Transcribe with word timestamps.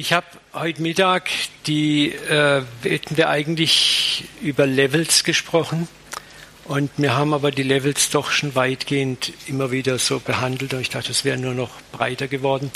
Ich 0.00 0.12
habe 0.12 0.26
heute 0.54 0.80
Mittag 0.80 1.28
die 1.66 2.12
äh, 2.12 2.62
hätten 2.84 3.16
wir 3.16 3.30
eigentlich 3.30 4.26
über 4.40 4.64
Levels 4.64 5.24
gesprochen 5.24 5.88
und 6.66 6.88
wir 6.98 7.16
haben 7.16 7.34
aber 7.34 7.50
die 7.50 7.64
Levels 7.64 8.08
doch 8.10 8.30
schon 8.30 8.54
weitgehend 8.54 9.32
immer 9.48 9.72
wieder 9.72 9.98
so 9.98 10.20
behandelt 10.20 10.72
und 10.72 10.82
ich 10.82 10.90
dachte, 10.90 11.10
es 11.10 11.24
wäre 11.24 11.36
nur 11.36 11.52
noch 11.52 11.70
breiter 11.90 12.28
geworden. 12.28 12.70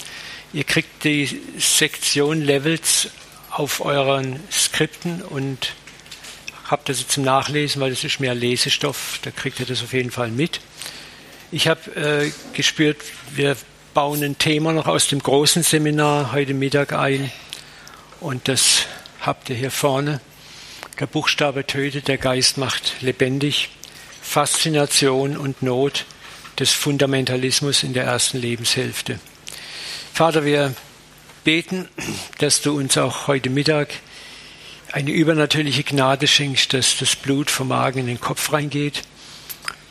Ihr 0.53 0.64
kriegt 0.64 1.04
die 1.04 1.40
Sektion 1.58 2.43
Levels 2.43 3.11
auf 3.50 3.80
euren 3.84 4.41
Skripten 4.50 5.23
und 5.23 5.75
habt 6.66 6.89
das 6.89 7.07
zum 7.07 7.23
Nachlesen, 7.23 7.80
weil 7.80 7.91
das 7.91 8.02
ist 8.02 8.18
mehr 8.18 8.34
Lesestoff, 8.34 9.20
da 9.23 9.30
kriegt 9.30 9.61
ihr 9.61 9.66
das 9.66 9.84
auf 9.84 9.93
jeden 9.93 10.11
Fall 10.11 10.32
mit. 10.32 10.59
Ich 11.52 11.68
habe 11.68 11.95
äh, 11.95 12.32
gespürt, 12.52 12.96
wir 13.30 13.57
bauen 13.95 14.22
ein 14.24 14.38
Thema 14.38 14.72
noch 14.72 14.86
aus 14.86 15.08
dem 15.08 15.18
großen 15.18 15.62
Seminar 15.62 16.32
heute 16.32 16.54
Mittag 16.54 16.93
ein. 16.93 17.30
Und 18.20 18.48
das 18.48 18.86
habt 19.21 19.50
ihr 19.50 19.57
hier 19.57 19.71
vorne. 19.71 20.21
Der 20.98 21.07
Buchstabe 21.07 21.67
tötet, 21.67 22.08
der 22.08 22.18
Geist 22.18 22.57
macht 22.57 23.03
lebendig. 23.03 23.70
Faszination 24.22 25.36
und 25.36 25.62
Not 25.62 26.07
des 26.58 26.70
Fundamentalismus 26.70 27.82
in 27.82 27.93
der 27.93 28.04
ersten 28.04 28.39
Lebenshälfte. 28.39 29.18
Vater, 30.14 30.45
wir 30.45 30.75
beten, 31.45 31.89
dass 32.39 32.62
du 32.62 32.77
uns 32.77 32.97
auch 32.97 33.27
heute 33.27 33.50
Mittag 33.50 33.89
eine 34.92 35.11
übernatürliche 35.11 35.83
Gnade 35.83 36.28
schenkst, 36.28 36.72
dass 36.72 36.98
das 36.98 37.17
Blut 37.17 37.50
vom 37.50 37.69
Magen 37.69 38.00
in 38.00 38.06
den 38.06 38.20
Kopf 38.20 38.53
reingeht, 38.53 39.03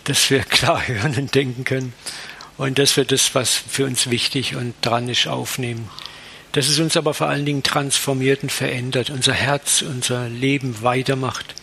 dass 0.06 0.30
wir 0.30 0.40
klar 0.44 0.88
hören 0.88 1.16
und 1.18 1.36
denken 1.36 1.66
können 1.66 1.94
und 2.58 2.78
dass 2.80 2.98
wir 2.98 3.06
das, 3.06 3.34
was 3.36 3.56
für 3.56 3.86
uns 3.86 4.10
wichtig 4.10 4.56
und 4.56 4.74
dran 4.82 5.10
ist, 5.10 5.28
aufnehmen. 5.28 5.90
Dass 6.52 6.68
es 6.68 6.80
uns 6.80 6.98
aber 6.98 7.14
vor 7.14 7.28
allen 7.28 7.46
Dingen 7.46 7.64
transformiert 7.64 8.44
und 8.44 8.52
verändert, 8.52 9.10
unser 9.10 9.34
Herz, 9.34 9.82
unser 9.82 10.28
Leben 10.28 10.82
weitermacht. 10.84 11.56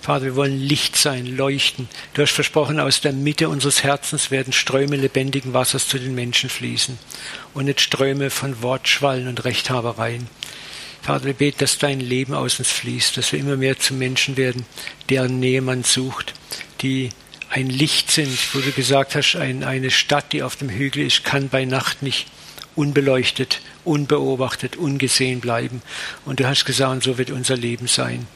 Vater, 0.00 0.24
wir 0.24 0.36
wollen 0.36 0.58
Licht 0.58 0.96
sein, 0.96 1.26
leuchten. 1.26 1.88
Du 2.14 2.22
hast 2.22 2.30
versprochen, 2.30 2.78
aus 2.80 3.00
der 3.00 3.12
Mitte 3.12 3.48
unseres 3.48 3.82
Herzens 3.82 4.30
werden 4.30 4.52
Ströme 4.52 4.96
lebendigen 4.96 5.52
Wassers 5.54 5.88
zu 5.88 5.98
den 5.98 6.14
Menschen 6.14 6.48
fließen 6.48 6.98
und 7.52 7.64
nicht 7.64 7.80
Ströme 7.80 8.30
von 8.30 8.62
Wortschwallen 8.62 9.28
und 9.28 9.44
Rechthabereien. 9.44 10.28
Vater, 11.02 11.24
wir 11.24 11.34
beten, 11.34 11.58
dass 11.58 11.78
dein 11.78 12.00
Leben 12.00 12.34
aus 12.34 12.58
uns 12.58 12.70
fließt, 12.70 13.16
dass 13.16 13.32
wir 13.32 13.38
immer 13.38 13.56
mehr 13.56 13.78
zu 13.78 13.94
Menschen 13.94 14.36
werden, 14.36 14.66
deren 15.08 15.40
Nähe 15.40 15.62
man 15.62 15.82
sucht, 15.82 16.34
die 16.80 17.10
ein 17.50 17.68
Licht 17.68 18.10
sind, 18.10 18.38
wo 18.54 18.60
du 18.60 18.72
gesagt 18.72 19.14
hast, 19.14 19.36
ein, 19.36 19.64
eine 19.64 19.90
Stadt, 19.90 20.32
die 20.32 20.42
auf 20.42 20.56
dem 20.56 20.68
Hügel 20.68 21.06
ist, 21.06 21.24
kann 21.24 21.48
bei 21.48 21.64
Nacht 21.64 22.02
nicht 22.02 22.26
unbeleuchtet, 22.76 23.60
unbeobachtet, 23.84 24.76
ungesehen 24.76 25.40
bleiben. 25.40 25.82
Und 26.24 26.40
du 26.40 26.46
hast 26.46 26.64
gesagt, 26.64 27.02
so 27.02 27.18
wird 27.18 27.30
unser 27.30 27.56
Leben 27.56 27.88
sein. 27.88 28.26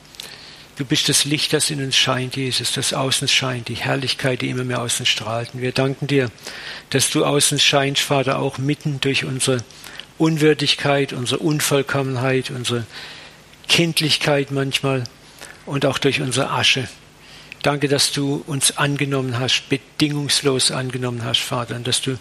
Du 0.76 0.86
bist 0.86 1.08
das 1.08 1.24
Licht, 1.26 1.52
das 1.52 1.70
in 1.70 1.84
uns 1.84 1.96
scheint, 1.96 2.34
Jesus, 2.34 2.72
das 2.72 2.94
außen 2.94 3.28
scheint, 3.28 3.68
die 3.68 3.74
Herrlichkeit, 3.74 4.40
die 4.40 4.48
immer 4.48 4.64
mehr 4.64 4.80
außen 4.80 5.04
strahlt. 5.04 5.50
Und 5.52 5.60
wir 5.60 5.72
danken 5.72 6.06
dir, 6.06 6.30
dass 6.90 7.10
du 7.10 7.24
außen 7.24 7.60
scheinst, 7.60 8.02
Vater, 8.02 8.38
auch 8.38 8.56
mitten 8.56 8.98
durch 9.00 9.24
unsere 9.24 9.58
Unwürdigkeit, 10.16 11.12
unsere 11.12 11.40
Unvollkommenheit, 11.40 12.50
unsere 12.50 12.86
Kindlichkeit 13.68 14.50
manchmal 14.50 15.04
und 15.66 15.84
auch 15.84 15.98
durch 15.98 16.20
unsere 16.20 16.50
Asche. 16.50 16.88
Danke, 17.62 17.86
dass 17.86 18.10
du 18.10 18.42
uns 18.48 18.76
angenommen 18.76 19.38
hast, 19.38 19.68
bedingungslos 19.68 20.72
angenommen 20.72 21.24
hast, 21.24 21.40
Vater, 21.40 21.76
und 21.76 21.86
dass 21.86 22.02
du 22.02 22.18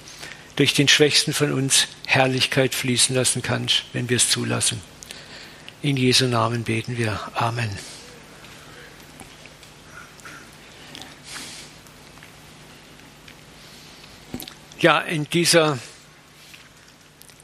durch 0.56 0.75
den 0.75 0.88
Schwächsten 0.88 1.33
von 1.33 1.52
uns 1.52 1.88
Herrlichkeit 2.06 2.75
fließen 2.75 3.16
lassen 3.16 3.42
kannst, 3.42 3.86
wenn 3.94 4.08
wir 4.08 4.17
es 4.17 4.30
zulassen. 4.30 4.80
In 5.81 5.98
Jesu 5.98 6.28
Namen 6.28 6.64
beten 6.64 6.95
wir. 7.00 7.20
Amen. 7.33 7.75
Ja, 14.80 14.99
in 14.99 15.26
dieser 15.26 15.80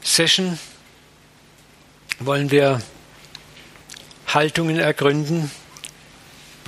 Session 0.02 0.58
wollen 2.20 2.52
wir 2.52 2.80
Haltungen 4.28 4.78
ergründen, 4.78 5.50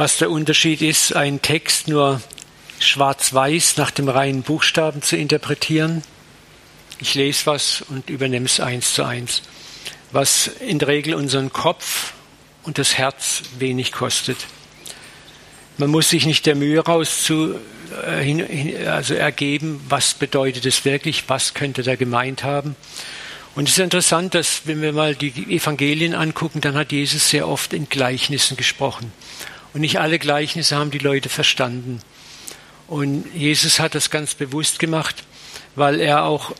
was 0.00 0.16
der 0.16 0.30
Unterschied 0.30 0.80
ist, 0.80 1.14
einen 1.14 1.42
Text 1.42 1.86
nur 1.86 2.22
schwarz-weiß 2.78 3.76
nach 3.76 3.90
dem 3.90 4.08
reinen 4.08 4.40
Buchstaben 4.40 5.02
zu 5.02 5.14
interpretieren. 5.14 6.02
Ich 7.00 7.14
lese 7.14 7.44
was 7.44 7.82
und 7.82 8.08
übernehme 8.08 8.46
es 8.46 8.60
eins 8.60 8.94
zu 8.94 9.04
eins, 9.04 9.42
was 10.10 10.46
in 10.46 10.78
der 10.78 10.88
Regel 10.88 11.14
unseren 11.14 11.52
Kopf 11.52 12.14
und 12.62 12.78
das 12.78 12.96
Herz 12.96 13.42
wenig 13.58 13.92
kostet. 13.92 14.38
Man 15.76 15.90
muss 15.90 16.08
sich 16.08 16.24
nicht 16.24 16.46
der 16.46 16.54
Mühe 16.54 16.80
raus 16.80 17.22
zu, 17.22 17.56
äh, 18.02 18.86
also 18.86 19.12
ergeben, 19.12 19.84
was 19.90 20.14
bedeutet 20.14 20.64
es 20.64 20.86
wirklich, 20.86 21.24
was 21.28 21.52
könnte 21.52 21.82
der 21.82 21.98
gemeint 21.98 22.42
haben. 22.42 22.74
Und 23.54 23.68
es 23.68 23.76
ist 23.76 23.84
interessant, 23.84 24.34
dass 24.34 24.62
wenn 24.64 24.80
wir 24.80 24.94
mal 24.94 25.14
die 25.14 25.54
Evangelien 25.54 26.14
angucken, 26.14 26.62
dann 26.62 26.74
hat 26.74 26.90
Jesus 26.90 27.28
sehr 27.28 27.46
oft 27.46 27.74
in 27.74 27.90
Gleichnissen 27.90 28.56
gesprochen. 28.56 29.12
Und 29.72 29.82
nicht 29.82 30.00
alle 30.00 30.18
Gleichnisse 30.18 30.76
haben 30.76 30.90
die 30.90 30.98
Leute 30.98 31.28
verstanden. 31.28 32.00
Und 32.88 33.24
Jesus 33.34 33.78
hat 33.78 33.94
das 33.94 34.10
ganz 34.10 34.34
bewusst 34.34 34.78
gemacht, 34.78 35.22
weil 35.76 36.00
er 36.00 36.24
auch 36.24 36.52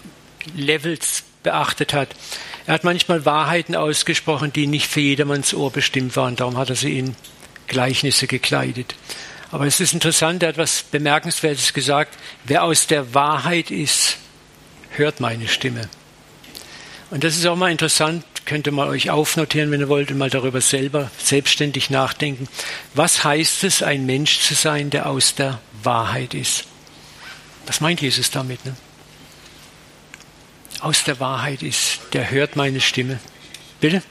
Levels 0.56 1.24
beachtet 1.42 1.92
hat. 1.92 2.08
Er 2.66 2.74
hat 2.74 2.84
manchmal 2.84 3.26
Wahrheiten 3.26 3.76
ausgesprochen, 3.76 4.52
die 4.52 4.66
nicht 4.66 4.88
für 4.88 5.00
jedermanns 5.00 5.52
Ohr 5.52 5.70
bestimmt 5.70 6.16
waren. 6.16 6.36
Darum 6.36 6.56
hat 6.56 6.70
er 6.70 6.76
sie 6.76 6.98
in 6.98 7.14
Gleichnisse 7.66 8.26
gekleidet. 8.26 8.94
Aber 9.50 9.66
es 9.66 9.78
ist 9.78 9.92
interessant, 9.92 10.42
er 10.42 10.48
hat 10.48 10.54
etwas 10.54 10.82
Bemerkenswertes 10.82 11.74
gesagt. 11.74 12.18
Wer 12.44 12.64
aus 12.64 12.86
der 12.86 13.14
Wahrheit 13.14 13.70
ist, 13.70 14.16
hört 14.90 15.20
meine 15.20 15.48
Stimme. 15.48 15.88
Und 17.10 17.22
das 17.22 17.36
ist 17.36 17.46
auch 17.46 17.56
mal 17.56 17.70
interessant, 17.70 18.24
könnt 18.44 18.66
ihr 18.66 18.72
mal 18.72 18.88
euch 18.88 19.10
aufnotieren, 19.10 19.70
wenn 19.70 19.80
ihr 19.80 19.88
wollt, 19.88 20.10
und 20.10 20.18
mal 20.18 20.30
darüber 20.30 20.60
selber 20.60 21.10
selbstständig 21.18 21.90
nachdenken. 21.90 22.48
Was 22.94 23.24
heißt 23.24 23.64
es, 23.64 23.82
ein 23.82 24.06
Mensch 24.06 24.40
zu 24.40 24.54
sein, 24.54 24.90
der 24.90 25.06
aus 25.06 25.34
der 25.34 25.60
Wahrheit 25.82 26.34
ist? 26.34 26.64
Was 27.66 27.80
meint 27.80 28.00
Jesus 28.00 28.30
damit? 28.30 28.64
Ne? 28.64 28.76
Aus 30.80 31.04
der 31.04 31.18
Wahrheit 31.20 31.62
ist, 31.62 32.00
der 32.12 32.30
hört 32.30 32.56
meine 32.56 32.80
Stimme. 32.80 33.18
Bitte? 33.80 34.02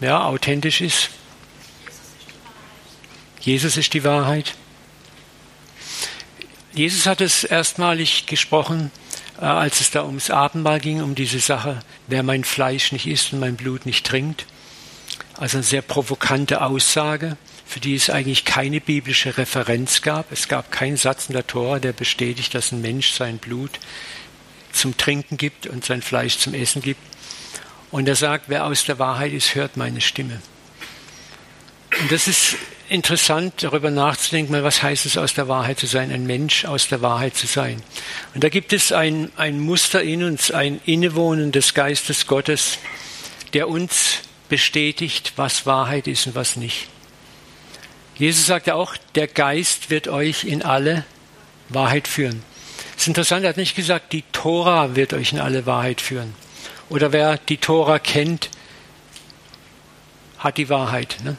Ja, 0.00 0.24
authentisch 0.24 0.80
ist. 0.80 1.10
Jesus 3.40 3.76
ist 3.76 3.92
die 3.94 4.04
Wahrheit. 4.04 4.54
Jesus 6.72 7.06
hat 7.06 7.20
es 7.20 7.44
erstmalig 7.44 8.26
gesprochen 8.26 8.92
als 9.42 9.80
es 9.80 9.90
da 9.90 10.04
ums 10.04 10.30
Abendmahl 10.30 10.80
ging, 10.80 11.02
um 11.02 11.14
diese 11.14 11.40
Sache, 11.40 11.80
wer 12.06 12.22
mein 12.22 12.44
Fleisch 12.44 12.92
nicht 12.92 13.06
isst 13.06 13.32
und 13.32 13.40
mein 13.40 13.56
Blut 13.56 13.86
nicht 13.86 14.06
trinkt. 14.06 14.46
Also 15.36 15.58
eine 15.58 15.64
sehr 15.64 15.82
provokante 15.82 16.62
Aussage, 16.62 17.36
für 17.66 17.80
die 17.80 17.94
es 17.94 18.10
eigentlich 18.10 18.44
keine 18.44 18.80
biblische 18.80 19.36
Referenz 19.38 20.02
gab. 20.02 20.30
Es 20.30 20.46
gab 20.46 20.70
keinen 20.70 20.96
Satz 20.96 21.26
in 21.28 21.32
der 21.32 21.46
Tora, 21.46 21.80
der 21.80 21.92
bestätigt, 21.92 22.54
dass 22.54 22.70
ein 22.70 22.82
Mensch 22.82 23.12
sein 23.12 23.38
Blut 23.38 23.80
zum 24.72 24.96
Trinken 24.96 25.36
gibt 25.36 25.66
und 25.66 25.84
sein 25.84 26.02
Fleisch 26.02 26.38
zum 26.38 26.54
Essen 26.54 26.82
gibt. 26.82 27.00
Und 27.90 28.08
er 28.08 28.16
sagt, 28.16 28.44
wer 28.48 28.66
aus 28.66 28.84
der 28.84 28.98
Wahrheit 28.98 29.32
ist, 29.32 29.54
hört 29.54 29.76
meine 29.76 30.00
Stimme. 30.00 30.40
Und 32.00 32.12
das 32.12 32.28
ist 32.28 32.56
interessant, 32.92 33.54
darüber 33.62 33.90
nachzudenken, 33.90 34.62
was 34.62 34.82
heißt 34.82 35.06
es, 35.06 35.16
aus 35.16 35.34
der 35.34 35.48
Wahrheit 35.48 35.78
zu 35.78 35.86
sein, 35.86 36.12
ein 36.12 36.26
Mensch 36.26 36.64
aus 36.66 36.88
der 36.88 37.00
Wahrheit 37.00 37.34
zu 37.34 37.46
sein. 37.46 37.82
Und 38.34 38.44
da 38.44 38.50
gibt 38.50 38.72
es 38.72 38.92
ein, 38.92 39.32
ein 39.36 39.58
Muster 39.58 40.02
in 40.02 40.22
uns, 40.22 40.50
ein 40.50 40.80
Innewohnen 40.84 41.52
des 41.52 41.74
Geistes 41.74 42.26
Gottes, 42.26 42.78
der 43.54 43.68
uns 43.68 44.18
bestätigt, 44.48 45.32
was 45.36 45.64
Wahrheit 45.64 46.06
ist 46.06 46.26
und 46.26 46.34
was 46.34 46.56
nicht. 46.56 46.88
Jesus 48.16 48.46
sagt 48.46 48.66
ja 48.66 48.74
auch, 48.74 48.96
der 49.14 49.26
Geist 49.26 49.88
wird 49.88 50.08
euch 50.08 50.44
in 50.44 50.62
alle 50.62 51.04
Wahrheit 51.70 52.06
führen. 52.06 52.42
Es 52.94 53.02
ist 53.02 53.08
interessant, 53.08 53.44
er 53.44 53.48
hat 53.48 53.56
nicht 53.56 53.74
gesagt, 53.74 54.12
die 54.12 54.24
Tora 54.32 54.94
wird 54.94 55.14
euch 55.14 55.32
in 55.32 55.40
alle 55.40 55.64
Wahrheit 55.64 56.02
führen. 56.02 56.34
Oder 56.90 57.10
wer 57.12 57.38
die 57.38 57.56
Tora 57.56 57.98
kennt, 57.98 58.50
hat 60.38 60.58
die 60.58 60.68
Wahrheit. 60.68 61.16
Ne? 61.24 61.36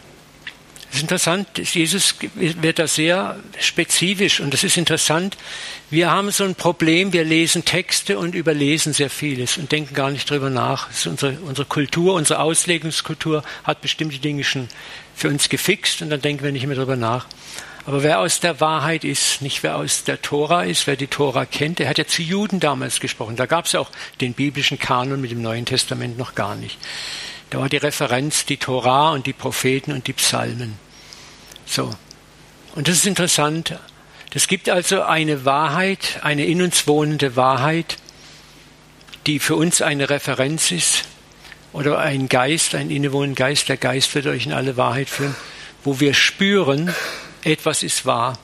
Das 0.94 1.00
ist 1.00 1.06
interessant, 1.06 1.48
Jesus 1.58 2.14
wird 2.36 2.78
da 2.78 2.86
sehr 2.86 3.40
spezifisch 3.60 4.40
und 4.42 4.54
das 4.54 4.64
ist 4.64 4.78
interessant. 4.78 5.38
Wir 5.90 6.12
haben 6.12 6.30
so 6.30 6.44
ein 6.44 6.54
Problem, 6.54 7.14
wir 7.14 7.24
lesen 7.24 7.66
Texte 7.66 8.20
und 8.20 8.36
überlesen 8.36 8.94
sehr 8.94 9.10
vieles 9.10 9.58
und 9.58 9.72
denken 9.72 9.96
gar 9.96 10.12
nicht 10.12 10.30
drüber 10.30 10.52
nach. 10.52 10.90
Unsere, 11.08 11.40
unsere 11.48 11.66
Kultur, 11.66 12.14
unsere 12.14 12.42
Auslegungskultur 12.42 13.44
hat 13.64 13.82
bestimmte 13.82 14.20
Dinge 14.20 14.44
schon 14.44 14.68
für 15.16 15.30
uns 15.30 15.50
gefixt 15.50 16.04
und 16.04 16.12
dann 16.12 16.22
denken 16.22 16.44
wir 16.44 16.52
nicht 16.52 16.68
mehr 16.68 16.76
drüber 16.76 16.96
nach. 16.96 17.26
Aber 17.88 18.04
wer 18.04 18.20
aus 18.20 18.40
der 18.40 18.62
Wahrheit 18.62 19.04
ist, 19.04 19.42
nicht 19.42 19.64
wer 19.64 19.78
aus 19.78 20.04
der 20.04 20.22
Tora 20.22 20.62
ist, 20.62 20.86
wer 20.86 20.96
die 20.96 21.08
Tora 21.08 21.48
kennt, 21.48 21.80
der 21.80 21.90
hat 21.90 21.98
ja 21.98 22.06
zu 22.06 22.22
Juden 22.22 22.60
damals 22.60 23.00
gesprochen. 23.00 23.36
Da 23.36 23.48
gab 23.48 23.66
es 23.66 23.72
ja 23.72 23.80
auch 23.80 23.90
den 24.22 24.34
biblischen 24.34 24.78
Kanon 24.78 25.20
mit 25.20 25.32
dem 25.32 25.42
Neuen 25.42 25.66
Testament 25.66 26.20
noch 26.20 26.36
gar 26.36 26.56
nicht. 26.56 26.78
Da 27.50 27.60
war 27.60 27.70
die 27.70 27.78
Referenz 27.78 28.46
die 28.46 28.58
Tora 28.58 29.12
und 29.12 29.28
die 29.28 29.34
Propheten 29.34 29.92
und 29.92 30.06
die 30.08 30.14
Psalmen. 30.14 30.83
So. 31.66 31.94
Und 32.76 32.88
das 32.88 32.98
ist 32.98 33.06
interessant. 33.06 33.78
Es 34.34 34.48
gibt 34.48 34.70
also 34.70 35.04
eine 35.04 35.46
Wahrheit, 35.46 36.20
eine 36.24 36.46
in 36.46 36.62
uns 36.62 36.88
wohnende 36.88 37.36
Wahrheit, 37.36 37.98
die 39.28 39.40
für 39.40 39.56
uns 39.56 39.82
eine 39.82 40.10
Referenz 40.10 40.72
ist, 40.72 41.04
oder 41.74 42.00
ein 42.00 42.30
Geist, 42.30 42.76
ein 42.76 42.92
innewohnender 42.92 43.48
Geist, 43.48 43.68
der 43.68 43.78
Geist 43.78 44.14
wird 44.16 44.28
euch 44.28 44.46
in 44.46 44.54
alle 44.54 44.78
Wahrheit 44.78 45.10
führen, 45.10 45.36
wo 45.84 46.00
wir 46.00 46.14
spüren, 46.14 46.94
etwas 47.44 47.84
ist 47.84 48.06
wahr. 48.06 48.38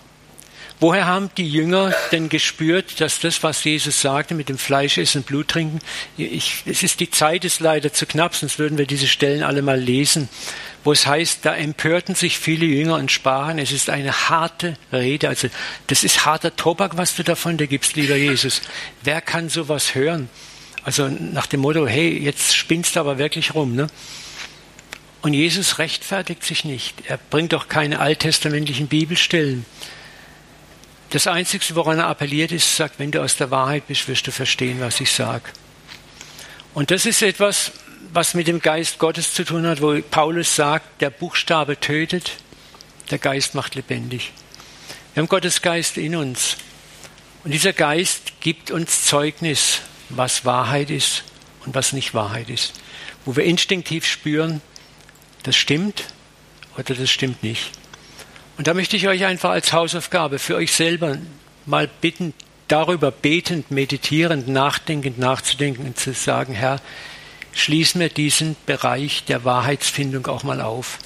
Woher 0.81 1.07
haben 1.07 1.29
die 1.37 1.47
Jünger 1.47 1.93
denn 2.11 2.29
gespürt, 2.29 3.01
dass 3.01 3.19
das, 3.19 3.43
was 3.43 3.63
Jesus 3.65 4.01
sagte, 4.01 4.33
mit 4.33 4.47
dem 4.47 4.57
Fleisch 4.57 4.97
essen, 4.97 5.23
Blut 5.23 5.49
trinken, 5.49 5.79
ich, 6.17 6.63
es 6.65 6.83
ist 6.83 7.01
die 7.01 7.11
Zeit 7.11 7.43
ist 7.43 7.59
leider 7.59 7.91
zu 7.91 8.05
knapp, 8.05 8.33
sonst 8.33 8.59
würden 8.59 8.77
wir 8.77 8.87
diese 8.87 9.07
Stellen 9.07 9.43
alle 9.43 9.61
mal 9.61 9.79
lesen, 9.79 10.29
wo 10.89 10.93
es 10.93 11.05
heißt, 11.05 11.45
da 11.45 11.55
empörten 11.55 12.15
sich 12.15 12.39
viele 12.39 12.65
Jünger 12.65 12.95
und 12.95 13.11
sprachen, 13.11 13.59
es 13.59 13.71
ist 13.71 13.91
eine 13.91 14.27
harte 14.27 14.75
Rede, 14.91 15.29
also 15.29 15.47
das 15.85 16.03
ist 16.03 16.25
harter 16.25 16.55
Tobak, 16.55 16.97
was 16.97 17.13
du 17.13 17.21
davon 17.21 17.57
dir 17.57 17.67
gibst, 17.67 17.95
lieber 17.95 18.15
Jesus. 18.15 18.63
Wer 19.03 19.21
kann 19.21 19.49
sowas 19.49 19.93
hören? 19.93 20.29
Also 20.83 21.07
nach 21.07 21.45
dem 21.45 21.59
Motto, 21.59 21.85
hey, 21.85 22.17
jetzt 22.17 22.55
spinnst 22.55 22.95
du 22.95 23.01
aber 23.01 23.19
wirklich 23.19 23.53
rum, 23.53 23.75
ne? 23.75 23.85
Und 25.21 25.35
Jesus 25.35 25.77
rechtfertigt 25.77 26.43
sich 26.43 26.65
nicht. 26.65 27.03
Er 27.05 27.19
bringt 27.19 27.53
doch 27.53 27.67
keine 27.67 27.99
alttestamentlichen 27.99 28.87
Bibelstellen. 28.87 29.67
Das 31.11 31.27
Einzige, 31.27 31.63
woran 31.75 31.99
er 31.99 32.07
appelliert, 32.07 32.51
ist, 32.51 32.75
sagt, 32.75 32.97
wenn 32.97 33.11
du 33.11 33.21
aus 33.21 33.35
der 33.35 33.51
Wahrheit 33.51 33.85
bist, 33.85 34.07
wirst 34.07 34.25
du 34.25 34.31
verstehen, 34.31 34.79
was 34.79 34.99
ich 34.99 35.11
sage. 35.11 35.43
Und 36.73 36.89
das 36.89 37.05
ist 37.05 37.21
etwas, 37.21 37.73
was 38.13 38.33
mit 38.33 38.47
dem 38.47 38.59
Geist 38.59 38.99
Gottes 38.99 39.33
zu 39.33 39.43
tun 39.43 39.65
hat, 39.65 39.81
wo 39.81 39.99
Paulus 40.01 40.55
sagt, 40.55 41.01
der 41.01 41.09
Buchstabe 41.09 41.79
tötet, 41.79 42.37
der 43.11 43.17
Geist 43.17 43.55
macht 43.55 43.75
lebendig. 43.75 44.31
Wir 45.13 45.21
haben 45.21 45.29
Gottes 45.29 45.61
Geist 45.61 45.97
in 45.97 46.15
uns. 46.15 46.57
Und 47.43 47.51
dieser 47.51 47.73
Geist 47.73 48.33
gibt 48.41 48.71
uns 48.71 49.05
Zeugnis, 49.05 49.81
was 50.09 50.45
Wahrheit 50.45 50.89
ist 50.89 51.23
und 51.65 51.75
was 51.75 51.93
nicht 51.93 52.13
Wahrheit 52.13 52.49
ist. 52.49 52.73
Wo 53.25 53.35
wir 53.35 53.43
instinktiv 53.43 54.05
spüren, 54.05 54.61
das 55.43 55.55
stimmt 55.55 56.05
oder 56.77 56.95
das 56.95 57.09
stimmt 57.09 57.43
nicht. 57.43 57.71
Und 58.57 58.67
da 58.67 58.73
möchte 58.73 58.97
ich 58.97 59.07
euch 59.07 59.25
einfach 59.25 59.51
als 59.51 59.71
Hausaufgabe 59.71 60.37
für 60.37 60.55
euch 60.55 60.73
selber 60.73 61.17
mal 61.65 61.87
bitten, 62.01 62.33
darüber 62.67 63.09
betend, 63.09 63.71
meditierend, 63.71 64.47
nachdenkend 64.47 65.17
nachzudenken 65.17 65.85
und 65.85 65.97
zu 65.97 66.13
sagen, 66.13 66.53
Herr, 66.53 66.81
schließ 67.59 67.95
mir 67.95 68.09
diesen 68.09 68.55
Bereich 68.65 69.23
der 69.25 69.43
Wahrheitsfindung 69.45 70.27
auch 70.27 70.43
mal 70.43 70.61
auf. 70.61 70.99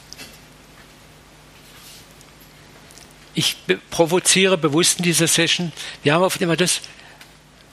Ich 3.36 3.58
provoziere 3.90 4.58
bewusst 4.58 5.00
in 5.00 5.04
dieser 5.04 5.28
Session. 5.28 5.72
Wir 6.04 6.14
haben 6.14 6.24
oft 6.24 6.42
immer 6.42 6.56
das 6.56 6.82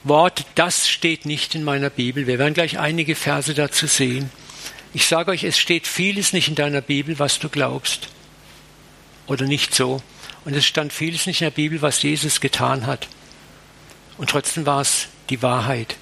Wort, 0.05 0.47
das 0.55 0.89
steht 0.89 1.27
nicht 1.27 1.55
in 1.55 1.63
meiner 1.63 1.91
Bibel. 1.91 2.27
Wir 2.27 2.39
werden 2.39 2.55
gleich 2.55 2.79
einige 2.79 3.15
Verse 3.15 3.53
dazu 3.53 3.87
sehen. 3.87 4.31
Ich 4.95 5.07
sage 5.07 5.31
euch, 5.31 5.45
es 5.45 5.59
steht 5.59 5.87
vieles 5.87 6.33
nicht 6.33 6.49
in 6.49 6.55
deiner 6.55 6.81
Bibel, 6.81 7.19
was 7.19 7.39
du 7.39 7.49
glaubst. 7.49 8.09
Oder 9.27 9.45
nicht 9.45 9.75
so. 9.75 10.03
Und 10.45 10.57
es 10.57 10.65
stand 10.65 10.93
vieles 10.93 11.27
nicht 11.27 11.43
in 11.43 11.47
der 11.47 11.51
Bibel, 11.51 11.83
was 11.83 12.03
Jesus 12.03 12.41
getan 12.41 12.87
hat. 12.87 13.09
Und 14.17 14.31
trotzdem 14.31 14.65
war 14.65 14.81
es 14.81 15.09
die 15.29 15.43
Wahrheit. 15.43 15.97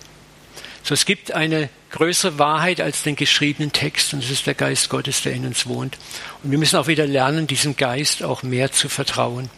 So, 0.88 0.94
es 0.94 1.04
gibt 1.04 1.32
eine 1.32 1.68
größere 1.90 2.38
Wahrheit 2.38 2.80
als 2.80 3.02
den 3.02 3.14
geschriebenen 3.14 3.72
Text 3.72 4.14
und 4.14 4.24
es 4.24 4.30
ist 4.30 4.46
der 4.46 4.54
Geist 4.54 4.88
Gottes, 4.88 5.20
der 5.20 5.34
in 5.34 5.44
uns 5.44 5.66
wohnt. 5.66 5.98
Und 6.42 6.50
wir 6.50 6.56
müssen 6.56 6.76
auch 6.76 6.86
wieder 6.86 7.06
lernen, 7.06 7.46
diesem 7.46 7.76
Geist 7.76 8.22
auch 8.22 8.42
mehr 8.42 8.72
zu 8.72 8.88
vertrauen, 8.88 9.50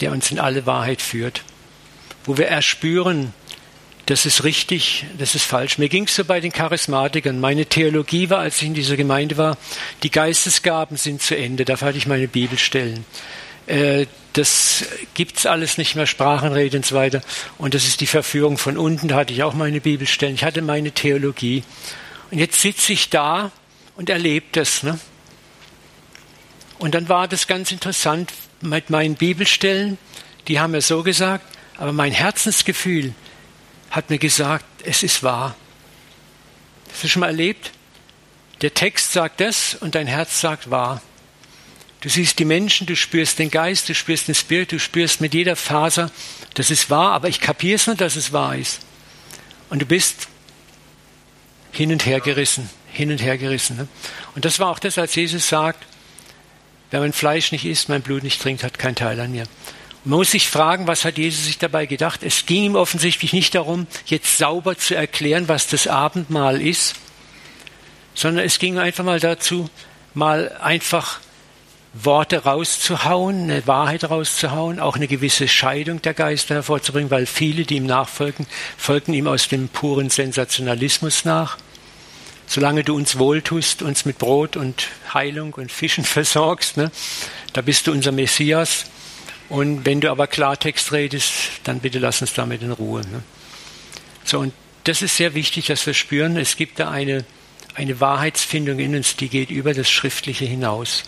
der 0.00 0.12
uns 0.12 0.30
in 0.30 0.38
alle 0.38 0.64
Wahrheit 0.64 1.02
führt. 1.02 1.42
Wo 2.24 2.38
wir 2.38 2.46
erspüren, 2.46 3.34
das 4.06 4.24
ist 4.24 4.44
richtig, 4.44 5.06
das 5.18 5.34
ist 5.34 5.42
falsch. 5.42 5.78
Mir 5.78 5.88
ging 5.88 6.04
es 6.04 6.14
so 6.14 6.24
bei 6.24 6.38
den 6.38 6.52
Charismatikern. 6.52 7.40
Meine 7.40 7.66
Theologie 7.66 8.30
war, 8.30 8.38
als 8.38 8.62
ich 8.62 8.68
in 8.68 8.74
dieser 8.74 8.96
Gemeinde 8.96 9.38
war, 9.38 9.58
die 10.04 10.10
Geistesgaben 10.12 10.98
sind 10.98 11.20
zu 11.20 11.36
Ende. 11.36 11.64
Dafür 11.64 11.88
hatte 11.88 11.98
ich 11.98 12.06
meine 12.06 12.28
Bibelstellen. 12.28 13.04
Äh, 13.66 14.06
das 14.32 14.84
gibt's 15.14 15.46
alles 15.46 15.78
nicht 15.78 15.94
mehr, 15.94 16.06
Sprachenrede 16.06 16.76
und 16.76 16.86
so 16.86 16.94
weiter. 16.94 17.20
Und 17.58 17.74
das 17.74 17.84
ist 17.84 18.00
die 18.00 18.06
Verführung 18.06 18.58
von 18.58 18.78
unten. 18.78 19.08
Da 19.08 19.16
hatte 19.16 19.32
ich 19.32 19.42
auch 19.42 19.54
meine 19.54 19.80
Bibelstellen. 19.80 20.34
Ich 20.34 20.44
hatte 20.44 20.62
meine 20.62 20.92
Theologie. 20.92 21.64
Und 22.30 22.38
jetzt 22.38 22.60
sitze 22.60 22.92
ich 22.92 23.10
da 23.10 23.50
und 23.96 24.10
erlebe 24.10 24.46
das. 24.52 24.82
Ne? 24.82 24.98
Und 26.78 26.94
dann 26.94 27.08
war 27.08 27.28
das 27.28 27.46
ganz 27.46 27.70
interessant 27.72 28.32
mit 28.60 28.90
meinen 28.90 29.14
Bibelstellen. 29.14 29.98
Die 30.48 30.58
haben 30.58 30.72
mir 30.72 30.80
so 30.80 31.02
gesagt, 31.02 31.44
aber 31.76 31.92
mein 31.92 32.12
Herzensgefühl 32.12 33.14
hat 33.90 34.10
mir 34.10 34.18
gesagt, 34.18 34.64
es 34.84 35.02
ist 35.02 35.22
wahr. 35.22 35.54
Hast 36.90 37.04
du 37.04 37.08
schon 37.08 37.20
mal 37.20 37.26
erlebt? 37.26 37.72
Der 38.62 38.74
Text 38.74 39.12
sagt 39.12 39.40
das 39.40 39.74
und 39.74 39.94
dein 39.94 40.06
Herz 40.06 40.40
sagt 40.40 40.70
wahr. 40.70 41.02
Du 42.02 42.08
siehst 42.08 42.40
die 42.40 42.44
Menschen, 42.44 42.86
du 42.86 42.96
spürst 42.96 43.38
den 43.38 43.50
Geist, 43.50 43.88
du 43.88 43.94
spürst 43.94 44.26
den 44.26 44.34
Spirit, 44.34 44.72
du 44.72 44.80
spürst 44.80 45.20
mit 45.20 45.34
jeder 45.34 45.54
Faser, 45.54 46.10
das 46.54 46.70
ist 46.72 46.90
wahr, 46.90 47.12
aber 47.12 47.28
ich 47.28 47.40
kapiere 47.40 47.76
es 47.76 47.86
nicht, 47.86 48.00
dass 48.00 48.16
es 48.16 48.32
wahr 48.32 48.56
ist. 48.56 48.80
Und 49.70 49.80
du 49.82 49.86
bist 49.86 50.26
hin 51.70 51.92
und 51.92 52.04
her 52.04 52.20
gerissen, 52.20 52.68
hin 52.92 53.12
und 53.12 53.22
her 53.22 53.38
gerissen. 53.38 53.76
Ne? 53.76 53.88
Und 54.34 54.44
das 54.44 54.58
war 54.58 54.68
auch 54.68 54.80
das, 54.80 54.98
als 54.98 55.14
Jesus 55.14 55.48
sagt, 55.48 55.86
wer 56.90 56.98
mein 56.98 57.12
Fleisch 57.12 57.52
nicht 57.52 57.64
isst, 57.64 57.88
mein 57.88 58.02
Blut 58.02 58.24
nicht 58.24 58.42
trinkt, 58.42 58.64
hat 58.64 58.80
keinen 58.80 58.96
Teil 58.96 59.20
an 59.20 59.30
mir. 59.30 59.44
Man 60.04 60.18
muss 60.18 60.32
sich 60.32 60.48
fragen, 60.48 60.88
was 60.88 61.04
hat 61.04 61.18
Jesus 61.18 61.44
sich 61.44 61.58
dabei 61.58 61.86
gedacht? 61.86 62.24
Es 62.24 62.46
ging 62.46 62.64
ihm 62.64 62.74
offensichtlich 62.74 63.32
nicht 63.32 63.54
darum, 63.54 63.86
jetzt 64.06 64.38
sauber 64.38 64.76
zu 64.76 64.96
erklären, 64.96 65.46
was 65.46 65.68
das 65.68 65.86
Abendmahl 65.86 66.60
ist, 66.60 66.96
sondern 68.12 68.44
es 68.44 68.58
ging 68.58 68.78
einfach 68.78 69.04
mal 69.04 69.20
dazu, 69.20 69.70
mal 70.14 70.50
einfach 70.60 71.20
Worte 71.94 72.44
rauszuhauen, 72.44 73.50
eine 73.50 73.66
Wahrheit 73.66 74.04
rauszuhauen, 74.04 74.80
auch 74.80 74.96
eine 74.96 75.08
gewisse 75.08 75.46
Scheidung 75.46 76.00
der 76.00 76.14
Geister 76.14 76.54
hervorzubringen, 76.54 77.10
weil 77.10 77.26
viele, 77.26 77.64
die 77.64 77.76
ihm 77.76 77.86
nachfolgen, 77.86 78.46
folgen 78.78 79.12
ihm 79.12 79.26
aus 79.26 79.48
dem 79.48 79.68
puren 79.68 80.08
Sensationalismus 80.08 81.26
nach. 81.26 81.58
Solange 82.46 82.82
du 82.82 82.96
uns 82.96 83.18
wohltust, 83.18 83.82
uns 83.82 84.04
mit 84.04 84.18
Brot 84.18 84.56
und 84.56 84.88
Heilung 85.12 85.52
und 85.54 85.70
Fischen 85.70 86.04
versorgst, 86.04 86.78
ne, 86.78 86.90
da 87.52 87.60
bist 87.60 87.86
du 87.86 87.92
unser 87.92 88.12
Messias. 88.12 88.86
Und 89.50 89.84
wenn 89.84 90.00
du 90.00 90.10
aber 90.10 90.26
Klartext 90.28 90.92
redest, 90.92 91.32
dann 91.64 91.80
bitte 91.80 91.98
lass 91.98 92.22
uns 92.22 92.32
damit 92.32 92.62
in 92.62 92.72
Ruhe. 92.72 93.02
Ne? 93.02 93.22
So, 94.24 94.38
und 94.38 94.54
das 94.84 95.02
ist 95.02 95.18
sehr 95.18 95.34
wichtig, 95.34 95.66
dass 95.66 95.86
wir 95.86 95.92
spüren, 95.92 96.38
es 96.38 96.56
gibt 96.56 96.80
da 96.80 96.90
eine, 96.90 97.26
eine 97.74 98.00
Wahrheitsfindung 98.00 98.78
in 98.78 98.96
uns, 98.96 99.14
die 99.16 99.28
geht 99.28 99.50
über 99.50 99.74
das 99.74 99.90
Schriftliche 99.90 100.46
hinaus. 100.46 101.04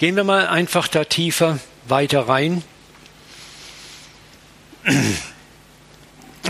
Gehen 0.00 0.16
wir 0.16 0.24
mal 0.24 0.48
einfach 0.48 0.88
da 0.88 1.04
tiefer 1.04 1.58
weiter 1.84 2.26
rein. 2.26 2.64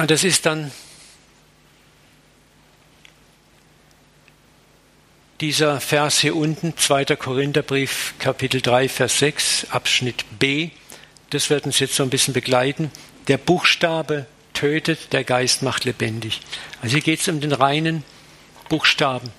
Das 0.06 0.22
ist 0.22 0.46
dann 0.46 0.70
dieser 5.40 5.80
Vers 5.80 6.20
hier 6.20 6.36
unten, 6.36 6.76
2. 6.76 7.16
Korintherbrief, 7.16 8.14
Kapitel 8.20 8.60
3, 8.60 8.88
Vers 8.88 9.18
6, 9.18 9.66
Abschnitt 9.70 10.24
B. 10.38 10.70
Das 11.30 11.50
wird 11.50 11.66
uns 11.66 11.80
jetzt 11.80 11.96
so 11.96 12.04
ein 12.04 12.10
bisschen 12.10 12.34
begleiten. 12.34 12.92
Der 13.26 13.38
Buchstabe 13.38 14.26
tötet, 14.54 15.12
der 15.12 15.24
Geist 15.24 15.62
macht 15.62 15.84
lebendig. 15.84 16.40
Also 16.82 16.94
hier 16.94 17.02
geht 17.02 17.18
es 17.20 17.26
um 17.26 17.40
den 17.40 17.50
reinen 17.50 18.04
Buchstaben. 18.68 19.32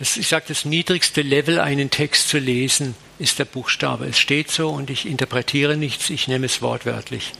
Das, 0.00 0.16
ich 0.16 0.28
sage, 0.28 0.46
das 0.48 0.64
niedrigste 0.64 1.20
Level, 1.20 1.60
einen 1.60 1.90
Text 1.90 2.30
zu 2.30 2.38
lesen, 2.38 2.94
ist 3.18 3.38
der 3.38 3.44
Buchstabe. 3.44 4.06
Es 4.06 4.18
steht 4.18 4.50
so 4.50 4.70
und 4.70 4.88
ich 4.88 5.06
interpretiere 5.06 5.76
nichts, 5.76 6.08
ich 6.08 6.26
nehme 6.26 6.46
es 6.46 6.62
wortwörtlich. 6.62 7.32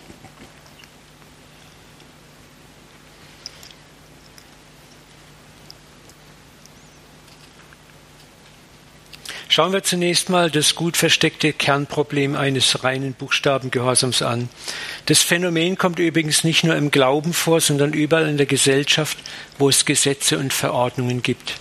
Schauen 9.49 9.73
wir 9.73 9.83
zunächst 9.83 10.29
mal 10.29 10.51
das 10.51 10.75
gut 10.75 10.99
versteckte 10.99 11.55
Kernproblem 11.55 12.37
eines 12.37 12.85
reinen 12.85 13.15
Buchstabengehorsams 13.15 14.21
an. 14.21 14.51
Das 15.07 15.23
Phänomen 15.23 15.79
kommt 15.79 15.99
übrigens 15.99 16.45
nicht 16.45 16.63
nur 16.65 16.77
im 16.77 16.91
Glauben 16.91 17.33
vor, 17.33 17.63
sondern 17.63 17.95
überall 17.95 18.29
in 18.29 18.37
der 18.37 18.45
Gesellschaft, 18.45 19.17
wo 19.59 19.71
es 19.71 19.87
Gesetze 19.87 20.39
und 20.39 20.53
Verordnungen 20.53 21.23
gibt. 21.23 21.55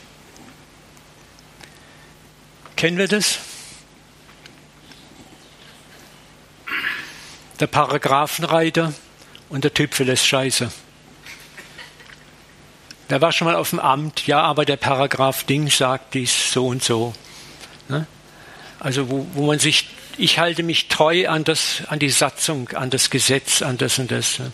Kennen 2.79 2.97
wir 2.97 3.09
das? 3.09 3.39
der 7.59 7.67
Paragraphenreiter 7.67 8.93
und 9.49 9.63
der 9.63 9.73
Typ 9.73 9.93
verlässt 9.93 10.25
Scheiße. 10.25 10.71
Der 13.09 13.21
war 13.21 13.31
schon 13.31 13.45
mal 13.45 13.55
auf 13.55 13.71
dem 13.71 13.79
Amt, 13.79 14.27
ja, 14.27 14.41
aber 14.41 14.65
der 14.65 14.77
Paragraph 14.77 15.43
Ding 15.43 15.69
sagt 15.69 16.13
dies 16.13 16.53
so 16.53 16.67
und 16.67 16.83
so. 16.83 17.13
Ne? 17.89 18.07
Also 18.79 19.09
wo, 19.09 19.27
wo 19.33 19.45
man 19.45 19.59
sich, 19.59 19.89
ich 20.17 20.39
halte 20.39 20.63
mich 20.63 20.87
treu 20.87 21.27
an, 21.27 21.43
das, 21.43 21.83
an 21.87 21.99
die 21.99 22.09
Satzung, 22.09 22.69
an 22.69 22.89
das 22.89 23.09
Gesetz, 23.09 23.61
an 23.61 23.77
das 23.77 23.99
und 23.99 24.11
das. 24.11 24.39
Ne? 24.39 24.51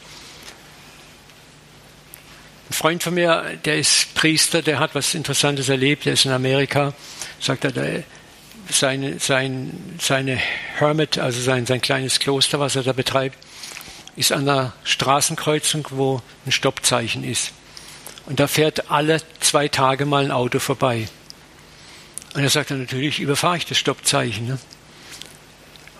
Ein 2.69 2.73
Freund 2.73 3.03
von 3.03 3.13
mir, 3.13 3.59
der 3.65 3.77
ist 3.77 4.15
Priester, 4.15 4.61
der 4.61 4.79
hat 4.79 4.95
was 4.95 5.13
Interessantes 5.13 5.69
erlebt, 5.69 6.05
der 6.05 6.13
ist 6.13 6.25
in 6.25 6.31
Amerika, 6.31 6.93
sagt 7.45 7.63
er, 7.63 7.71
der, 7.71 8.03
seine, 8.69 9.19
sein, 9.19 9.97
seine 9.99 10.35
Hermit, 10.35 11.17
also 11.17 11.39
sein, 11.39 11.65
sein 11.65 11.81
kleines 11.81 12.19
Kloster, 12.19 12.59
was 12.59 12.75
er 12.75 12.83
da 12.83 12.93
betreibt, 12.93 13.37
ist 14.15 14.31
an 14.31 14.47
einer 14.47 14.73
Straßenkreuzung, 14.83 15.87
wo 15.91 16.21
ein 16.45 16.51
Stoppzeichen 16.51 17.23
ist. 17.23 17.51
Und 18.25 18.39
da 18.39 18.47
fährt 18.47 18.89
alle 18.89 19.21
zwei 19.39 19.67
Tage 19.67 20.05
mal 20.05 20.25
ein 20.25 20.31
Auto 20.31 20.59
vorbei. 20.59 21.07
Und 22.33 22.41
er 22.41 22.49
sagt 22.49 22.71
dann 22.71 22.79
natürlich, 22.79 23.19
überfahre 23.19 23.57
ich 23.57 23.65
das 23.65 23.77
Stoppzeichen. 23.77 24.47
Ne? 24.47 24.59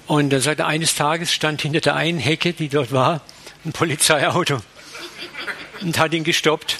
Und 0.07 0.33
er 0.33 0.41
sagt, 0.41 0.61
eines 0.61 0.95
Tages 0.95 1.33
stand 1.33 1.61
hinter 1.61 1.81
der 1.81 1.95
einen 1.95 2.19
Hecke, 2.19 2.53
die 2.53 2.69
dort 2.69 2.91
war, 2.91 3.21
ein 3.63 3.73
Polizeiauto 3.73 4.59
und 5.81 5.99
hat 5.99 6.13
ihn 6.13 6.23
gestoppt 6.23 6.77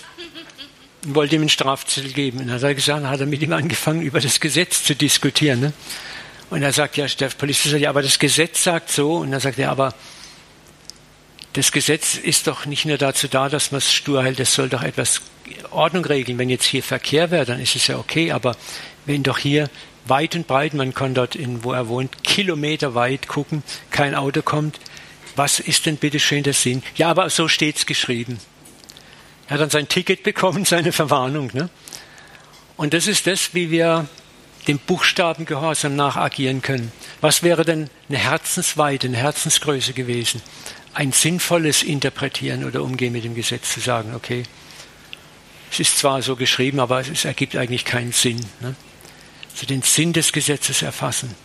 wollte 1.05 1.35
ihm 1.35 1.41
einen 1.41 1.50
Strafzettel 1.50 2.12
geben. 2.12 2.39
Und 2.39 2.47
dann 2.47 2.55
hat 2.55 2.63
er 2.63 2.75
gesagt, 2.75 3.03
dann 3.03 3.09
hat 3.09 3.19
er 3.19 3.25
mit 3.25 3.41
ihm 3.41 3.53
angefangen, 3.53 4.01
über 4.01 4.19
das 4.19 4.39
Gesetz 4.39 4.83
zu 4.83 4.95
diskutieren. 4.95 5.59
Ne? 5.59 5.74
Und 6.50 6.63
er 6.63 6.74
sagt, 6.74 6.97
ja, 6.97 7.05
der 7.05 7.29
Polizist 7.29 7.71
sagt, 7.71 7.81
ja, 7.81 7.89
aber 7.89 8.01
das 8.01 8.19
Gesetz 8.19 8.63
sagt 8.63 8.91
so. 8.91 9.17
Und 9.17 9.33
er 9.33 9.39
sagt, 9.39 9.57
ja, 9.57 9.71
aber 9.71 9.93
das 11.53 11.71
Gesetz 11.71 12.15
ist 12.15 12.47
doch 12.47 12.65
nicht 12.65 12.85
nur 12.85 12.97
dazu 12.97 13.27
da, 13.27 13.47
dass 13.47 13.71
man 13.71 13.77
es 13.79 13.93
stur 13.93 14.24
hält, 14.24 14.39
es 14.39 14.53
soll 14.53 14.67
doch 14.67 14.83
etwas 14.83 15.21
Ordnung 15.71 16.03
regeln. 16.03 16.38
Wenn 16.38 16.50
jetzt 16.50 16.65
hier 16.65 16.83
Verkehr 16.83 17.31
wäre, 17.31 17.45
dann 17.45 17.62
ist 17.62 17.75
es 17.75 17.88
ja 17.88 17.97
okay, 17.97 18.31
aber 18.31 18.57
wenn 19.05 19.24
doch 19.24 19.38
hier 19.38 19.69
weit 20.05 20.35
und 20.35 20.47
breit, 20.47 20.74
man 20.74 20.93
kann 20.93 21.13
dort, 21.13 21.35
in, 21.35 21.63
wo 21.63 21.71
er 21.71 21.88
wohnt, 21.88 22.24
Kilometer 22.24 22.93
weit 22.93 23.27
gucken, 23.27 23.63
kein 23.89 24.15
Auto 24.15 24.41
kommt, 24.41 24.79
was 25.35 25.59
ist 25.59 25.85
denn 25.85 25.97
bitte 25.97 26.19
schön 26.19 26.43
der 26.43 26.53
Sinn? 26.53 26.83
Ja, 26.95 27.09
aber 27.09 27.29
so 27.29 27.47
steht 27.47 27.77
es 27.77 27.85
geschrieben. 27.85 28.39
Er 29.47 29.55
hat 29.55 29.61
dann 29.61 29.69
sein 29.69 29.87
Ticket 29.87 30.23
bekommen, 30.23 30.65
seine 30.65 30.91
Verwarnung. 30.91 31.51
Ne? 31.53 31.69
Und 32.77 32.93
das 32.93 33.07
ist 33.07 33.27
das, 33.27 33.53
wie 33.53 33.71
wir 33.71 34.07
dem 34.67 34.79
Buchstaben 34.79 35.45
Gehorsam 35.45 35.95
nachagieren 35.95 36.61
können. 36.61 36.91
Was 37.21 37.43
wäre 37.43 37.63
denn 37.63 37.89
eine 38.09 38.17
Herzensweite, 38.17 39.07
eine 39.07 39.17
Herzensgröße 39.17 39.93
gewesen? 39.93 40.41
Ein 40.93 41.11
sinnvolles 41.11 41.83
Interpretieren 41.83 42.63
oder 42.63 42.81
Umgehen 42.81 43.13
mit 43.13 43.23
dem 43.23 43.35
Gesetz 43.35 43.73
zu 43.73 43.79
sagen, 43.79 44.15
okay, 44.15 44.43
es 45.71 45.79
ist 45.79 45.99
zwar 45.99 46.21
so 46.21 46.35
geschrieben, 46.35 46.79
aber 46.79 47.01
es 47.01 47.25
ergibt 47.25 47.55
eigentlich 47.55 47.85
keinen 47.85 48.11
Sinn. 48.11 48.39
Ne? 48.61 48.75
Also 49.51 49.65
den 49.67 49.81
Sinn 49.81 50.13
des 50.13 50.31
Gesetzes 50.31 50.81
erfassen. 50.81 51.35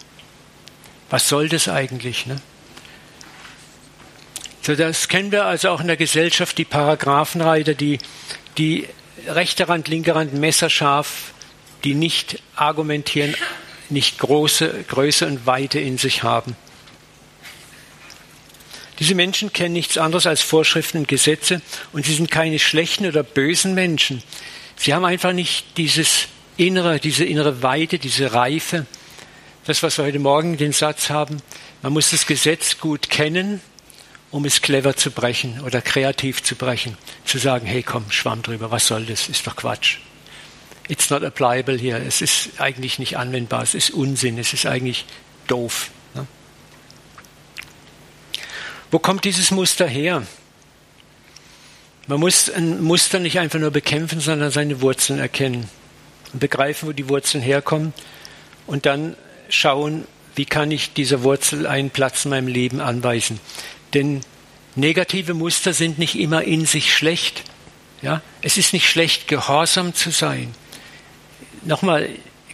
Was 1.10 1.28
soll 1.28 1.48
das 1.48 1.68
eigentlich? 1.68 2.26
Ne? 2.26 2.36
So, 4.62 4.74
das 4.74 5.08
kennen 5.08 5.32
wir 5.32 5.46
also 5.46 5.70
auch 5.70 5.80
in 5.80 5.86
der 5.86 5.96
Gesellschaft, 5.96 6.58
die 6.58 6.66
Paragraphenreiter, 6.66 7.74
die, 7.74 7.98
die 8.58 8.86
rechte 9.26 9.68
Rand, 9.68 9.88
linke 9.88 10.14
Rand, 10.14 10.34
messerscharf, 10.34 11.32
die 11.84 11.94
nicht 11.94 12.42
argumentieren, 12.56 13.34
nicht 13.88 14.18
große 14.18 14.84
Größe 14.88 15.26
und 15.26 15.46
Weite 15.46 15.80
in 15.80 15.96
sich 15.96 16.22
haben. 16.22 16.56
Diese 18.98 19.14
Menschen 19.14 19.50
kennen 19.50 19.72
nichts 19.72 19.96
anderes 19.96 20.26
als 20.26 20.42
Vorschriften 20.42 20.98
und 20.98 21.08
Gesetze 21.08 21.62
und 21.92 22.04
sie 22.04 22.12
sind 22.12 22.30
keine 22.30 22.58
schlechten 22.58 23.06
oder 23.06 23.22
bösen 23.22 23.74
Menschen. 23.74 24.22
Sie 24.76 24.92
haben 24.92 25.06
einfach 25.06 25.32
nicht 25.32 25.78
dieses 25.78 26.28
innere, 26.58 27.00
diese 27.00 27.24
innere 27.24 27.62
Weite, 27.62 27.98
diese 27.98 28.34
Reife. 28.34 28.84
Das, 29.64 29.82
was 29.82 29.96
wir 29.96 30.04
heute 30.04 30.18
Morgen 30.18 30.58
den 30.58 30.72
Satz 30.72 31.08
haben, 31.08 31.38
man 31.80 31.94
muss 31.94 32.10
das 32.10 32.26
Gesetz 32.26 32.78
gut 32.78 33.08
kennen, 33.08 33.62
um 34.30 34.44
es 34.44 34.62
clever 34.62 34.96
zu 34.96 35.10
brechen 35.10 35.60
oder 35.60 35.80
kreativ 35.80 36.42
zu 36.42 36.54
brechen. 36.54 36.96
Zu 37.24 37.38
sagen, 37.38 37.66
hey 37.66 37.82
komm, 37.82 38.10
schwamm 38.10 38.42
drüber, 38.42 38.70
was 38.70 38.86
soll 38.86 39.04
das? 39.06 39.28
Ist 39.28 39.46
doch 39.46 39.56
Quatsch. 39.56 39.98
It's 40.88 41.10
not 41.10 41.22
applicable 41.22 41.76
hier. 41.76 41.96
Es 41.96 42.20
ist 42.20 42.60
eigentlich 42.60 42.98
nicht 42.98 43.16
anwendbar. 43.16 43.62
Es 43.62 43.74
ist 43.74 43.90
Unsinn. 43.90 44.38
Es 44.38 44.52
ist 44.52 44.66
eigentlich 44.66 45.04
doof. 45.46 45.90
Ne? 46.14 46.26
Wo 48.90 48.98
kommt 48.98 49.24
dieses 49.24 49.52
Muster 49.52 49.86
her? 49.86 50.26
Man 52.08 52.18
muss 52.18 52.50
ein 52.50 52.82
Muster 52.82 53.20
nicht 53.20 53.38
einfach 53.38 53.60
nur 53.60 53.70
bekämpfen, 53.70 54.18
sondern 54.18 54.50
seine 54.50 54.80
Wurzeln 54.80 55.20
erkennen 55.20 55.70
und 56.32 56.40
begreifen, 56.40 56.88
wo 56.88 56.92
die 56.92 57.08
Wurzeln 57.08 57.42
herkommen 57.42 57.92
und 58.66 58.84
dann 58.84 59.14
schauen, 59.48 60.06
wie 60.34 60.44
kann 60.44 60.72
ich 60.72 60.92
dieser 60.92 61.22
Wurzel 61.22 61.68
einen 61.68 61.90
Platz 61.90 62.24
in 62.24 62.30
meinem 62.30 62.48
Leben 62.48 62.80
anweisen. 62.80 63.38
Denn 63.94 64.20
negative 64.76 65.34
Muster 65.34 65.72
sind 65.72 65.98
nicht 65.98 66.18
immer 66.18 66.44
in 66.44 66.66
sich 66.66 66.94
schlecht. 66.94 67.42
Ja? 68.02 68.22
Es 68.42 68.56
ist 68.56 68.72
nicht 68.72 68.88
schlecht, 68.88 69.28
gehorsam 69.28 69.94
zu 69.94 70.10
sein. 70.10 70.54
Nochmal, 71.62 72.08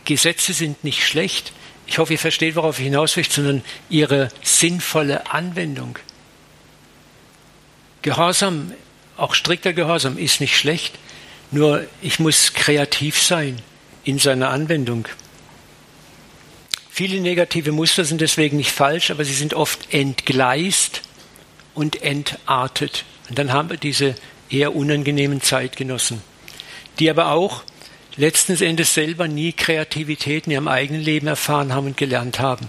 Gesetze 0.05 0.53
sind 0.53 0.83
nicht 0.85 1.07
schlecht. 1.07 1.53
Ich 1.87 1.99
hoffe, 1.99 2.15
ihr 2.15 2.19
versteht, 2.19 2.57
worauf 2.57 2.79
ich 2.79 2.85
hinaus 2.85 3.17
möchte, 3.17 3.35
sondern 3.35 3.63
ihre 3.89 4.29
sinnvolle 4.43 5.31
Anwendung. 5.31 5.99
Gehorsam, 8.03 8.73
auch 9.17 9.35
strikter 9.35 9.73
Gehorsam, 9.73 10.19
ist 10.19 10.41
nicht 10.41 10.57
schlecht. 10.57 10.95
Nur 11.51 11.85
ich 12.03 12.19
muss 12.19 12.55
kreativ 12.55 13.21
sein 13.21 13.59
in 14.05 14.19
seiner 14.19 14.51
Anwendung. 14.51 15.07
Viele 16.91 17.21
negative 17.21 17.73
Muster 17.73 18.05
sind 18.05 18.21
deswegen 18.21 18.57
nicht 18.57 18.73
falsch, 18.73 19.11
aber 19.11 19.25
sie 19.25 19.35
sind 19.35 19.55
oft 19.55 19.93
entgleist 19.93 21.03
und 21.77 22.03
entartet. 22.03 23.05
Und 23.29 23.39
dann 23.39 23.53
haben 23.53 23.71
wir 23.71 23.77
diese 23.77 24.17
eher 24.51 24.75
unangenehmen 24.75 25.41
Zeitgenossen, 25.41 26.23
die 26.99 27.09
aber 27.11 27.29
auch 27.29 27.63
letzten 28.17 28.61
Endes 28.61 28.95
selber 28.95 29.29
nie 29.29 29.53
Kreativität 29.53 30.47
in 30.47 30.53
ihrem 30.53 30.69
eigenen 30.69 31.03
Leben 31.03 31.27
erfahren 31.27 31.73
haben 31.73 31.87
und 31.87 31.97
gelernt 31.97 32.41
haben. 32.41 32.69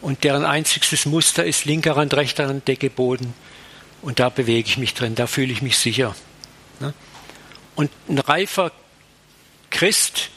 Und 0.00 0.24
deren 0.24 0.44
einziges 0.44 1.06
Muster 1.06 1.44
ist 1.44 1.64
linker 1.64 1.96
Rand, 1.96 2.14
rechter 2.14 2.48
Rand, 2.48 2.66
Decke, 2.66 2.90
Boden. 2.90 3.34
Und 4.02 4.18
da 4.18 4.28
bewege 4.28 4.68
ich 4.68 4.78
mich 4.78 4.94
drin, 4.94 5.14
da 5.14 5.26
fühle 5.26 5.52
ich 5.52 5.62
mich 5.62 5.78
sicher. 5.78 6.14
Ne? 6.80 6.94
Und 7.74 7.90
ein 8.08 8.18
reifer 8.18 8.72
Christ 9.70 10.30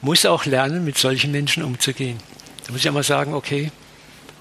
muss 0.00 0.26
auch 0.26 0.44
lernen, 0.44 0.84
mit 0.84 0.98
solchen 0.98 1.32
Menschen 1.32 1.64
umzugehen. 1.64 2.18
Da 2.66 2.72
muss 2.72 2.82
ich 2.82 2.88
einmal 2.88 3.02
sagen, 3.02 3.34
okay, 3.34 3.72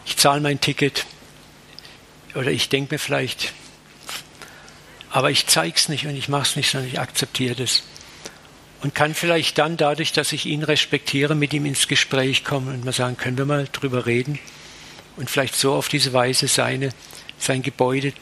ich 0.05 0.17
zahle 0.17 0.41
mein 0.41 0.59
Ticket, 0.59 1.05
oder 2.35 2.51
ich 2.51 2.69
denke 2.69 2.95
mir 2.95 2.99
vielleicht, 2.99 3.53
aber 5.09 5.31
ich 5.31 5.47
zeige 5.47 5.75
es 5.75 5.89
nicht 5.89 6.05
und 6.05 6.15
ich 6.15 6.27
mache 6.27 6.43
es 6.43 6.55
nicht, 6.55 6.69
sondern 6.69 6.89
ich 6.89 6.99
akzeptiere 6.99 7.55
das. 7.55 7.83
Und 8.81 8.93
kann 8.93 9.15
vielleicht 9.15 9.57
dann 9.57 9.77
dadurch, 9.77 10.11
dass 10.11 10.33
ich 10.33 10.45
ihn 10.45 10.61
respektiere, 10.61 11.33
mit 11.33 11.53
ihm 11.53 11.65
ins 11.65 11.87
Gespräch 11.87 12.43
kommen 12.43 12.67
und 12.67 12.85
mal 12.85 12.91
sagen, 12.91 13.17
können 13.17 13.37
wir 13.37 13.45
mal 13.45 13.67
drüber 13.71 14.05
reden 14.05 14.37
und 15.15 15.29
vielleicht 15.29 15.55
so 15.55 15.73
auf 15.73 15.87
diese 15.87 16.13
Weise 16.13 16.47
seine, 16.47 16.89
sein 17.39 17.61
Gebäude 17.61 18.13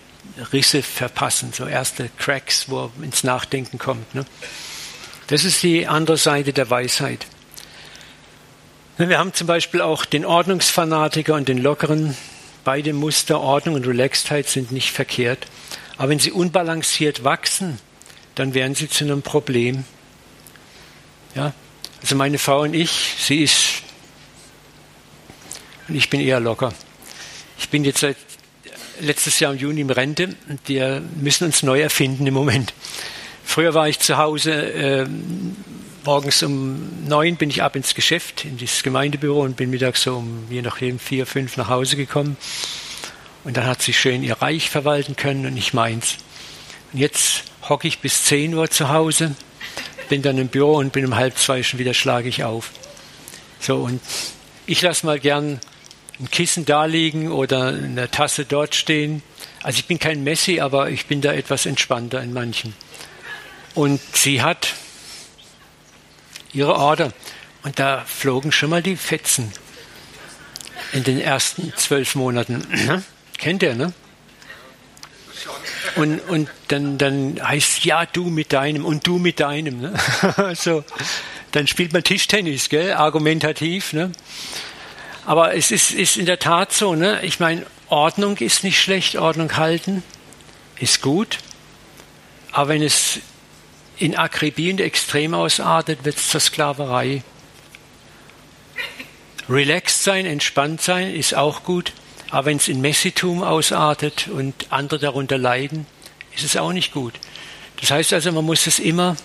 Risse 0.53 0.81
verpassen, 0.83 1.51
so 1.53 1.65
erste 1.65 2.09
Cracks, 2.17 2.69
wo 2.69 2.85
er 2.85 3.03
ins 3.03 3.23
Nachdenken 3.23 3.77
kommt. 3.77 4.15
Ne? 4.15 4.25
Das 5.27 5.43
ist 5.43 5.63
die 5.63 5.87
andere 5.87 6.17
Seite 6.17 6.53
der 6.53 6.69
Weisheit. 6.69 7.25
Wir 8.97 9.17
haben 9.17 9.33
zum 9.33 9.47
Beispiel 9.47 9.81
auch 9.81 10.05
den 10.05 10.25
Ordnungsfanatiker 10.25 11.33
und 11.33 11.47
den 11.47 11.57
Lockeren, 11.57 12.15
Beide 12.63 12.93
Muster, 12.93 13.39
Ordnung 13.39 13.75
und 13.75 13.85
Relaxedheit 13.85 14.47
sind 14.47 14.71
nicht 14.71 14.91
verkehrt. 14.91 15.47
Aber 15.97 16.09
wenn 16.09 16.19
sie 16.19 16.31
unbalanciert 16.31 17.23
wachsen, 17.23 17.79
dann 18.35 18.53
werden 18.53 18.75
sie 18.75 18.89
zu 18.89 19.03
einem 19.03 19.21
Problem. 19.21 19.83
Ja? 21.35 21.53
Also 22.01 22.15
meine 22.15 22.37
Frau 22.37 22.61
und 22.61 22.73
ich, 22.73 23.15
sie 23.19 23.43
ist, 23.43 23.83
und 25.87 25.95
ich 25.95 26.09
bin 26.09 26.19
eher 26.19 26.39
locker. 26.39 26.73
Ich 27.59 27.69
bin 27.69 27.83
jetzt 27.83 27.99
seit 27.99 28.17
letztes 28.99 29.39
Jahr 29.39 29.53
im 29.53 29.59
Juni 29.59 29.81
im 29.81 29.89
Rente 29.89 30.35
und 30.49 30.59
wir 30.67 31.01
müssen 31.15 31.45
uns 31.45 31.63
neu 31.63 31.81
erfinden 31.81 32.25
im 32.27 32.33
Moment. 32.33 32.73
Früher 33.43 33.73
war 33.73 33.87
ich 33.87 33.99
zu 33.99 34.17
Hause, 34.17 34.51
äh, 34.51 35.07
morgens 36.05 36.43
um 36.43 37.07
neun 37.07 37.37
bin 37.37 37.49
ich 37.49 37.63
ab 37.63 37.75
ins 37.75 37.95
Geschäft, 37.95 38.45
in 38.45 38.57
das 38.57 38.83
Gemeindebüro 38.83 39.41
und 39.41 39.55
bin 39.55 39.69
mittags 39.69 40.03
so 40.03 40.17
um 40.17 40.45
je 40.49 40.61
nachdem 40.61 40.99
vier, 40.99 41.25
fünf 41.25 41.57
nach 41.57 41.69
Hause 41.69 41.95
gekommen. 41.95 42.37
Und 43.43 43.57
dann 43.57 43.65
hat 43.65 43.81
sie 43.81 43.93
schön 43.93 44.23
ihr 44.23 44.41
Reich 44.41 44.69
verwalten 44.69 45.15
können 45.15 45.45
und 45.45 45.57
ich 45.57 45.73
meins. 45.73 46.17
Und 46.91 46.99
jetzt 46.99 47.43
hocke 47.67 47.87
ich 47.87 47.99
bis 47.99 48.25
zehn 48.25 48.53
Uhr 48.53 48.69
zu 48.69 48.89
Hause, 48.89 49.35
bin 50.09 50.21
dann 50.21 50.37
im 50.37 50.47
Büro 50.47 50.75
und 50.75 50.93
bin 50.93 51.05
um 51.05 51.15
halb 51.15 51.37
zwei 51.37 51.63
schon 51.63 51.79
wieder 51.79 51.93
schlage 51.93 52.29
ich 52.29 52.43
auf. 52.43 52.71
So, 53.59 53.77
und 53.77 54.01
ich 54.65 54.81
lasse 54.81 55.05
mal 55.05 55.19
gern 55.19 55.59
ein 56.19 56.29
Kissen 56.29 56.65
da 56.65 56.85
liegen 56.85 57.31
oder 57.31 57.67
eine 57.67 58.11
Tasse 58.11 58.45
dort 58.45 58.75
stehen. 58.75 59.23
Also 59.61 59.79
ich 59.79 59.85
bin 59.85 59.99
kein 59.99 60.23
Messi, 60.23 60.59
aber 60.59 60.89
ich 60.89 61.05
bin 61.05 61.21
da 61.21 61.33
etwas 61.33 61.65
entspannter 61.65 62.21
in 62.21 62.33
manchen. 62.33 62.73
Und 63.73 63.99
sie 64.13 64.41
hat 64.41 64.73
ihre 66.53 66.75
Order. 66.75 67.11
Und 67.63 67.79
da 67.79 68.03
flogen 68.05 68.51
schon 68.51 68.69
mal 68.69 68.81
die 68.81 68.95
Fetzen 68.95 69.51
in 70.91 71.03
den 71.03 71.19
ersten 71.19 71.73
zwölf 71.75 72.15
Monaten. 72.15 72.65
Kennt 73.37 73.63
ihr, 73.63 73.75
ne? 73.75 73.93
Und, 75.95 76.19
und 76.21 76.49
dann, 76.69 76.97
dann 76.97 77.39
heißt 77.41 77.85
ja, 77.85 78.05
du 78.05 78.25
mit 78.25 78.53
deinem 78.53 78.85
und 78.85 79.05
du 79.05 79.19
mit 79.19 79.39
deinem. 79.39 79.79
Ne? 79.81 79.93
so, 80.55 80.83
dann 81.51 81.67
spielt 81.67 81.93
man 81.93 82.03
Tischtennis, 82.03 82.69
gell? 82.69 82.93
argumentativ. 82.93 83.93
Ne? 83.93 84.11
Aber 85.25 85.55
es 85.55 85.71
ist, 85.71 85.91
ist 85.91 86.17
in 86.17 86.25
der 86.25 86.39
Tat 86.39 86.71
so. 86.73 86.95
Ne? 86.95 87.19
Ich 87.23 87.39
meine, 87.39 87.65
Ordnung 87.89 88.37
ist 88.37 88.63
nicht 88.63 88.81
schlecht, 88.81 89.17
Ordnung 89.17 89.55
halten 89.55 90.03
ist 90.79 91.01
gut. 91.01 91.37
Aber 92.51 92.69
wenn 92.69 92.83
es 92.83 93.19
in 94.03 94.17
Akribie 94.17 94.69
und 94.69 94.81
Extrem 94.81 95.33
ausartet, 95.33 96.03
wird 96.03 96.17
es 96.17 96.27
zur 96.27 96.41
Sklaverei. 96.41 97.23
Relaxed 99.47 100.03
sein, 100.03 100.25
entspannt 100.25 100.81
sein 100.81 101.15
ist 101.15 101.35
auch 101.35 101.63
gut. 101.63 101.93
Aber 102.29 102.47
wenn 102.47 102.57
es 102.57 102.67
in 102.67 102.81
Messitum 102.81 103.43
ausartet 103.43 104.27
und 104.27 104.53
andere 104.71 104.99
darunter 104.99 105.37
leiden, 105.37 105.85
ist 106.35 106.43
es 106.43 106.57
auch 106.57 106.73
nicht 106.73 106.91
gut. 106.91 107.13
Das 107.79 107.91
heißt 107.91 108.11
also, 108.11 108.33
man 108.33 108.43
muss 108.43 108.67
es 108.67 108.77
immer 108.77 109.15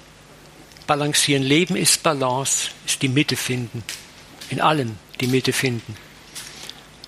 balancieren. 0.87 1.43
Leben 1.43 1.75
ist 1.75 2.05
Balance, 2.05 2.71
ist 2.87 3.03
die 3.03 3.09
Mitte 3.09 3.35
finden. 3.35 3.83
In 4.49 4.61
allem 4.61 4.97
die 5.21 5.27
Mitte 5.27 5.53
finden. 5.53 5.97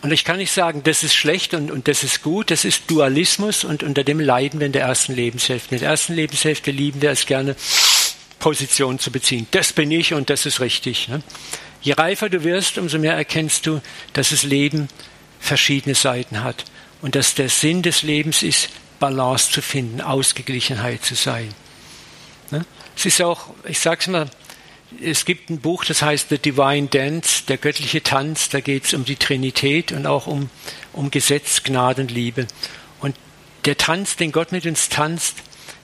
Und 0.02 0.12
ich 0.12 0.24
kann 0.24 0.38
nicht 0.38 0.52
sagen, 0.52 0.82
das 0.82 1.02
ist 1.02 1.14
schlecht 1.14 1.52
und, 1.52 1.70
und 1.70 1.86
das 1.86 2.02
ist 2.02 2.22
gut, 2.22 2.50
das 2.50 2.64
ist 2.64 2.90
Dualismus 2.90 3.64
und 3.64 3.82
unter 3.82 4.02
dem 4.02 4.18
leiden 4.18 4.58
wir 4.58 4.66
in 4.66 4.72
der 4.72 4.82
ersten 4.82 5.14
Lebenshälfte. 5.14 5.74
In 5.74 5.80
der 5.80 5.90
ersten 5.90 6.14
Lebenshälfte 6.14 6.70
lieben 6.70 7.02
wir 7.02 7.10
es 7.10 7.26
gerne, 7.26 7.54
Position 8.38 8.98
zu 8.98 9.12
beziehen. 9.12 9.46
Das 9.50 9.72
bin 9.72 9.90
ich 9.90 10.14
und 10.14 10.30
das 10.30 10.46
ist 10.46 10.60
richtig. 10.60 11.08
Ne? 11.08 11.22
Je 11.82 11.92
reifer 11.92 12.30
du 12.30 12.42
wirst, 12.42 12.78
umso 12.78 12.98
mehr 12.98 13.14
erkennst 13.14 13.66
du, 13.66 13.80
dass 14.14 14.30
das 14.30 14.42
Leben 14.42 14.88
verschiedene 15.38 15.94
Seiten 15.94 16.42
hat 16.42 16.64
und 17.02 17.14
dass 17.14 17.34
der 17.34 17.48
Sinn 17.48 17.82
des 17.82 18.02
Lebens 18.02 18.42
ist, 18.42 18.70
Balance 18.98 19.50
zu 19.50 19.62
finden, 19.62 20.00
Ausgeglichenheit 20.00 21.04
zu 21.04 21.14
sein. 21.14 21.54
Ne? 22.50 22.64
Es 22.96 23.06
ist 23.06 23.22
auch, 23.22 23.54
ich 23.64 23.78
sage 23.78 24.00
es 24.00 24.06
mal, 24.08 24.30
es 25.00 25.24
gibt 25.24 25.50
ein 25.50 25.60
Buch, 25.60 25.84
das 25.84 26.02
heißt 26.02 26.28
The 26.30 26.38
Divine 26.38 26.88
Dance, 26.88 27.44
der 27.46 27.58
göttliche 27.58 28.02
Tanz. 28.02 28.48
Da 28.48 28.60
geht 28.60 28.86
es 28.86 28.94
um 28.94 29.04
die 29.04 29.16
Trinität 29.16 29.92
und 29.92 30.06
auch 30.06 30.26
um, 30.26 30.50
um 30.92 31.10
Gesetz, 31.10 31.62
Gnade 31.62 32.02
und 32.02 32.10
Liebe. 32.10 32.46
Und 33.00 33.16
der 33.64 33.76
Tanz, 33.76 34.16
den 34.16 34.32
Gott 34.32 34.52
mit 34.52 34.66
uns 34.66 34.88
tanzt, 34.88 35.36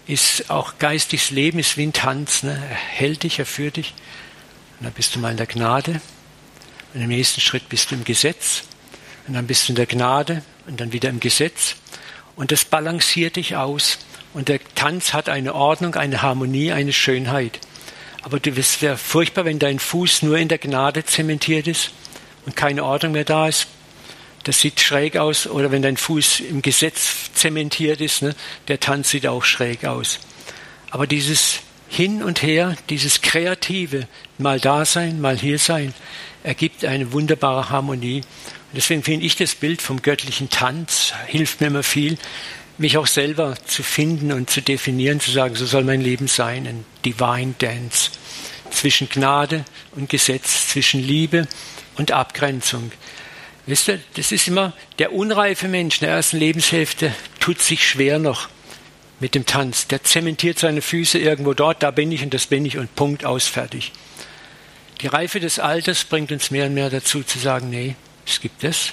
ist 0.07 0.51
auch 0.51 0.79
geistiges 0.79 1.31
Leben, 1.31 1.59
ist 1.59 1.77
wie 1.77 1.87
ein 1.87 1.93
Tanz. 1.93 2.43
Ne? 2.43 2.53
Er 2.53 2.77
hält 2.77 3.23
dich, 3.23 3.39
er 3.39 3.47
führt 3.47 3.77
dich. 3.77 3.95
Und 4.79 4.85
dann 4.85 4.93
bist 4.93 5.15
du 5.15 5.19
mal 5.19 5.31
in 5.31 5.37
der 5.37 5.47
Gnade. 5.47 6.01
Und 6.95 7.01
im 7.01 7.09
nächsten 7.09 7.41
Schritt 7.41 7.69
bist 7.69 7.91
du 7.91 7.95
im 7.95 8.05
Gesetz. 8.05 8.63
Und 9.27 9.35
dann 9.35 9.47
bist 9.47 9.69
du 9.69 9.73
in 9.73 9.77
der 9.77 9.87
Gnade 9.87 10.43
und 10.67 10.81
dann 10.81 10.93
wieder 10.93 11.09
im 11.09 11.21
Gesetz. 11.21 11.77
Und 12.37 12.53
das 12.53 12.65
balanciert 12.65 13.37
dich 13.37 13.57
aus. 13.57 13.99
Und 14.35 14.49
der 14.49 14.61
Tanz 14.75 15.13
hat 15.13 15.29
eine 15.29 15.55
Ordnung, 15.55 15.95
eine 15.95 16.23
Harmonie, 16.23 16.73
eine 16.73 16.93
Schönheit. 16.93 17.59
Aber 18.26 18.40
es 18.45 18.83
wäre 18.83 18.97
furchtbar, 18.97 19.45
wenn 19.45 19.61
dein 19.61 19.78
Fuß 19.78 20.23
nur 20.23 20.37
in 20.37 20.49
der 20.49 20.59
Gnade 20.59 21.04
zementiert 21.04 21.68
ist 21.68 21.92
und 22.45 22.56
keine 22.56 22.83
Ordnung 22.83 23.12
mehr 23.12 23.23
da 23.23 23.47
ist. 23.47 23.68
Das 24.42 24.59
sieht 24.59 24.80
schräg 24.80 25.16
aus. 25.16 25.47
Oder 25.47 25.71
wenn 25.71 25.80
dein 25.80 25.97
Fuß 25.97 26.40
im 26.40 26.61
Gesetz 26.61 27.33
zementiert 27.35 28.00
ist, 28.00 28.23
ne, 28.23 28.35
der 28.66 28.80
Tanz 28.80 29.11
sieht 29.11 29.28
auch 29.28 29.45
schräg 29.45 29.85
aus. 29.85 30.18
Aber 30.90 31.06
dieses 31.06 31.61
Hin 31.88 32.21
und 32.21 32.42
Her, 32.42 32.75
dieses 32.90 33.23
Kreative, 33.23 34.09
mal 34.38 34.59
da 34.59 34.85
sein, 34.85 35.21
mal 35.21 35.38
hier 35.38 35.61
sein, 35.61 35.95
ergibt 36.42 36.85
eine 36.85 37.12
wunderbare 37.12 37.70
Harmonie. 37.70 38.22
Und 38.22 38.74
deswegen 38.74 39.05
finde 39.05 39.24
ich 39.24 39.37
das 39.37 39.55
Bild 39.55 39.81
vom 39.81 40.03
göttlichen 40.03 40.51
Tanz, 40.51 41.12
hilft 41.29 41.61
mir 41.61 41.68
immer 41.68 41.85
viel, 41.85 42.18
mich 42.79 42.99
auch 42.99 43.07
selber 43.07 43.57
zu 43.67 43.83
finden 43.83 44.33
und 44.33 44.51
zu 44.51 44.61
definieren, 44.61 45.21
zu 45.21 45.31
sagen, 45.31 45.55
so 45.55 45.67
soll 45.67 45.85
mein 45.85 46.01
Leben 46.01 46.29
sein, 46.29 46.67
ein 46.67 46.85
Divine 47.05 47.55
Dance 47.59 48.11
zwischen 48.71 49.09
Gnade 49.09 49.65
und 49.93 50.09
Gesetz, 50.09 50.69
zwischen 50.69 51.03
Liebe 51.03 51.49
und 51.97 52.12
Abgrenzung. 52.12 52.93
Wisst 53.67 53.89
ihr, 53.89 54.01
das 54.15 54.33
ist 54.33 54.47
immer 54.47 54.73
der 54.99 55.12
unreife 55.12 55.69
Mensch 55.69 56.01
in 56.01 56.07
der 56.07 56.15
ersten 56.15 56.37
Lebenshälfte 56.37 57.12
tut 57.41 57.61
sich 57.61 57.89
schwer 57.89 58.19
noch 58.19 58.49
mit 59.19 59.35
dem 59.35 59.47
Tanz. 59.47 59.89
Der 59.89 60.05
zementiert 60.05 60.59
seine 60.59 60.83
Füße 60.83 61.19
irgendwo 61.19 61.55
dort, 61.55 61.83
da 61.83 61.91
bin 61.91 62.12
ich 62.12 62.23
und 62.23 62.35
das 62.35 62.47
bin 62.47 62.65
ich 62.65 62.79
und 62.79 62.95
Punkt 62.95 63.25
aus, 63.25 63.47
fertig. 63.47 63.93
Die 65.01 65.09
Reife 65.09 65.41
des 65.41 65.59
Alters 65.59 66.05
bringt 66.05 66.33
uns 66.33 66.51
mehr 66.51 66.67
und 66.67 66.75
mehr 66.75 66.91
dazu 66.91 67.23
zu 67.23 67.39
sagen, 67.39 67.71
nee, 67.71 67.97
es 68.27 68.41
gibt 68.41 68.62
es 68.62 68.93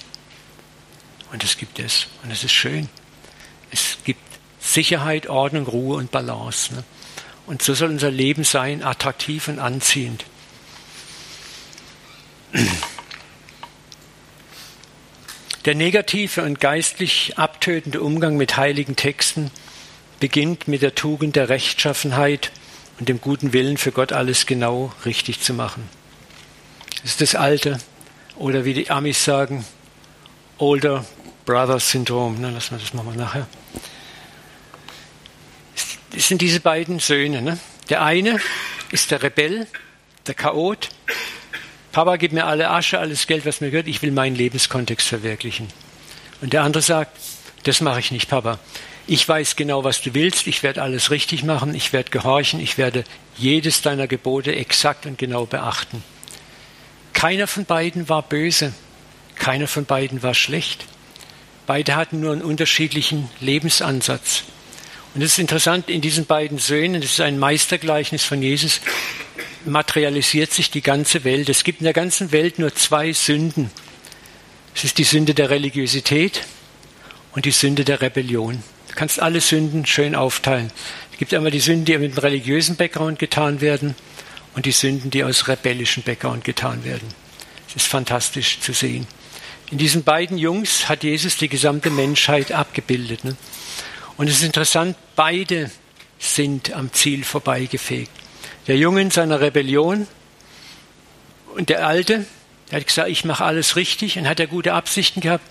und 1.31 1.43
es 1.43 1.57
gibt 1.57 1.79
es 1.79 2.07
und 2.23 2.31
es 2.31 2.43
ist 2.43 2.53
schön. 2.53 2.89
Es 3.73 3.97
gibt 4.05 4.21
Sicherheit, 4.59 5.27
Ordnung, 5.27 5.67
Ruhe 5.67 5.97
und 5.97 6.11
Balance. 6.11 6.73
Ne? 6.73 6.83
Und 7.47 7.61
so 7.61 7.73
soll 7.73 7.89
unser 7.89 8.11
Leben 8.11 8.43
sein, 8.43 8.83
attraktiv 8.83 9.47
und 9.47 9.59
anziehend. 9.59 10.25
Der 15.65 15.75
negative 15.75 16.43
und 16.43 16.59
geistlich 16.59 17.37
abtötende 17.37 18.01
Umgang 18.01 18.37
mit 18.37 18.57
heiligen 18.57 18.95
Texten 18.95 19.49
beginnt 20.19 20.67
mit 20.67 20.81
der 20.81 20.93
Tugend 20.93 21.35
der 21.35 21.49
Rechtschaffenheit 21.49 22.51
und 22.99 23.09
dem 23.09 23.19
guten 23.19 23.53
Willen 23.53 23.77
für 23.77 23.91
Gott 23.91 24.13
alles 24.13 24.45
genau 24.45 24.93
richtig 25.05 25.41
zu 25.41 25.53
machen. 25.53 25.89
Das 27.01 27.11
ist 27.11 27.21
das 27.21 27.35
alte, 27.35 27.79
oder 28.35 28.65
wie 28.65 28.73
die 28.73 28.89
Amis 28.89 29.25
sagen, 29.25 29.65
Older 30.57 31.05
Brother 31.45 31.79
Syndrom. 31.79 32.39
Ne, 32.39 32.51
lassen 32.51 32.71
wir 32.71 32.79
das 32.79 32.93
machen 32.93 33.11
wir 33.11 33.23
nachher. 33.23 33.47
Es 36.15 36.27
sind 36.27 36.41
diese 36.41 36.59
beiden 36.59 36.99
Söhne. 36.99 37.41
Ne? 37.41 37.57
Der 37.89 38.03
eine 38.03 38.39
ist 38.91 39.09
der 39.11 39.23
Rebell, 39.23 39.67
der 40.27 40.35
Chaot. 40.35 40.89
Papa, 41.91 42.17
gib 42.17 42.31
mir 42.33 42.45
alle 42.45 42.69
Asche, 42.69 42.99
alles 42.99 43.27
Geld, 43.27 43.45
was 43.45 43.61
mir 43.61 43.71
gehört. 43.71 43.87
Ich 43.87 44.01
will 44.01 44.11
meinen 44.11 44.35
Lebenskontext 44.35 45.07
verwirklichen. 45.07 45.67
Und 46.41 46.53
der 46.53 46.63
andere 46.63 46.83
sagt, 46.83 47.17
das 47.63 47.81
mache 47.81 47.99
ich 47.99 48.11
nicht, 48.11 48.29
Papa. 48.29 48.59
Ich 49.07 49.27
weiß 49.27 49.55
genau, 49.55 49.83
was 49.83 50.01
du 50.01 50.13
willst. 50.13 50.47
Ich 50.47 50.63
werde 50.63 50.81
alles 50.81 51.11
richtig 51.11 51.43
machen. 51.43 51.73
Ich 51.75 51.93
werde 51.93 52.11
gehorchen. 52.11 52.59
Ich 52.59 52.77
werde 52.77 53.03
jedes 53.35 53.81
deiner 53.81 54.07
Gebote 54.07 54.55
exakt 54.55 55.05
und 55.05 55.17
genau 55.17 55.45
beachten. 55.45 56.03
Keiner 57.13 57.47
von 57.47 57.65
beiden 57.65 58.07
war 58.07 58.21
böse. 58.21 58.73
Keiner 59.35 59.67
von 59.67 59.85
beiden 59.85 60.23
war 60.23 60.35
schlecht. 60.35 60.85
Beide 61.65 61.95
hatten 61.95 62.19
nur 62.19 62.33
einen 62.33 62.41
unterschiedlichen 62.41 63.29
Lebensansatz. 63.39 64.43
Und 65.13 65.21
es 65.21 65.33
ist 65.33 65.39
interessant, 65.39 65.89
in 65.89 66.01
diesen 66.01 66.25
beiden 66.25 66.57
Söhnen, 66.57 67.01
das 67.01 67.11
ist 67.11 67.21
ein 67.21 67.37
Meistergleichnis 67.37 68.23
von 68.23 68.41
Jesus, 68.41 68.81
materialisiert 69.65 70.51
sich 70.51 70.71
die 70.71 70.81
ganze 70.81 71.23
Welt. 71.23 71.49
Es 71.49 71.63
gibt 71.63 71.81
in 71.81 71.85
der 71.85 71.93
ganzen 71.93 72.31
Welt 72.31 72.57
nur 72.57 72.73
zwei 72.73 73.13
Sünden. 73.13 73.69
Es 74.75 74.83
ist 74.83 74.97
die 74.97 75.03
Sünde 75.03 75.35
der 75.35 75.51
Religiosität 75.51 76.41
und 77.33 77.45
die 77.45 77.51
Sünde 77.51 77.85
der 77.85 78.01
Rebellion. 78.01 78.63
Du 78.89 78.95
kannst 78.95 79.21
alle 79.21 79.39
Sünden 79.39 79.85
schön 79.85 80.15
aufteilen. 80.15 80.71
Es 81.11 81.19
gibt 81.19 81.33
einmal 81.33 81.51
die 81.51 81.59
Sünden, 81.59 81.85
die 81.85 81.97
mit 81.97 82.11
einem 82.11 82.17
religiösen 82.17 82.75
Background 82.75 83.19
getan 83.19 83.61
werden 83.61 83.95
und 84.55 84.65
die 84.65 84.71
Sünden, 84.71 85.11
die 85.11 85.23
aus 85.23 85.47
rebellischem 85.47 86.01
Background 86.03 86.43
getan 86.43 86.83
werden. 86.83 87.07
Es 87.67 87.75
ist 87.75 87.87
fantastisch 87.87 88.59
zu 88.59 88.73
sehen. 88.73 89.07
In 89.69 89.77
diesen 89.77 90.03
beiden 90.03 90.37
Jungs 90.37 90.89
hat 90.89 91.03
Jesus 91.03 91.37
die 91.37 91.49
gesamte 91.49 91.89
Menschheit 91.89 92.51
abgebildet. 92.51 93.23
Ne? 93.23 93.35
Und 94.17 94.27
es 94.27 94.37
ist 94.37 94.43
interessant, 94.43 94.95
beide 95.15 95.71
sind 96.19 96.73
am 96.73 96.91
Ziel 96.93 97.23
vorbeigefegt. 97.23 98.11
Der 98.67 98.77
Junge 98.77 99.01
in 99.01 99.11
seiner 99.11 99.41
Rebellion 99.41 100.07
und 101.55 101.69
der 101.69 101.85
Alte, 101.85 102.25
der 102.71 102.79
hat 102.79 102.87
gesagt, 102.87 103.09
ich 103.09 103.25
mache 103.25 103.43
alles 103.43 103.75
richtig 103.75 104.17
und 104.17 104.27
hat 104.27 104.39
er 104.39 104.47
gute 104.47 104.73
Absichten 104.73 105.21
gehabt, 105.21 105.43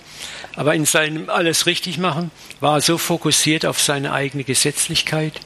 aber 0.57 0.75
in 0.75 0.87
seinem 0.87 1.29
alles 1.29 1.67
richtig 1.67 1.99
machen 1.99 2.31
war 2.61 2.79
er 2.79 2.81
so 2.81 2.99
fokussiert 2.99 3.67
auf 3.67 3.81
seine 3.81 4.13
eigene 4.13 4.45
Gesetzlichkeit. 4.45 5.41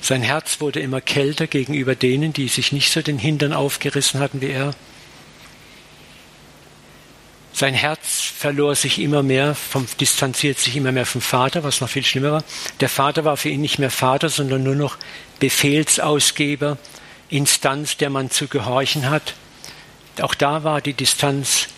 Sein 0.00 0.22
Herz 0.22 0.60
wurde 0.60 0.80
immer 0.80 1.00
kälter 1.00 1.46
gegenüber 1.46 1.94
denen, 1.94 2.32
die 2.32 2.48
sich 2.48 2.72
nicht 2.72 2.92
so 2.92 3.00
den 3.00 3.18
Hintern 3.18 3.52
aufgerissen 3.52 4.20
hatten 4.20 4.40
wie 4.40 4.50
er. 4.50 4.74
Sein 7.56 7.74
Herz 7.74 8.20
verlor 8.36 8.74
sich 8.74 8.98
immer 8.98 9.22
mehr, 9.22 9.54
vom, 9.54 9.86
distanziert 10.00 10.58
sich 10.58 10.76
immer 10.76 10.90
mehr 10.90 11.06
vom 11.06 11.20
Vater, 11.20 11.62
was 11.62 11.80
noch 11.80 11.88
viel 11.88 12.04
schlimmer 12.04 12.32
war. 12.32 12.44
Der 12.80 12.88
Vater 12.88 13.24
war 13.24 13.36
für 13.36 13.48
ihn 13.48 13.60
nicht 13.60 13.78
mehr 13.78 13.92
Vater, 13.92 14.28
sondern 14.28 14.64
nur 14.64 14.74
noch 14.74 14.96
Befehlsausgeber, 15.38 16.78
Instanz, 17.28 17.96
der 17.96 18.10
man 18.10 18.28
zu 18.28 18.48
gehorchen 18.48 19.08
hat. 19.08 19.34
Auch 20.20 20.34
da 20.34 20.64
war 20.64 20.80
die 20.80 20.94
Distanz 20.94 21.68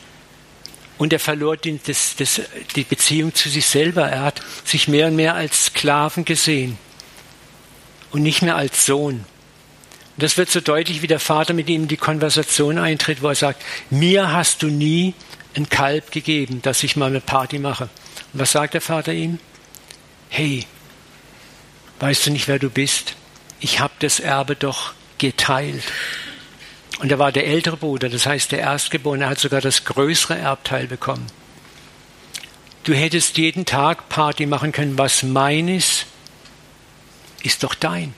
Und 0.99 1.13
er 1.13 1.21
verlor 1.21 1.59
die, 1.59 1.79
das, 1.85 2.17
das, 2.17 2.41
die 2.75 2.85
Beziehung 2.85 3.35
zu 3.35 3.51
sich 3.51 3.67
selber. 3.67 4.09
Er 4.09 4.23
hat 4.23 4.41
sich 4.65 4.89
mehr 4.89 5.09
und 5.09 5.17
mehr 5.17 5.35
als 5.35 5.67
Sklaven 5.67 6.25
gesehen 6.25 6.79
und 8.13 8.23
nicht 8.23 8.41
mehr 8.41 8.57
als 8.57 8.87
Sohn. 8.87 9.27
Und 10.17 10.23
das 10.23 10.39
wird 10.39 10.51
so 10.51 10.61
deutlich, 10.61 11.03
wie 11.03 11.07
der 11.07 11.21
Vater 11.21 11.53
mit 11.53 11.69
ihm 11.69 11.83
in 11.83 11.89
die 11.89 11.99
Konversation 11.99 12.79
eintritt, 12.79 13.23
wo 13.23 13.29
er 13.29 13.35
sagt, 13.35 13.63
mir 13.91 14.33
hast 14.33 14.63
du 14.63 14.69
nie 14.69 15.13
ein 15.55 15.69
Kalb 15.69 16.11
gegeben, 16.11 16.63
dass 16.63 16.83
ich 16.83 16.97
mal 16.97 17.11
eine 17.11 17.21
Party 17.21 17.59
mache. 17.59 17.91
Und 18.33 18.41
was 18.41 18.53
sagt 18.53 18.73
der 18.73 18.81
Vater 18.81 19.13
ihm? 19.13 19.39
Hey, 20.31 20.65
weißt 22.01 22.27
du 22.27 22.31
nicht, 22.31 22.49
wer 22.49 22.59
du 22.59 22.71
bist? 22.71 23.15
Ich 23.61 23.81
habe 23.81 23.93
das 23.99 24.19
Erbe 24.19 24.57
doch 24.57 24.95
geteilt. 25.19 25.85
Und 27.01 27.13
er 27.13 27.19
war 27.19 27.31
der 27.31 27.47
ältere 27.47 27.77
Bruder, 27.77 28.09
das 28.09 28.25
heißt 28.25 28.53
der 28.53 28.61
Erstgeborene, 28.61 29.29
hat 29.29 29.39
sogar 29.39 29.61
das 29.61 29.85
größere 29.85 30.39
Erbteil 30.39 30.87
bekommen. 30.87 31.27
Du 32.85 32.95
hättest 32.95 33.37
jeden 33.37 33.67
Tag 33.67 34.09
Party 34.09 34.47
machen 34.47 34.73
können, 34.73 34.97
was 34.97 35.23
mein 35.23 35.69
ist, 35.69 36.07
ist 37.43 37.65
doch 37.65 37.75
dein. 37.75 38.15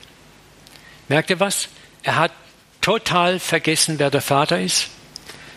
Merkt 1.08 1.30
ihr 1.30 1.40
was? 1.40 1.68
Er 2.08 2.16
hat 2.16 2.32
total 2.80 3.38
vergessen, 3.38 3.98
wer 3.98 4.10
der 4.10 4.22
Vater 4.22 4.58
ist. 4.58 4.88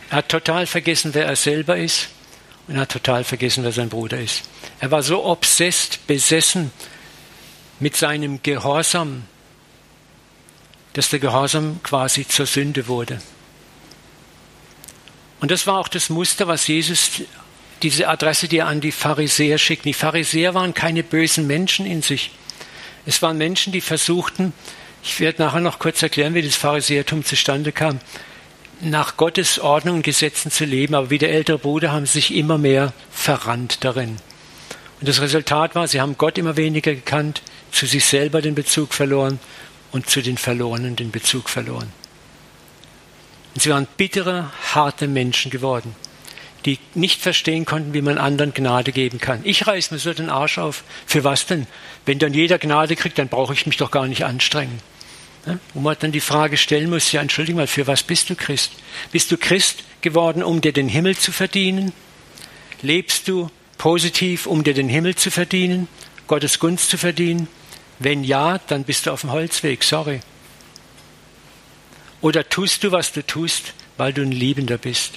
Er 0.09 0.17
hat 0.17 0.27
total 0.27 0.67
vergessen, 0.67 1.13
wer 1.13 1.25
er 1.25 1.37
selber 1.37 1.77
ist. 1.77 2.09
Und 2.67 2.75
er 2.75 2.81
hat 2.81 2.91
total 2.91 3.23
vergessen, 3.23 3.63
wer 3.63 3.71
sein 3.71 3.87
Bruder 3.87 4.19
ist. 4.19 4.43
Er 4.81 4.91
war 4.91 5.01
so 5.01 5.23
obsessed, 5.23 6.05
besessen 6.07 6.73
mit 7.79 7.95
seinem 7.95 8.43
Gehorsam, 8.43 9.23
dass 10.91 11.07
der 11.07 11.19
Gehorsam 11.19 11.79
quasi 11.83 12.27
zur 12.27 12.45
Sünde 12.45 12.89
wurde. 12.89 13.21
Und 15.39 15.51
das 15.51 15.67
war 15.67 15.79
auch 15.79 15.87
das 15.87 16.09
Muster, 16.09 16.49
was 16.49 16.67
Jesus, 16.67 17.11
diese 17.81 18.09
Adresse, 18.09 18.49
die 18.49 18.57
er 18.57 18.67
an 18.67 18.81
die 18.81 18.91
Pharisäer 18.91 19.57
schickt. 19.57 19.85
Die 19.85 19.93
Pharisäer 19.93 20.53
waren 20.53 20.73
keine 20.73 21.01
bösen 21.01 21.47
Menschen 21.47 21.85
in 21.85 22.01
sich. 22.01 22.31
Es 23.05 23.21
waren 23.21 23.37
Menschen, 23.37 23.71
die 23.71 23.79
versuchten, 23.79 24.51
ich 25.03 25.19
werde 25.19 25.41
nachher 25.41 25.59
noch 25.61 25.79
kurz 25.79 26.01
erklären, 26.01 26.33
wie 26.33 26.41
das 26.41 26.55
Pharisäertum 26.55 27.25
zustande 27.25 27.71
kam, 27.71 27.99
nach 28.81 29.17
Gottes 29.17 29.59
Ordnung 29.59 29.97
und 29.97 30.03
Gesetzen 30.03 30.51
zu 30.51 30.65
leben, 30.65 30.95
aber 30.95 31.09
wie 31.09 31.17
der 31.17 31.31
ältere 31.31 31.59
Bruder 31.59 31.91
haben 31.91 32.05
sie 32.05 32.13
sich 32.13 32.35
immer 32.35 32.57
mehr 32.57 32.93
verrannt 33.11 33.83
darin. 33.83 34.17
Und 34.99 35.07
das 35.07 35.21
Resultat 35.21 35.75
war, 35.75 35.87
sie 35.87 36.01
haben 36.01 36.17
Gott 36.17 36.37
immer 36.37 36.57
weniger 36.57 36.93
gekannt, 36.93 37.41
zu 37.71 37.85
sich 37.85 38.05
selber 38.05 38.41
den 38.41 38.55
Bezug 38.55 38.93
verloren 38.93 39.39
und 39.91 40.09
zu 40.09 40.21
den 40.21 40.37
Verlorenen 40.37 40.95
den 40.95 41.11
Bezug 41.11 41.49
verloren. 41.49 41.91
Und 43.53 43.61
sie 43.61 43.69
waren 43.69 43.87
bittere, 43.97 44.51
harte 44.73 45.07
Menschen 45.07 45.51
geworden, 45.51 45.95
die 46.65 46.79
nicht 46.93 47.21
verstehen 47.21 47.65
konnten, 47.65 47.93
wie 47.93 48.01
man 48.01 48.17
anderen 48.17 48.53
Gnade 48.53 48.91
geben 48.91 49.19
kann. 49.19 49.41
Ich 49.43 49.67
reiß 49.67 49.91
mir 49.91 49.99
so 49.99 50.13
den 50.13 50.29
Arsch 50.29 50.57
auf. 50.57 50.83
Für 51.05 51.23
was 51.23 51.45
denn? 51.45 51.67
Wenn 52.05 52.19
dann 52.19 52.33
jeder 52.33 52.59
Gnade 52.59 52.95
kriegt, 52.95 53.17
dann 53.17 53.27
brauche 53.27 53.53
ich 53.53 53.65
mich 53.65 53.77
doch 53.77 53.91
gar 53.91 54.07
nicht 54.07 54.23
anstrengen. 54.23 54.79
Ja? 55.45 55.57
Wo 55.73 55.79
man 55.79 55.95
dann 55.99 56.11
die 56.11 56.21
Frage 56.21 56.57
stellen 56.57 56.89
muss, 56.89 57.11
ja, 57.11 57.21
entschuldige 57.21 57.57
mal, 57.57 57.67
für 57.67 57.87
was 57.87 58.03
bist 58.03 58.29
du 58.29 58.35
Christ? 58.35 58.71
Bist 59.11 59.31
du 59.31 59.37
Christ 59.37 59.83
geworden, 60.01 60.43
um 60.43 60.61
dir 60.61 60.73
den 60.73 60.87
Himmel 60.87 61.17
zu 61.17 61.31
verdienen? 61.31 61.93
Lebst 62.81 63.27
du 63.27 63.49
positiv, 63.77 64.45
um 64.45 64.63
dir 64.63 64.73
den 64.73 64.89
Himmel 64.89 65.15
zu 65.15 65.31
verdienen, 65.31 65.87
Gottes 66.27 66.59
Gunst 66.59 66.89
zu 66.89 66.97
verdienen? 66.97 67.47
Wenn 67.99 68.23
ja, 68.23 68.57
dann 68.59 68.83
bist 68.83 69.05
du 69.05 69.11
auf 69.11 69.21
dem 69.21 69.31
Holzweg, 69.31 69.83
sorry. 69.83 70.21
Oder 72.21 72.47
tust 72.47 72.83
du, 72.83 72.91
was 72.91 73.11
du 73.11 73.25
tust, 73.25 73.73
weil 73.97 74.13
du 74.13 74.21
ein 74.21 74.31
Liebender 74.31 74.77
bist? 74.77 75.13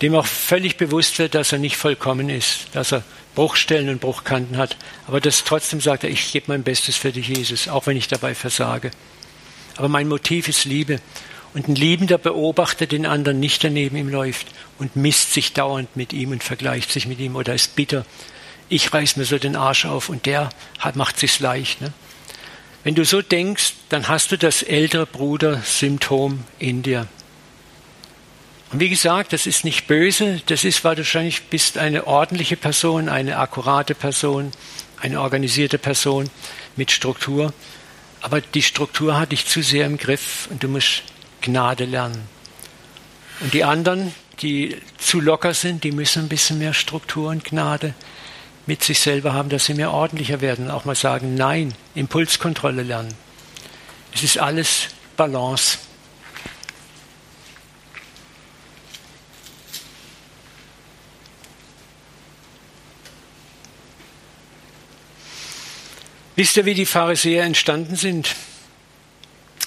Dem 0.00 0.14
auch 0.14 0.26
völlig 0.26 0.76
bewusst 0.76 1.18
wird, 1.18 1.34
dass 1.34 1.52
er 1.52 1.58
nicht 1.58 1.76
vollkommen 1.76 2.30
ist, 2.30 2.68
dass 2.72 2.92
er 2.92 3.02
Bruchstellen 3.38 3.88
und 3.88 4.00
Bruchkanten 4.00 4.56
hat, 4.56 4.76
aber 5.06 5.20
das 5.20 5.44
trotzdem 5.44 5.80
sagt 5.80 6.04
er, 6.04 6.10
ich 6.10 6.32
gebe 6.32 6.46
mein 6.48 6.62
Bestes 6.62 6.96
für 6.96 7.12
dich, 7.12 7.28
Jesus, 7.28 7.68
auch 7.68 7.86
wenn 7.86 7.96
ich 7.96 8.08
dabei 8.08 8.34
versage. 8.34 8.90
Aber 9.76 9.88
mein 9.88 10.08
Motiv 10.08 10.48
ist 10.48 10.64
Liebe. 10.64 11.00
Und 11.54 11.66
ein 11.66 11.74
Liebender 11.74 12.18
beobachtet 12.18 12.92
den 12.92 13.06
anderen 13.06 13.40
nicht 13.40 13.64
daneben 13.64 13.96
ihm 13.96 14.08
läuft 14.08 14.48
und 14.78 14.96
misst 14.96 15.32
sich 15.32 15.54
dauernd 15.54 15.96
mit 15.96 16.12
ihm 16.12 16.32
und 16.32 16.44
vergleicht 16.44 16.92
sich 16.92 17.06
mit 17.06 17.20
ihm 17.20 17.36
oder 17.36 17.54
ist 17.54 17.74
bitter 17.74 18.04
ich 18.68 18.92
reiß 18.92 19.16
mir 19.16 19.24
so 19.24 19.38
den 19.38 19.56
Arsch 19.56 19.84
auf 19.86 20.08
und 20.08 20.26
der 20.26 20.50
hat, 20.78 20.96
macht 20.96 21.18
sich's 21.18 21.40
leicht. 21.40 21.80
Ne? 21.80 21.92
Wenn 22.84 22.94
du 22.94 23.04
so 23.04 23.22
denkst, 23.22 23.74
dann 23.88 24.08
hast 24.08 24.32
du 24.32 24.38
das 24.38 24.62
ältere 24.62 25.06
Bruder-Symptom 25.06 26.44
in 26.58 26.82
dir. 26.82 27.08
Und 28.70 28.80
wie 28.80 28.90
gesagt, 28.90 29.32
das 29.32 29.46
ist 29.46 29.64
nicht 29.64 29.86
böse, 29.86 30.42
das 30.46 30.64
ist, 30.64 30.84
weil 30.84 30.94
du 30.94 31.00
wahrscheinlich 31.00 31.44
bist 31.44 31.78
eine 31.78 32.06
ordentliche 32.06 32.56
Person, 32.56 33.08
eine 33.08 33.38
akkurate 33.38 33.94
Person, 33.94 34.52
eine 35.00 35.20
organisierte 35.20 35.78
Person 35.78 36.28
mit 36.76 36.90
Struktur. 36.90 37.52
Aber 38.20 38.40
die 38.40 38.62
Struktur 38.62 39.18
hat 39.18 39.32
dich 39.32 39.46
zu 39.46 39.62
sehr 39.62 39.86
im 39.86 39.96
Griff 39.96 40.48
und 40.50 40.62
du 40.62 40.68
musst 40.68 41.02
Gnade 41.40 41.84
lernen. 41.84 42.28
Und 43.40 43.54
die 43.54 43.64
anderen, 43.64 44.12
die 44.42 44.76
zu 44.98 45.20
locker 45.20 45.54
sind, 45.54 45.84
die 45.84 45.92
müssen 45.92 46.24
ein 46.24 46.28
bisschen 46.28 46.58
mehr 46.58 46.74
Struktur 46.74 47.30
und 47.30 47.44
Gnade 47.44 47.94
mit 48.66 48.84
sich 48.84 49.00
selber 49.00 49.32
haben, 49.32 49.48
dass 49.48 49.64
sie 49.64 49.74
mehr 49.74 49.92
ordentlicher 49.92 50.40
werden 50.40 50.66
und 50.66 50.70
auch 50.72 50.84
mal 50.84 50.94
sagen, 50.94 51.36
nein, 51.36 51.74
Impulskontrolle 51.94 52.82
lernen. 52.82 53.14
Es 54.14 54.22
ist 54.22 54.38
alles 54.38 54.88
Balance. 55.16 55.78
Wisst 66.38 66.56
ihr, 66.56 66.66
wie 66.66 66.74
die 66.74 66.86
Pharisäer 66.86 67.42
entstanden 67.42 67.96
sind? 67.96 68.36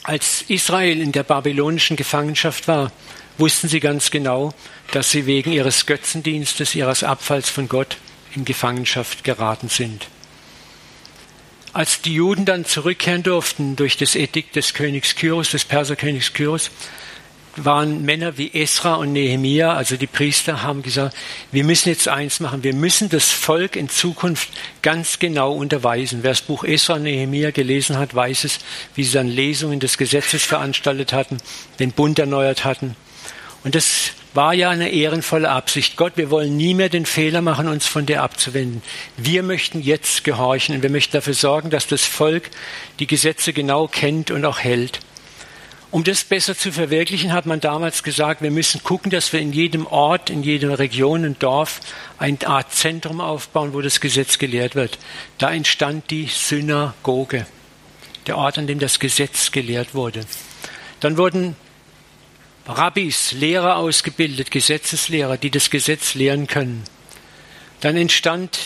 Als 0.04 0.46
Israel 0.48 1.02
in 1.02 1.12
der 1.12 1.24
babylonischen 1.24 1.98
Gefangenschaft 1.98 2.70
war, 2.70 2.94
wussten 3.38 3.68
sie 3.68 3.82
ganz 3.82 4.10
genau, 4.10 4.54
dass 4.94 5.12
sie 5.12 5.26
wegen 5.26 5.52
ihres 5.52 5.86
Götzendienstes, 5.86 6.74
ihres 6.74 7.04
Abfalls 7.04 7.50
von 7.50 7.68
Gott 7.68 7.98
in 8.36 8.46
Gefangenschaft 8.46 9.26
geraten 9.26 9.68
sind. 9.68 10.08
Als 11.74 12.00
die 12.00 12.14
Juden 12.14 12.46
dann 12.46 12.64
zurückkehren 12.64 13.24
durften 13.24 13.76
durch 13.76 13.98
das 13.98 14.16
Edikt 14.16 14.56
des 14.56 14.74
Königs 14.74 15.16
Kyros, 15.16 15.52
des 15.52 15.66
Perserkönigs 15.66 16.32
Kyros, 16.32 16.72
waren 17.58 18.04
Männer 18.04 18.38
wie 18.38 18.52
Esra 18.54 18.96
und 18.96 19.14
Nehemia, 19.14 19.74
also 19.74 19.98
die 19.98 20.08
Priester, 20.08 20.64
haben 20.64 20.82
gesagt, 20.84 21.16
wir 21.52 21.64
müssen 21.64 21.90
jetzt 21.90 22.08
eins 22.08 22.40
machen, 22.40 22.64
wir 22.64 22.74
müssen 22.74 23.10
das 23.10 23.32
Volk 23.32 23.76
in 23.76 23.90
Zukunft 23.90 24.50
ganz 24.82 25.20
genau 25.20 25.54
unterweisen. 25.54 26.20
Wer 26.24 26.32
das 26.32 26.42
Buch 26.42 26.64
Esra 26.64 26.96
und 26.96 27.04
Nehemia 27.04 27.52
gelesen 27.52 27.98
hat, 27.98 28.16
weiß 28.16 28.46
es, 28.46 28.60
wie 28.96 29.04
sie 29.04 29.14
dann 29.14 29.28
Lesungen 29.28 29.80
des 29.80 29.98
Gesetzes 29.98 30.44
veranstaltet 30.44 31.14
hatten, 31.14 31.38
den 31.80 31.92
Bund 31.92 32.20
erneuert 32.20 32.64
hatten. 32.64 32.96
Und 33.64 33.76
das 33.76 34.12
war 34.34 34.54
ja 34.54 34.70
eine 34.70 34.90
ehrenvolle 34.90 35.50
Absicht. 35.50 35.98
Gott, 35.98 36.14
wir 36.16 36.32
wollen 36.32 36.56
nie 36.56 36.74
mehr 36.74 36.90
den 36.90 37.06
Fehler 37.06 37.42
machen, 37.42 37.68
uns 37.68 37.86
von 37.86 38.06
dir 38.06 38.24
abzuwenden. 38.24 38.82
Wir 39.18 39.44
möchten 39.44 39.82
jetzt 39.82 40.24
gehorchen 40.24 40.76
und 40.76 40.84
wir 40.84 40.90
möchten 40.90 41.14
dafür 41.14 41.34
sorgen, 41.34 41.70
dass 41.70 41.88
das 41.88 42.06
Volk 42.06 42.50
die 43.00 43.08
Gesetze 43.08 43.54
genau 43.54 43.88
kennt 43.88 44.32
und 44.32 44.46
auch 44.46 44.60
hält. 44.60 45.00
Um 45.92 46.06
das 46.06 46.24
besser 46.24 46.58
zu 46.58 46.72
verwirklichen, 46.72 47.34
hat 47.34 47.46
man 47.46 47.60
damals 47.60 48.02
gesagt, 48.02 48.42
wir 48.42 48.50
müssen 48.50 48.82
gucken, 48.82 49.12
dass 49.12 49.34
wir 49.34 49.42
in 49.42 49.52
jedem 49.52 49.86
Ort, 49.86 50.30
in 50.30 50.42
jeder 50.42 50.80
Region 50.80 51.26
und 51.26 51.44
Dorf 51.44 51.82
eine 52.18 52.38
Art 52.48 52.74
Zentrum 52.74 53.20
aufbauen, 53.20 53.74
wo 53.74 53.82
das 53.82 54.00
Gesetz 54.00 54.38
gelehrt 54.38 54.76
wird. 54.76 54.98
Da 55.38 55.52
entstand 55.52 56.10
die 56.10 56.28
Synagoge, 56.28 57.46
der 58.26 58.38
Ort, 58.38 58.58
an 58.58 58.68
dem 58.68 58.80
das 58.80 59.00
Gesetz 59.00 59.52
gelehrt 59.52 59.94
wurde. 59.94 60.22
Dann 61.02 61.18
wurden 61.18 61.58
Rabbis, 62.66 63.34
Lehrer 63.34 63.76
ausgebildet, 63.76 64.50
Gesetzeslehrer, 64.50 65.36
die 65.36 65.50
das 65.50 65.70
Gesetz 65.70 66.14
lehren 66.14 66.48
können. 66.48 66.86
Dann 67.82 67.98
entstand 67.98 68.60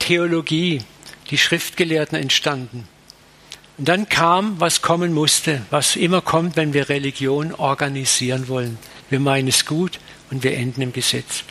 Theologie, 0.00 0.80
die 1.30 1.38
Schriftgelehrten 1.38 2.18
entstanden. 2.18 2.88
Und 3.78 3.88
dann 3.88 4.08
kam, 4.08 4.60
was 4.60 4.82
kommen 4.82 5.12
musste, 5.12 5.62
was 5.70 5.96
immer 5.96 6.20
kommt, 6.20 6.56
wenn 6.56 6.72
wir 6.72 6.88
Religion 6.88 7.54
organisieren 7.54 8.48
wollen. 8.48 8.78
Wir 9.10 9.20
meinen 9.20 9.48
es 9.48 9.66
gut 9.66 9.98
und 10.30 10.42
wir 10.42 10.56
enden 10.56 10.82
im 10.82 10.92
Gesetz. 10.92 11.44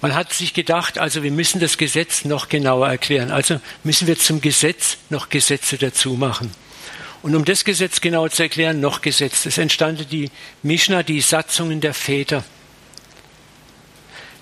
Man 0.00 0.14
hat 0.14 0.32
sich 0.32 0.54
gedacht, 0.54 0.98
also 0.98 1.22
wir 1.22 1.30
müssen 1.30 1.60
das 1.60 1.78
Gesetz 1.78 2.24
noch 2.24 2.48
genauer 2.48 2.88
erklären. 2.88 3.30
Also 3.30 3.60
müssen 3.82 4.06
wir 4.06 4.18
zum 4.18 4.40
Gesetz 4.40 4.98
noch 5.10 5.28
Gesetze 5.28 5.78
dazu 5.78 6.14
machen. 6.14 6.50
Und 7.22 7.34
um 7.34 7.44
das 7.44 7.64
Gesetz 7.64 8.00
genau 8.00 8.28
zu 8.28 8.42
erklären, 8.42 8.80
noch 8.80 9.00
Gesetz. 9.00 9.46
Es 9.46 9.58
entstanden 9.58 10.06
die 10.10 10.30
Mishnah, 10.62 11.02
die 11.02 11.20
Satzungen 11.20 11.80
der 11.80 11.94
Väter. 11.94 12.44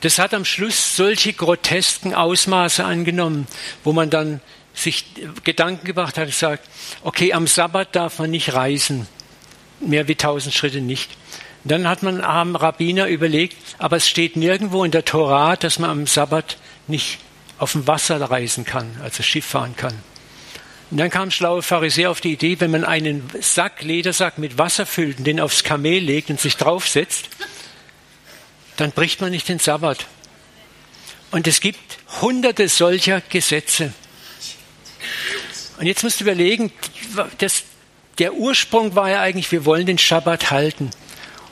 Das 0.01 0.19
hat 0.19 0.35
am 0.35 0.45
Schluss 0.45 0.97
solche 0.97 1.33
grotesken 1.33 2.15
Ausmaße 2.15 2.85
angenommen, 2.85 3.47
wo 3.85 3.95
man 3.95 4.11
dann 4.11 4.43
sich 4.75 5.05
Gedanken 5.45 5.87
gebracht 5.87 6.19
hat 6.19 6.27
und 6.27 6.35
sagt, 6.35 6.69
okay, 7.03 7.33
am 7.33 7.47
Sabbat 7.47 7.95
darf 7.95 8.19
man 8.19 8.31
nicht 8.31 8.53
reisen, 8.55 9.07
mehr 9.81 10.09
wie 10.09 10.17
tausend 10.17 10.55
Schritte 10.55 10.81
nicht. 10.81 11.11
Und 11.63 11.71
dann 11.71 11.89
hat 11.89 12.03
man 12.03 12.21
am 12.21 12.57
Rabbiner 12.57 13.07
überlegt, 13.07 13.57
aber 13.79 13.97
es 13.97 14.09
steht 14.09 14.37
nirgendwo 14.37 14.85
in 14.85 14.91
der 14.91 15.05
Tora, 15.05 15.57
dass 15.57 15.79
man 15.79 15.91
am 15.91 16.07
Sabbat 16.07 16.59
nicht 16.89 17.19
auf 17.59 17.73
dem 17.73 17.87
Wasser 17.87 18.21
reisen 18.21 18.65
kann, 18.65 18.97
also 19.03 19.23
Schiff 19.23 19.47
fahren 19.47 19.75
kann. 19.77 19.95
Und 20.91 20.99
dann 20.99 21.11
kam 21.11 21.31
schlaue 21.31 21.63
Pharisäer 21.63 22.11
auf 22.11 22.21
die 22.21 22.33
Idee, 22.33 22.61
wenn 22.61 22.71
man 22.71 22.85
einen 22.85 23.29
Sack, 23.41 23.83
Ledersack 23.83 24.39
mit 24.39 24.59
Wasser 24.59 24.87
füllt 24.87 25.19
und 25.19 25.25
den 25.25 25.41
aufs 25.41 25.65
Kamel 25.65 25.99
legt 26.01 26.31
und 26.31 26.39
sich 26.39 26.57
draufsetzt, 26.57 27.29
dann 28.77 28.93
bricht 28.93 29.21
man 29.21 29.31
nicht 29.31 29.49
den 29.49 29.59
Sabbat. 29.59 30.07
Und 31.31 31.49
es 31.49 31.61
gibt 31.61 31.81
hunderte 32.21 32.69
solcher 32.69 33.23
Gesetze. 33.29 33.93
Und 35.79 35.87
jetzt 35.87 36.03
musst 36.03 36.21
du 36.21 36.25
überlegen, 36.25 36.73
das, 37.39 37.65
der 38.19 38.35
Ursprung 38.35 38.95
war 38.95 39.11
ja 39.11 39.21
eigentlich, 39.21 39.51
wir 39.51 39.65
wollen 39.65 39.87
den 39.87 39.99
Schabbat 39.99 40.51
halten. 40.51 40.91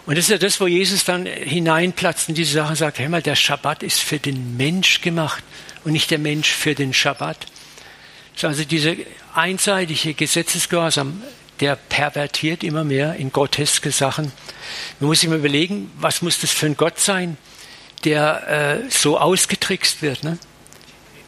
Und 0.07 0.17
das 0.17 0.25
ist 0.25 0.31
ja 0.31 0.39
das, 0.39 0.61
wo 0.61 0.67
Jesus 0.67 1.05
dann 1.05 1.27
hineinplatzt 1.27 2.29
in 2.29 2.35
diese 2.35 2.55
Sache 2.55 2.71
und 2.71 2.77
sagt, 2.77 2.99
hör 2.99 3.09
mal, 3.09 3.23
der 3.23 3.37
Schabbat 3.37 3.83
ist 3.83 4.01
für 4.01 4.19
den 4.19 4.57
Mensch 4.57 5.01
gemacht 5.01 5.45
und 5.85 5.93
nicht 5.93 6.11
der 6.11 6.19
Mensch 6.19 6.51
für 6.51 6.75
den 6.75 6.93
Schabbat. 6.93 7.47
Also 8.43 8.65
diese 8.65 8.97
einseitige 9.35 10.15
Gesetzesgehorsam, 10.15 11.23
der 11.61 11.77
pervertiert 11.77 12.65
immer 12.65 12.83
mehr 12.83 13.15
in 13.15 13.31
groteske 13.31 13.93
Sachen. 13.93 14.33
Man 14.99 15.09
muss 15.09 15.21
sich 15.21 15.29
mal 15.29 15.39
überlegen, 15.39 15.93
was 15.99 16.23
muss 16.23 16.41
das 16.41 16.51
für 16.51 16.67
ein 16.67 16.77
Gott 16.77 16.99
sein, 16.99 17.37
der 18.05 18.83
äh, 18.85 18.91
so 18.91 19.19
ausgetrickst 19.19 20.03
wird. 20.03 20.25
Ne? 20.25 20.39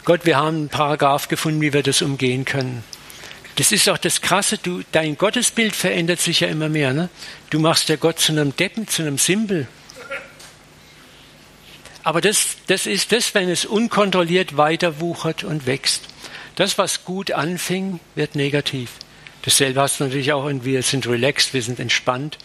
Gott, 0.05 0.27
wir 0.27 0.37
haben 0.37 0.57
einen 0.57 0.69
Paragraph 0.69 1.29
gefunden, 1.29 1.62
wie 1.62 1.73
wir 1.73 1.83
das 1.83 2.03
umgehen 2.03 2.45
können. 2.45 2.85
Das 3.57 3.73
ist 3.73 3.88
auch 3.88 3.99
das 3.99 4.21
Krasse, 4.21 4.59
du, 4.59 4.83
dein 4.93 5.17
Gottesbild 5.17 5.75
verändert 5.75 6.21
sich 6.21 6.40
ja 6.40 6.49
immer 6.49 6.69
mehr. 6.69 6.93
Ne? 6.93 7.09
Du 7.51 7.59
machst 7.59 7.88
ja 7.88 7.97
Gott 7.97 8.19
zu 8.19 8.33
einem 8.33 8.55
Deppen, 8.55 8.87
zu 8.87 9.03
einem 9.03 9.17
Symbol. 9.17 9.67
Aber 12.03 12.21
das, 12.21 12.57
das 12.67 12.87
ist 12.87 13.12
das, 13.12 13.35
wenn 13.35 13.49
es 13.49 13.64
unkontrolliert 13.64 14.59
weiter 14.59 15.01
wuchert 15.01 15.43
und 15.43 15.67
wächst. 15.67 16.03
Das, 16.57 16.77
was 16.77 17.05
gut 17.05 17.33
anfing, 17.33 17.99
wird 18.14 18.35
negativ. 18.35 18.90
Dasselbe 19.43 19.81
hast 19.81 20.01
du 20.01 20.05
natürlich 20.05 20.33
auch, 20.33 20.45
und 20.45 20.67
wir 20.67 20.83
sind 20.83 21.07
relaxed, 21.07 21.55
wir 21.55 21.62
sind 21.62 21.81
entspannt. 21.81 22.37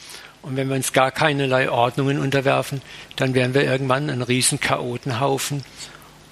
Und 0.41 0.56
wenn 0.56 0.69
wir 0.69 0.76
uns 0.78 0.93
gar 0.93 1.12
keinerlei 1.12 1.69
Ordnungen 1.69 2.19
unterwerfen, 2.19 2.82
dann 3.17 3.34
werden 3.34 3.54
wir 3.54 3.63
irgendwann 3.63 4.10
ein 4.10 4.22
riesen 4.22 4.62
Chaotenhaufen 4.62 5.65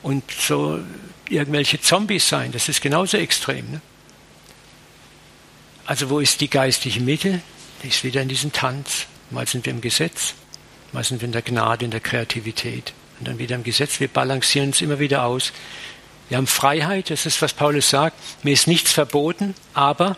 und 0.03 0.23
so 0.31 0.79
irgendwelche 1.29 1.79
Zombies 1.81 2.27
sein. 2.27 2.51
Das 2.51 2.69
ist 2.69 2.81
genauso 2.81 3.17
extrem. 3.17 3.71
Ne? 3.71 3.81
Also 5.85 6.09
wo 6.09 6.19
ist 6.19 6.41
die 6.41 6.49
geistige 6.49 6.99
Mitte? 6.99 7.41
Die 7.83 7.87
ist 7.87 8.03
wieder 8.03 8.21
in 8.21 8.27
diesem 8.27 8.51
Tanz. 8.51 9.07
Mal 9.29 9.47
sind 9.47 9.65
wir 9.65 9.73
im 9.73 9.81
Gesetz, 9.81 10.33
mal 10.93 11.03
sind 11.03 11.21
wir 11.21 11.25
in 11.25 11.33
der 11.33 11.41
Gnade, 11.41 11.85
in 11.85 11.91
der 11.91 11.99
Kreativität. 11.99 12.93
Und 13.19 13.27
dann 13.27 13.39
wieder 13.39 13.55
im 13.55 13.63
Gesetz. 13.63 13.99
Wir 13.99 14.07
balancieren 14.07 14.69
uns 14.69 14.81
immer 14.81 14.99
wieder 14.99 15.23
aus. 15.23 15.51
Wir 16.29 16.37
haben 16.37 16.47
Freiheit, 16.47 17.09
das 17.09 17.25
ist, 17.25 17.41
was 17.41 17.53
Paulus 17.53 17.89
sagt. 17.89 18.17
Mir 18.43 18.53
ist 18.53 18.67
nichts 18.67 18.91
verboten, 18.91 19.55
aber 19.73 20.17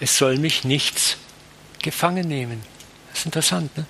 es 0.00 0.16
soll 0.16 0.38
mich 0.38 0.64
nichts 0.64 1.16
gefangen 1.82 2.28
nehmen. 2.28 2.62
Das 3.10 3.20
ist 3.20 3.26
interessant. 3.26 3.76
Ne? 3.76 3.86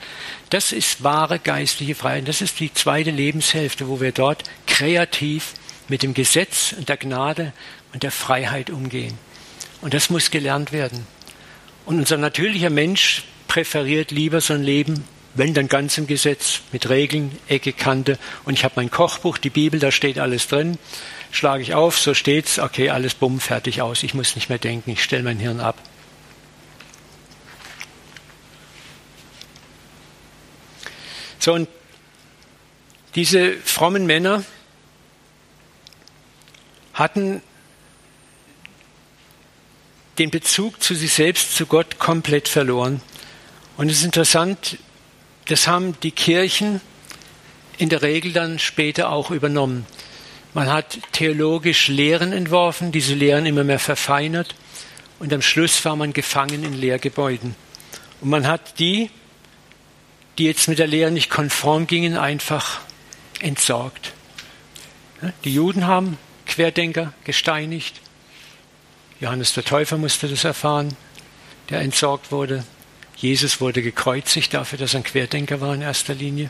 Das 0.50 0.72
ist 0.72 1.04
wahre 1.04 1.38
geistliche 1.38 1.94
Freiheit. 1.94 2.26
Das 2.26 2.40
ist 2.40 2.58
die 2.60 2.72
zweite 2.72 3.10
Lebenshälfte, 3.10 3.88
wo 3.88 4.00
wir 4.00 4.12
dort 4.12 4.42
kreativ 4.66 5.54
mit 5.92 6.02
dem 6.02 6.14
Gesetz 6.14 6.72
und 6.72 6.88
der 6.88 6.96
Gnade 6.96 7.52
und 7.92 8.02
der 8.02 8.10
Freiheit 8.10 8.70
umgehen. 8.70 9.18
Und 9.82 9.92
das 9.92 10.08
muss 10.08 10.30
gelernt 10.30 10.72
werden. 10.72 11.06
Und 11.84 11.98
unser 11.98 12.16
natürlicher 12.16 12.70
Mensch 12.70 13.24
präferiert 13.46 14.10
lieber 14.10 14.40
so 14.40 14.54
ein 14.54 14.62
Leben, 14.62 15.04
wenn 15.34 15.52
dann 15.52 15.68
ganz 15.68 15.98
im 15.98 16.06
Gesetz, 16.06 16.60
mit 16.72 16.88
Regeln, 16.88 17.38
Ecke, 17.46 17.74
Kante. 17.74 18.18
Und 18.46 18.54
ich 18.54 18.64
habe 18.64 18.72
mein 18.76 18.90
Kochbuch, 18.90 19.36
die 19.36 19.50
Bibel, 19.50 19.78
da 19.80 19.92
steht 19.92 20.18
alles 20.18 20.48
drin. 20.48 20.78
Schlage 21.30 21.62
ich 21.62 21.74
auf, 21.74 21.98
so 21.98 22.14
steht's, 22.14 22.58
okay, 22.58 22.88
alles 22.88 23.12
bumm, 23.12 23.38
fertig 23.38 23.82
aus. 23.82 24.02
Ich 24.02 24.14
muss 24.14 24.34
nicht 24.34 24.48
mehr 24.48 24.56
denken, 24.56 24.92
ich 24.92 25.02
stelle 25.02 25.24
mein 25.24 25.38
Hirn 25.38 25.60
ab. 25.60 25.76
So, 31.38 31.52
und 31.52 31.68
diese 33.14 33.52
frommen 33.58 34.06
Männer 34.06 34.42
hatten 36.94 37.42
den 40.18 40.30
Bezug 40.30 40.82
zu 40.82 40.94
sich 40.94 41.12
selbst, 41.12 41.56
zu 41.56 41.66
Gott 41.66 41.98
komplett 41.98 42.48
verloren. 42.48 43.00
Und 43.76 43.88
es 43.88 43.98
ist 43.98 44.04
interessant, 44.04 44.78
das 45.46 45.66
haben 45.66 45.98
die 46.02 46.10
Kirchen 46.10 46.80
in 47.78 47.88
der 47.88 48.02
Regel 48.02 48.32
dann 48.32 48.58
später 48.58 49.10
auch 49.10 49.30
übernommen. 49.30 49.86
Man 50.54 50.70
hat 50.70 50.98
theologisch 51.12 51.88
Lehren 51.88 52.32
entworfen, 52.32 52.92
diese 52.92 53.14
Lehren 53.14 53.46
immer 53.46 53.64
mehr 53.64 53.78
verfeinert 53.78 54.54
und 55.18 55.32
am 55.32 55.40
Schluss 55.40 55.84
war 55.84 55.96
man 55.96 56.12
gefangen 56.12 56.62
in 56.62 56.74
Lehrgebäuden. 56.74 57.54
Und 58.20 58.28
man 58.28 58.46
hat 58.46 58.78
die, 58.78 59.10
die 60.36 60.44
jetzt 60.44 60.68
mit 60.68 60.78
der 60.78 60.86
Lehre 60.86 61.10
nicht 61.10 61.30
konform 61.30 61.86
gingen, 61.86 62.16
einfach 62.16 62.80
entsorgt. 63.40 64.12
Die 65.44 65.54
Juden 65.54 65.86
haben 65.86 66.18
Querdenker 66.52 67.14
gesteinigt, 67.24 68.00
Johannes 69.20 69.54
der 69.54 69.64
Täufer 69.64 69.96
musste 69.96 70.28
das 70.28 70.44
erfahren, 70.44 70.94
der 71.70 71.80
entsorgt 71.80 72.30
wurde. 72.30 72.64
Jesus 73.16 73.58
wurde 73.62 73.80
gekreuzigt 73.80 74.52
dafür, 74.52 74.78
dass 74.78 74.92
er 74.92 75.00
ein 75.00 75.04
Querdenker 75.04 75.62
war 75.62 75.74
in 75.74 75.80
erster 75.80 76.14
Linie. 76.14 76.48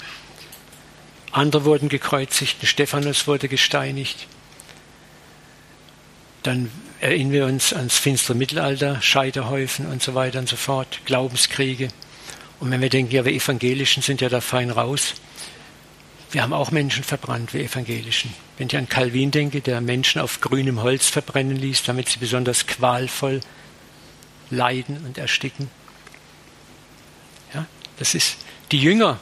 Andere 1.30 1.64
wurden 1.64 1.88
gekreuzigt, 1.88 2.66
Stephanus 2.66 3.28
wurde 3.28 3.46
gesteinigt. 3.46 4.26
Dann 6.42 6.72
erinnern 7.00 7.32
wir 7.32 7.46
uns 7.46 7.72
ans 7.72 7.96
finstere 7.96 8.36
Mittelalter, 8.36 9.00
Scheiterhäufen 9.00 9.86
und 9.86 10.02
so 10.02 10.14
weiter 10.16 10.40
und 10.40 10.48
so 10.48 10.56
fort, 10.56 10.98
Glaubenskriege. 11.04 11.88
Und 12.58 12.72
wenn 12.72 12.80
wir 12.80 12.90
denken, 12.90 13.14
ja, 13.14 13.24
wir 13.24 13.32
Evangelischen 13.32 14.02
sind 14.02 14.20
ja 14.20 14.28
da 14.28 14.40
fein 14.40 14.70
raus, 14.70 15.14
wir 16.32 16.42
haben 16.42 16.54
auch 16.54 16.70
Menschen 16.70 17.04
verbrannt, 17.04 17.52
wir 17.52 17.62
Evangelischen. 17.62 18.34
Wenn 18.56 18.66
ich 18.66 18.76
an 18.76 18.88
Calvin 18.88 19.30
denke, 19.30 19.60
der 19.60 19.80
Menschen 19.80 20.20
auf 20.20 20.40
grünem 20.40 20.82
Holz 20.82 21.06
verbrennen 21.08 21.56
ließ, 21.56 21.82
damit 21.84 22.08
sie 22.08 22.18
besonders 22.18 22.66
qualvoll 22.66 23.40
leiden 24.50 25.04
und 25.04 25.18
ersticken. 25.18 25.70
Ja, 27.54 27.66
das 27.98 28.14
ist 28.14 28.38
die 28.70 28.78
Jünger, 28.78 29.20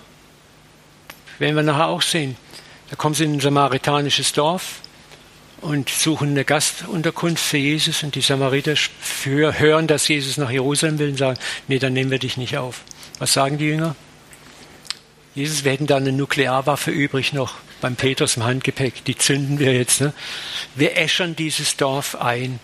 werden 1.39 1.57
wir 1.57 1.65
nachher 1.65 1.89
auch 1.89 2.03
sehen. 2.03 2.37
Da 2.91 2.97
kommen 2.97 3.15
sie 3.15 3.25
in 3.25 3.35
ein 3.35 3.41
samaritanisches 3.41 4.33
Dorf 4.33 4.81
und 5.61 5.89
suchen 5.89 6.31
eine 6.31 6.45
Gastunterkunft 6.45 7.43
für 7.43 7.57
Jesus 7.57 8.03
und 8.03 8.15
die 8.15 8.21
Samariter 8.21 8.75
hören, 9.25 9.87
dass 9.87 10.09
Jesus 10.09 10.37
nach 10.37 10.51
Jerusalem 10.51 10.99
will 10.99 11.11
und 11.11 11.19
sagen, 11.19 11.39
nee, 11.69 11.79
dann 11.79 11.93
nehmen 11.93 12.11
wir 12.11 12.19
dich 12.19 12.37
nicht 12.37 12.57
auf. 12.57 12.83
Was 13.19 13.33
sagen 13.33 13.59
die 13.59 13.67
Jünger? 13.67 13.97
Jesus, 15.35 15.65
wir 15.65 15.73
hätten 15.73 15.87
da 15.87 15.97
eine 15.97 16.13
Nuklearwaffe 16.13 16.91
übrig 16.91 17.33
noch 17.33 17.55
beim 17.81 17.97
Petrus 17.97 18.37
im 18.37 18.45
Handgepäck. 18.45 19.05
Die 19.05 19.17
zünden 19.17 19.59
wir 19.59 19.73
jetzt. 19.73 20.01
Ne? 20.01 20.13
Wir 20.75 20.97
äschern 20.97 21.37
dieses 21.37 21.77
Dorf 21.77 22.17
ein. 22.17 22.59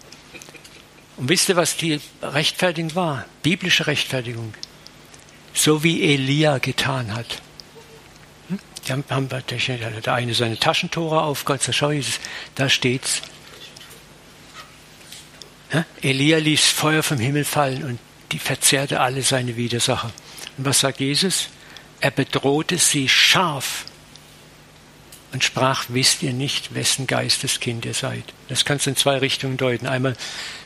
Und 1.17 1.29
wisst 1.29 1.49
ihr, 1.49 1.57
was 1.57 1.77
die 1.77 2.01
Rechtfertigung 2.21 2.95
war? 2.95 3.25
Biblische 3.43 3.87
Rechtfertigung. 3.87 4.53
So 5.55 5.83
wie 5.83 6.03
Elia 6.13 6.59
getan 6.59 7.15
hat. 7.15 7.41
Hm? 8.49 8.59
Die 8.87 8.93
haben, 8.93 9.05
haben, 9.09 9.29
der 9.29 10.15
eine 10.15 10.35
seine 10.35 10.59
Taschentore 10.59 11.23
aufgehört, 11.23 11.67
schau 11.73 11.93
Jesus, 11.93 12.21
da 12.57 12.69
steht's. 12.69 13.23
Ja? 15.73 15.87
Elia 16.03 16.39
ließ 16.39 16.67
Feuer 16.67 17.03
vom 17.03 17.19
Himmel 17.19 17.45
fallen 17.45 17.85
und 17.85 17.99
die 18.33 18.39
verzehrte 18.39 19.01
alle 19.01 19.23
seine 19.23 19.57
Widersacher. 19.57 20.13
Und 20.59 20.65
was 20.65 20.81
sagt 20.81 21.01
Jesus? 21.01 21.49
Er 22.01 22.11
bedrohte 22.11 22.79
sie 22.79 23.09
scharf 23.09 23.87
und 25.33 25.45
sprach, 25.45 25.87
wisst 25.89 26.23
ihr 26.23 26.33
nicht, 26.33 26.75
wessen 26.75 27.07
Geisteskind 27.07 27.85
ihr 27.85 27.95
seid. 27.95 28.25
Das 28.49 28.65
kannst 28.65 28.87
du 28.87 28.91
in 28.91 28.97
zwei 28.97 29.19
Richtungen 29.19 29.57
deuten. 29.57 29.87
Einmal, 29.87 30.17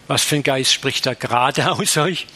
was 0.06 0.22
für 0.22 0.36
ein 0.36 0.42
Geist 0.42 0.72
spricht 0.72 1.06
da 1.06 1.14
gerade 1.14 1.70
aus 1.72 1.96
euch? 1.96 2.26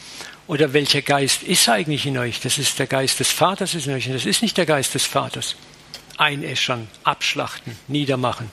Oder 0.47 0.73
welcher 0.73 1.03
Geist 1.03 1.43
ist 1.43 1.69
eigentlich 1.69 2.07
in 2.07 2.19
euch? 2.19 2.41
Das 2.41 2.59
ist 2.59 2.79
der 2.79 2.87
Geist 2.87 3.19
des 3.19 3.31
Vaters 3.31 3.75
ist 3.75 3.87
in 3.87 3.95
euch. 3.95 4.09
Das 4.09 4.27
ist 4.27 4.43
nicht 4.43 4.57
der 4.57 4.67
Geist 4.67 4.95
des 4.95 5.05
Vaters. 5.05 5.57
Einäschern, 6.19 6.89
abschlachten, 7.03 7.77
niedermachen. 7.89 8.51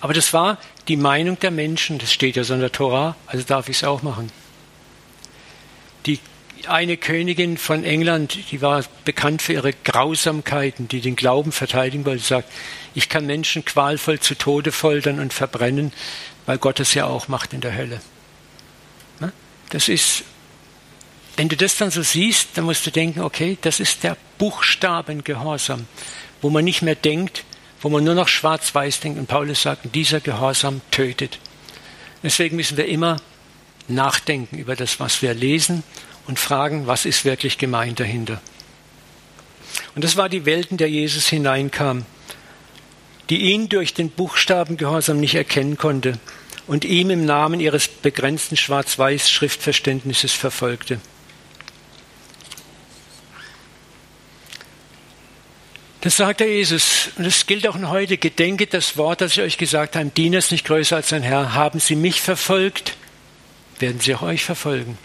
Aber 0.00 0.12
das 0.12 0.32
war 0.32 0.58
die 0.86 0.96
Meinung 0.96 1.38
der 1.40 1.50
Menschen. 1.50 1.98
Das 1.98 2.12
steht 2.12 2.36
ja 2.36 2.44
so 2.44 2.54
in 2.54 2.60
der 2.60 2.72
Tora, 2.72 3.16
also 3.26 3.44
darf 3.44 3.68
ich 3.68 3.78
es 3.78 3.84
auch 3.84 4.02
machen. 4.02 4.30
Die 6.06 6.20
eine 6.66 6.96
Königin 6.96 7.58
von 7.58 7.84
England, 7.84 8.38
die 8.50 8.60
war 8.60 8.84
bekannt 9.04 9.42
für 9.42 9.52
ihre 9.54 9.72
Grausamkeiten, 9.72 10.88
die 10.88 11.00
den 11.00 11.16
Glauben 11.16 11.52
verteidigen 11.52 12.04
wollte, 12.04 12.24
sagt, 12.24 12.50
ich 12.94 13.08
kann 13.08 13.26
Menschen 13.26 13.64
qualvoll 13.64 14.20
zu 14.20 14.34
Tode 14.34 14.72
foltern 14.72 15.20
und 15.20 15.32
verbrennen, 15.32 15.92
weil 16.46 16.58
Gott 16.58 16.80
es 16.80 16.94
ja 16.94 17.06
auch 17.06 17.28
macht 17.28 17.52
in 17.52 17.60
der 17.60 17.76
Hölle. 17.76 18.00
Das 19.70 19.88
ist 19.88 20.24
wenn 21.38 21.48
du 21.48 21.56
das 21.56 21.76
dann 21.76 21.92
so 21.92 22.02
siehst, 22.02 22.48
dann 22.54 22.64
musst 22.64 22.84
du 22.84 22.90
denken, 22.90 23.20
okay, 23.20 23.56
das 23.60 23.78
ist 23.78 24.02
der 24.02 24.16
Buchstabengehorsam, 24.38 25.86
wo 26.42 26.50
man 26.50 26.64
nicht 26.64 26.82
mehr 26.82 26.96
denkt, 26.96 27.44
wo 27.80 27.88
man 27.88 28.02
nur 28.02 28.16
noch 28.16 28.26
schwarz-weiß 28.26 28.98
denkt. 28.98 29.20
Und 29.20 29.28
Paulus 29.28 29.62
sagt, 29.62 29.94
dieser 29.94 30.18
Gehorsam 30.18 30.80
tötet. 30.90 31.38
Deswegen 32.24 32.56
müssen 32.56 32.76
wir 32.76 32.86
immer 32.86 33.18
nachdenken 33.86 34.58
über 34.58 34.74
das, 34.74 34.98
was 34.98 35.22
wir 35.22 35.32
lesen 35.32 35.84
und 36.28 36.38
fragen, 36.38 36.86
was 36.86 37.06
ist 37.06 37.24
wirklich 37.24 37.58
gemeint 37.58 37.98
dahinter. 37.98 38.40
Und 39.96 40.04
das 40.04 40.16
war 40.16 40.28
die 40.28 40.44
Welt, 40.44 40.70
in 40.70 40.76
der 40.76 40.88
Jesus 40.88 41.26
hineinkam, 41.26 42.06
die 43.30 43.52
ihn 43.52 43.68
durch 43.68 43.94
den 43.94 44.10
Buchstabengehorsam 44.10 45.18
nicht 45.18 45.34
erkennen 45.34 45.76
konnte 45.76 46.20
und 46.66 46.84
ihm 46.84 47.10
im 47.10 47.24
Namen 47.24 47.60
ihres 47.60 47.88
begrenzten 47.88 48.56
Schwarz-Weiß-Schriftverständnisses 48.56 50.32
verfolgte. 50.32 51.00
Das 56.02 56.16
sagt 56.16 56.40
der 56.40 56.48
Jesus. 56.48 57.08
Und 57.16 57.26
das 57.26 57.46
gilt 57.46 57.66
auch 57.66 57.76
heute. 57.76 58.18
Gedenket 58.18 58.72
das 58.72 58.96
Wort, 58.96 59.20
das 59.20 59.32
ich 59.32 59.40
euch 59.40 59.58
gesagt 59.58 59.96
habe. 59.96 60.06
Diener 60.10 60.38
ist 60.38 60.52
nicht 60.52 60.64
größer 60.64 60.96
als 60.96 61.08
sein 61.08 61.22
Herr. 61.22 61.54
Haben 61.54 61.80
sie 61.80 61.96
mich 61.96 62.20
verfolgt, 62.20 62.96
werden 63.80 63.98
sie 63.98 64.14
auch 64.14 64.22
euch 64.22 64.44
verfolgen. 64.44 64.96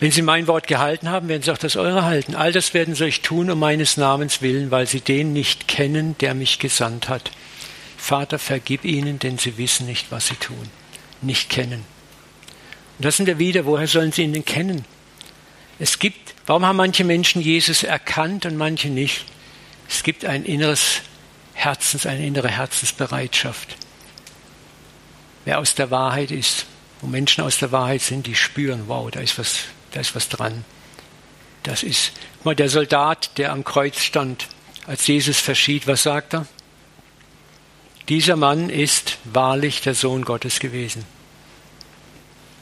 Wenn 0.00 0.10
sie 0.10 0.22
mein 0.22 0.46
Wort 0.46 0.66
gehalten 0.66 1.10
haben, 1.10 1.28
werden 1.28 1.42
sie 1.42 1.52
auch 1.52 1.58
das 1.58 1.76
eure 1.76 2.04
halten. 2.04 2.34
All 2.34 2.52
das 2.52 2.72
werden 2.72 2.94
sie 2.94 3.04
euch 3.04 3.20
tun 3.20 3.50
um 3.50 3.58
meines 3.58 3.98
Namens 3.98 4.40
willen, 4.40 4.70
weil 4.70 4.86
sie 4.86 5.02
den 5.02 5.34
nicht 5.34 5.68
kennen, 5.68 6.16
der 6.18 6.32
mich 6.32 6.58
gesandt 6.58 7.10
hat. 7.10 7.30
Vater, 7.98 8.38
vergib 8.38 8.86
ihnen, 8.86 9.18
denn 9.18 9.36
sie 9.36 9.58
wissen 9.58 9.86
nicht, 9.86 10.10
was 10.10 10.28
sie 10.28 10.36
tun. 10.36 10.70
Nicht 11.20 11.50
kennen. 11.50 11.84
Und 12.98 13.04
das 13.04 13.18
sind 13.18 13.26
wir 13.26 13.38
wieder. 13.38 13.66
Woher 13.66 13.86
sollen 13.86 14.10
sie 14.10 14.22
ihn 14.22 14.32
denn 14.32 14.46
kennen? 14.46 14.86
Es 15.78 15.98
gibt, 15.98 16.34
warum 16.46 16.64
haben 16.64 16.76
manche 16.76 17.04
Menschen 17.04 17.42
Jesus 17.42 17.82
erkannt 17.82 18.46
und 18.46 18.56
manche 18.56 18.88
nicht? 18.88 19.26
Es 19.86 20.02
gibt 20.02 20.24
ein 20.24 20.46
inneres 20.46 21.02
Herzens, 21.52 22.06
eine 22.06 22.26
innere 22.26 22.48
Herzensbereitschaft. 22.48 23.76
Wer 25.44 25.58
aus 25.58 25.74
der 25.74 25.90
Wahrheit 25.90 26.30
ist, 26.30 26.64
wo 27.02 27.06
Menschen 27.06 27.44
aus 27.44 27.58
der 27.58 27.70
Wahrheit 27.70 28.00
sind, 28.00 28.26
die 28.26 28.34
spüren, 28.34 28.84
wow, 28.86 29.10
da 29.10 29.20
ist 29.20 29.38
was 29.38 29.64
da 29.92 30.00
ist 30.00 30.14
was 30.14 30.28
dran. 30.28 30.64
Das 31.62 31.82
ist, 31.82 32.12
mal 32.44 32.56
der 32.56 32.68
Soldat, 32.68 33.36
der 33.38 33.52
am 33.52 33.64
Kreuz 33.64 34.00
stand, 34.00 34.48
als 34.86 35.06
Jesus 35.06 35.38
verschied, 35.38 35.86
was 35.86 36.02
sagt 36.02 36.34
er? 36.34 36.46
Dieser 38.08 38.36
Mann 38.36 38.70
ist 38.70 39.18
wahrlich 39.24 39.82
der 39.82 39.94
Sohn 39.94 40.24
Gottes 40.24 40.58
gewesen. 40.58 41.04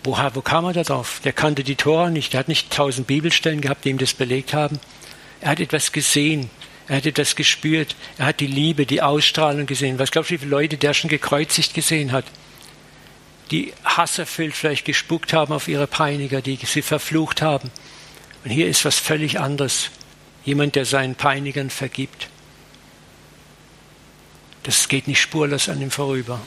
Woher, 0.05 0.35
wo 0.35 0.43
kam 0.43 0.65
er 0.67 0.73
da 0.73 0.83
drauf? 0.83 1.21
Der 1.25 1.33
kannte 1.33 1.65
die 1.65 1.77
Tora 1.77 2.11
nicht, 2.11 2.33
der 2.33 2.41
hat 2.41 2.49
nicht 2.49 2.71
tausend 2.71 3.07
Bibelstellen 3.07 3.61
gehabt, 3.61 3.85
die 3.85 3.91
ihm 3.91 3.99
das 3.99 4.15
belegt 4.15 4.53
haben. 4.53 4.79
Er 5.41 5.51
hat 5.51 5.61
etwas 5.61 5.93
gesehen, 5.93 6.51
er 6.89 6.97
hat 6.97 7.07
etwas 7.07 7.37
gespürt, 7.37 7.95
er 8.17 8.27
hat 8.27 8.41
die 8.41 8.47
Liebe, 8.47 8.87
die 8.87 9.03
Ausstrahlung 9.03 9.67
gesehen. 9.67 9.99
Was 9.99 10.11
glaubst 10.11 10.31
du, 10.31 10.35
wie 10.35 10.39
viele 10.39 10.51
Leute 10.51 10.77
der 10.77 10.95
schon 10.95 11.11
gekreuzigt 11.11 11.75
gesehen 11.75 12.13
hat? 12.13 12.25
Die 13.51 13.73
hasserfüllt 13.85 14.55
vielleicht 14.55 14.85
gespuckt 14.85 15.33
haben 15.33 15.53
auf 15.53 15.69
ihre 15.69 15.87
Peiniger, 15.87 16.43
die 16.43 16.57
sie 16.57 16.83
verflucht 16.83 17.43
haben. 17.43 17.71
Und 18.45 18.51
hier 18.51 18.69
ist 18.69 18.85
was 18.85 18.99
völlig 18.99 19.41
anderes. 19.41 19.91
Jemand, 20.45 20.77
der 20.77 20.85
seinen 20.85 21.15
Peinigern 21.15 21.71
vergibt. 21.71 22.29
Das 24.63 24.89
geht 24.89 25.09
nicht 25.09 25.21
spurlos 25.21 25.69
an 25.69 25.81
ihm 25.81 25.91
vorüber. 25.91 26.41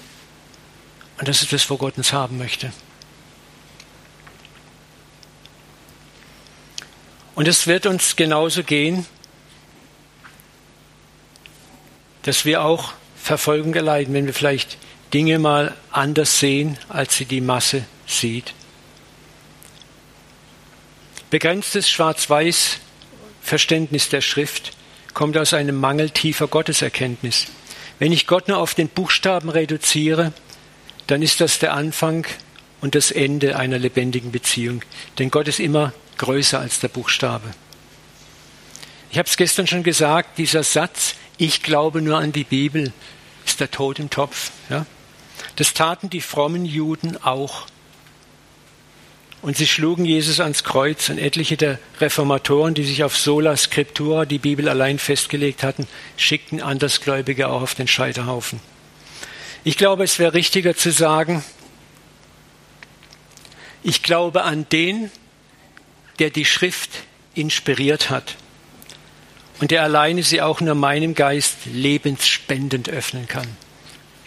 Und 1.17 1.27
das 1.27 1.41
ist 1.41 1.53
das, 1.53 1.69
wo 1.69 1.77
Gott 1.77 1.97
uns 1.97 2.13
haben 2.13 2.37
möchte. 2.37 2.71
Und 7.35 7.47
es 7.47 7.67
wird 7.67 7.85
uns 7.85 8.15
genauso 8.15 8.63
gehen, 8.63 9.05
dass 12.23 12.45
wir 12.45 12.63
auch 12.63 12.93
Verfolgung 13.15 13.73
erleiden, 13.73 14.13
wenn 14.13 14.25
wir 14.25 14.33
vielleicht 14.33 14.77
Dinge 15.13 15.39
mal 15.39 15.75
anders 15.91 16.39
sehen, 16.39 16.77
als 16.87 17.17
sie 17.17 17.25
die 17.25 17.41
Masse 17.41 17.83
sieht. 18.07 18.53
Begrenztes 21.29 21.89
Schwarz-Weiß-Verständnis 21.89 24.07
der 24.09 24.21
Schrift 24.21 24.71
kommt 25.13 25.37
aus 25.37 25.53
einem 25.53 25.75
Mangel 25.75 26.09
tiefer 26.09 26.47
Gotteserkenntnis. 26.47 27.47
Wenn 27.99 28.11
ich 28.11 28.27
Gott 28.27 28.47
nur 28.47 28.57
auf 28.57 28.73
den 28.73 28.89
Buchstaben 28.89 29.49
reduziere, 29.49 30.33
dann 31.07 31.21
ist 31.21 31.41
das 31.41 31.59
der 31.59 31.73
Anfang 31.73 32.25
und 32.81 32.95
das 32.95 33.11
Ende 33.11 33.57
einer 33.57 33.77
lebendigen 33.77 34.31
Beziehung. 34.31 34.81
Denn 35.19 35.29
Gott 35.29 35.47
ist 35.47 35.59
immer 35.59 35.93
größer 36.17 36.59
als 36.59 36.79
der 36.79 36.87
Buchstabe. 36.87 37.51
Ich 39.11 39.17
habe 39.17 39.27
es 39.27 39.37
gestern 39.37 39.67
schon 39.67 39.83
gesagt, 39.83 40.37
dieser 40.37 40.63
Satz, 40.63 41.15
ich 41.37 41.63
glaube 41.63 42.01
nur 42.01 42.17
an 42.17 42.31
die 42.31 42.45
Bibel, 42.45 42.93
ist 43.45 43.59
der 43.59 43.69
Tod 43.69 43.99
im 43.99 44.09
Topf. 44.09 44.51
Ja? 44.69 44.85
Das 45.55 45.73
taten 45.73 46.09
die 46.09 46.21
frommen 46.21 46.65
Juden 46.65 47.17
auch. 47.23 47.67
Und 49.41 49.57
sie 49.57 49.65
schlugen 49.65 50.05
Jesus 50.05 50.39
ans 50.39 50.63
Kreuz 50.63 51.09
und 51.09 51.17
etliche 51.17 51.57
der 51.57 51.79
Reformatoren, 51.99 52.75
die 52.75 52.83
sich 52.83 53.03
auf 53.03 53.17
Sola 53.17 53.57
Scriptura, 53.57 54.25
die 54.25 54.37
Bibel 54.37 54.69
allein 54.69 54.99
festgelegt 54.99 55.63
hatten, 55.63 55.87
schickten 56.15 56.61
Andersgläubige 56.61 57.49
auch 57.49 57.63
auf 57.63 57.73
den 57.73 57.87
Scheiterhaufen. 57.87 58.59
Ich 59.63 59.77
glaube, 59.77 60.03
es 60.03 60.19
wäre 60.19 60.33
richtiger 60.33 60.75
zu 60.75 60.91
sagen, 60.91 61.43
ich 63.83 64.03
glaube 64.03 64.43
an 64.43 64.67
den, 64.71 65.09
der 66.19 66.29
die 66.29 66.45
Schrift 66.45 66.91
inspiriert 67.33 68.11
hat 68.11 68.35
und 69.59 69.71
der 69.71 69.81
alleine 69.81 70.21
sie 70.21 70.41
auch 70.41 70.61
nur 70.61 70.75
meinem 70.75 71.15
Geist 71.15 71.57
lebensspendend 71.65 72.89
öffnen 72.89 73.27
kann. 73.27 73.47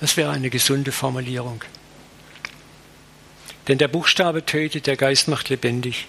Das 0.04 0.18
wäre 0.18 0.32
eine 0.32 0.50
gesunde 0.50 0.92
Formulierung. 0.92 1.64
Denn 3.68 3.78
der 3.78 3.88
Buchstabe 3.88 4.44
tötet, 4.44 4.86
der 4.86 4.98
Geist 4.98 5.28
macht 5.28 5.48
lebendig. 5.48 6.08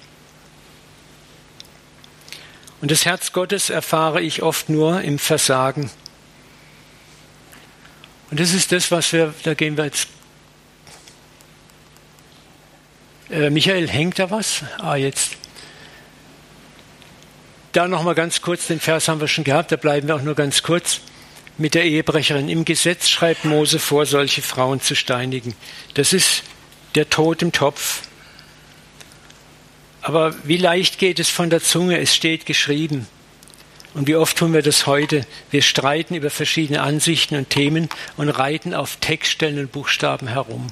Und 2.81 2.91
das 2.91 3.05
Herz 3.05 3.31
Gottes 3.31 3.69
erfahre 3.69 4.19
ich 4.19 4.43
oft 4.43 4.67
nur 4.67 4.99
im 4.99 5.17
Versagen. 5.17 5.89
Und 8.31 8.41
das 8.41 8.53
ist 8.53 8.73
das, 8.73 8.91
was 8.91 9.13
wir, 9.13 9.34
da 9.43 9.53
gehen 9.53 9.77
wir 9.77 9.86
jetzt. 9.86 10.10
Äh, 13.29 13.49
Michael, 13.49 13.88
hängt 13.88 14.19
da 14.19 14.29
was? 14.29 14.62
Ah, 14.77 14.97
jetzt. 14.97 15.38
Da 17.71 17.88
nochmal 17.88 18.15
ganz 18.15 18.41
kurz, 18.41 18.67
den 18.67 18.81
Vers 18.81 19.08
haben 19.08 19.21
wir 19.21 19.29
schon 19.29 19.45
gehabt, 19.45 19.71
da 19.71 19.77
bleiben 19.77 20.10
wir 20.10 20.17
auch 20.17 20.21
nur 20.21 20.36
ganz 20.36 20.63
kurz 20.63 20.99
mit 21.58 21.74
der 21.74 21.86
Ehebrecherin. 21.86 22.50
Im 22.50 22.65
Gesetz 22.65 23.10
schreibt 23.10 23.46
Mose 23.46 23.80
vor, 23.80 24.06
solche 24.06 24.41
Frauen 24.41 24.82
zu 24.82 24.96
steinigen. 24.96 25.56
Das 25.94 26.13
ist 26.13 26.44
der 26.96 27.10
Tod 27.10 27.41
im 27.41 27.52
Topf. 27.52 28.04
Aber 30.02 30.36
wie 30.44 30.58
leicht 30.58 31.00
geht 31.00 31.20
es 31.20 31.30
von 31.30 31.50
der 31.50 31.62
Zunge? 31.62 32.00
Es 32.00 32.15
steht 32.15 32.46
geschrieben. 32.46 33.08
Und 33.94 34.08
wie 34.08 34.15
oft 34.15 34.38
tun 34.38 34.54
wir 34.54 34.62
das 34.62 34.86
heute? 34.88 35.26
Wir 35.52 35.62
streiten 35.62 36.15
über 36.15 36.30
verschiedene 36.30 36.82
Ansichten 36.82 37.36
und 37.38 37.50
Themen 37.50 37.89
und 38.18 38.30
reiten 38.30 38.74
auf 38.74 38.98
Textstellen 38.98 39.60
und 39.60 39.72
Buchstaben 39.72 40.28
herum. 40.28 40.68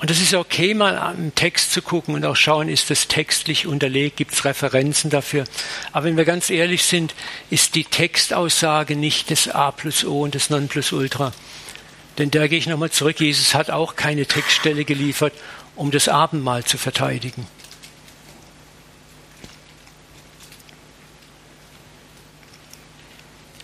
Und 0.00 0.10
es 0.10 0.20
ist 0.20 0.34
okay, 0.34 0.74
mal 0.74 0.98
am 0.98 1.34
Text 1.34 1.72
zu 1.72 1.80
gucken 1.80 2.14
und 2.14 2.26
auch 2.26 2.36
schauen, 2.36 2.68
ist 2.68 2.90
das 2.90 3.08
textlich 3.08 3.66
unterlegt, 3.66 4.16
gibt 4.16 4.34
es 4.34 4.44
Referenzen 4.44 5.08
dafür. 5.08 5.44
Aber 5.92 6.06
wenn 6.06 6.16
wir 6.16 6.24
ganz 6.24 6.50
ehrlich 6.50 6.84
sind, 6.84 7.14
ist 7.48 7.74
die 7.74 7.84
Textaussage 7.84 8.96
nicht 8.96 9.30
das 9.30 9.48
A 9.48 9.70
plus 9.70 10.04
O 10.04 10.22
und 10.22 10.34
das 10.34 10.50
Nonplusultra. 10.50 11.32
Denn 12.18 12.30
da 12.30 12.46
gehe 12.46 12.58
ich 12.58 12.66
nochmal 12.66 12.90
zurück. 12.90 13.20
Jesus 13.20 13.54
hat 13.54 13.70
auch 13.70 13.96
keine 13.96 14.26
Textstelle 14.26 14.84
geliefert, 14.84 15.32
um 15.74 15.90
das 15.90 16.08
Abendmahl 16.08 16.64
zu 16.64 16.76
verteidigen. 16.76 17.46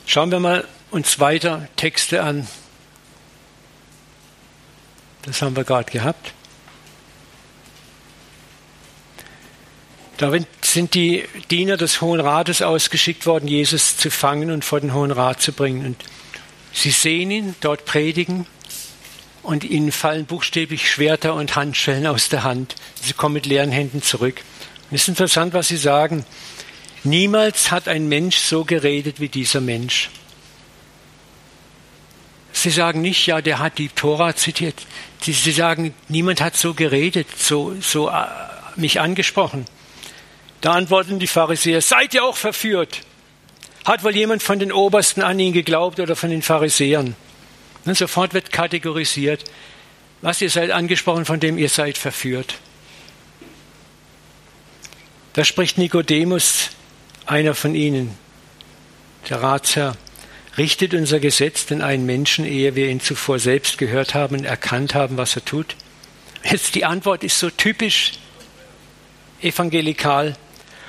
Schauen 0.06 0.30
wir 0.32 0.40
mal 0.40 0.66
uns 0.90 1.20
weiter 1.20 1.68
Texte 1.76 2.22
an, 2.22 2.48
das 5.23 5.42
haben 5.42 5.56
wir 5.56 5.64
gerade 5.64 5.90
gehabt. 5.90 6.33
Darin 10.16 10.46
sind 10.62 10.92
die 10.92 11.25
Diener 11.50 11.79
des 11.79 12.02
Hohen 12.02 12.21
Rates 12.21 12.60
ausgeschickt 12.60 13.25
worden, 13.25 13.48
Jesus 13.48 13.96
zu 13.96 14.10
fangen 14.10 14.50
und 14.50 14.66
vor 14.66 14.79
den 14.81 14.92
Hohen 14.92 15.12
Rat 15.12 15.40
zu 15.40 15.52
bringen. 15.52 15.87
Und 15.87 16.04
sie 16.73 16.90
sehen 16.90 17.31
ihn 17.31 17.54
dort 17.60 17.87
predigen 17.87 18.46
und 19.42 19.64
ihnen 19.64 19.92
fallen 19.92 20.27
buchstäblich 20.27 20.90
Schwerter 20.90 21.35
und 21.35 21.56
Handschellen 21.56 22.06
aus 22.06 22.29
der 22.29 22.42
Hand. 22.42 22.75
Sie 23.02 23.14
kommen 23.14 23.33
mit 23.33 23.46
leeren 23.46 23.73
Händen 23.73 24.02
zurück. 24.02 24.42
Und 24.90 24.96
es 24.96 25.02
ist 25.02 25.08
interessant, 25.08 25.54
was 25.54 25.68
sie 25.68 25.79
sagen. 25.79 26.27
Niemals 27.02 27.71
hat 27.71 27.88
ein 27.88 28.06
Mensch 28.06 28.37
so 28.37 28.64
geredet 28.64 29.21
wie 29.21 29.29
dieser 29.31 29.62
Mensch. 29.62 30.10
Sie 32.53 32.71
sagen 32.71 33.01
nicht, 33.01 33.27
ja, 33.27 33.40
der 33.40 33.59
hat 33.59 33.79
die 33.79 33.88
Tora 33.88 34.35
zitiert. 34.35 34.75
Sie, 35.21 35.33
sie 35.33 35.53
sagen, 35.53 35.94
niemand 36.09 36.40
hat 36.40 36.57
so 36.57 36.75
geredet, 36.75 37.27
so, 37.37 37.75
so 37.81 38.09
äh, 38.09 38.25
mich 38.77 39.01
angesprochen. 39.01 39.67
Da 40.61 40.73
antworten 40.73 41.19
die 41.19 41.27
Pharisäer, 41.27 41.81
seid 41.81 42.15
ihr 42.15 42.25
auch 42.25 42.37
verführt? 42.37 43.01
Hat 43.85 44.05
wohl 44.05 44.15
jemand 44.15 44.42
von 44.42 44.59
den 44.59 44.73
Obersten 44.73 45.23
an 45.23 45.38
ihn 45.38 45.53
geglaubt 45.53 46.01
oder 46.01 46.17
von 46.17 46.31
den 46.31 46.42
Pharisäern? 46.42 47.17
Und 47.87 47.96
sofort 47.96 48.35
wird 48.35 48.53
kategorisiert, 48.53 49.44
was 50.21 50.42
ihr 50.42 50.51
seid 50.51 50.71
angesprochen, 50.71 51.25
von 51.25 51.40
dem 51.40 51.57
ihr 51.57 51.71
seid 51.71 51.96
verführt. 51.96 52.57
Da 55.33 55.44
spricht 55.44 55.79
Nikodemus, 55.79 56.71
einer 57.25 57.55
von 57.55 57.75
ihnen, 57.75 58.19
der 59.29 59.42
Ratsherr. 59.42 59.96
Richtet 60.59 60.94
unser 60.94 61.21
Gesetz 61.21 61.67
denn 61.67 61.83
einen 61.83 62.07
Menschen, 62.07 62.44
ehe 62.44 62.75
wir 62.75 62.88
ihn 62.88 63.01
zuvor 63.01 63.38
selbst 63.38 63.79
gehört 63.79 64.15
haben 64.15 64.38
und 64.38 64.44
erkannt 64.44 64.94
haben, 64.94 65.17
was 65.17 65.37
er 65.37 65.44
tut? 65.44 65.77
Jetzt 66.42 66.75
die 66.75 66.85
Antwort 66.85 67.23
ist 67.23 67.38
so 67.38 67.51
typisch 67.51 68.13
evangelikal. 69.40 70.37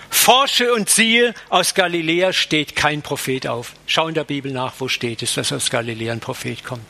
Forsche 0.10 0.74
und 0.74 0.90
siehe, 0.90 1.34
aus 1.50 1.74
Galiläa 1.74 2.34
steht 2.34 2.76
kein 2.76 3.02
Prophet 3.02 3.48
auf. 3.48 3.74
Schau 3.86 4.08
in 4.08 4.14
der 4.14 4.26
Bibel 4.26 4.52
nach, 4.52 4.74
wo 4.80 4.88
steht 4.88 5.24
es, 5.24 5.36
dass 5.36 5.54
aus 5.54 5.70
Galiläa 5.70 6.12
ein 6.12 6.20
Prophet 6.20 6.64
kommt. 6.64 6.90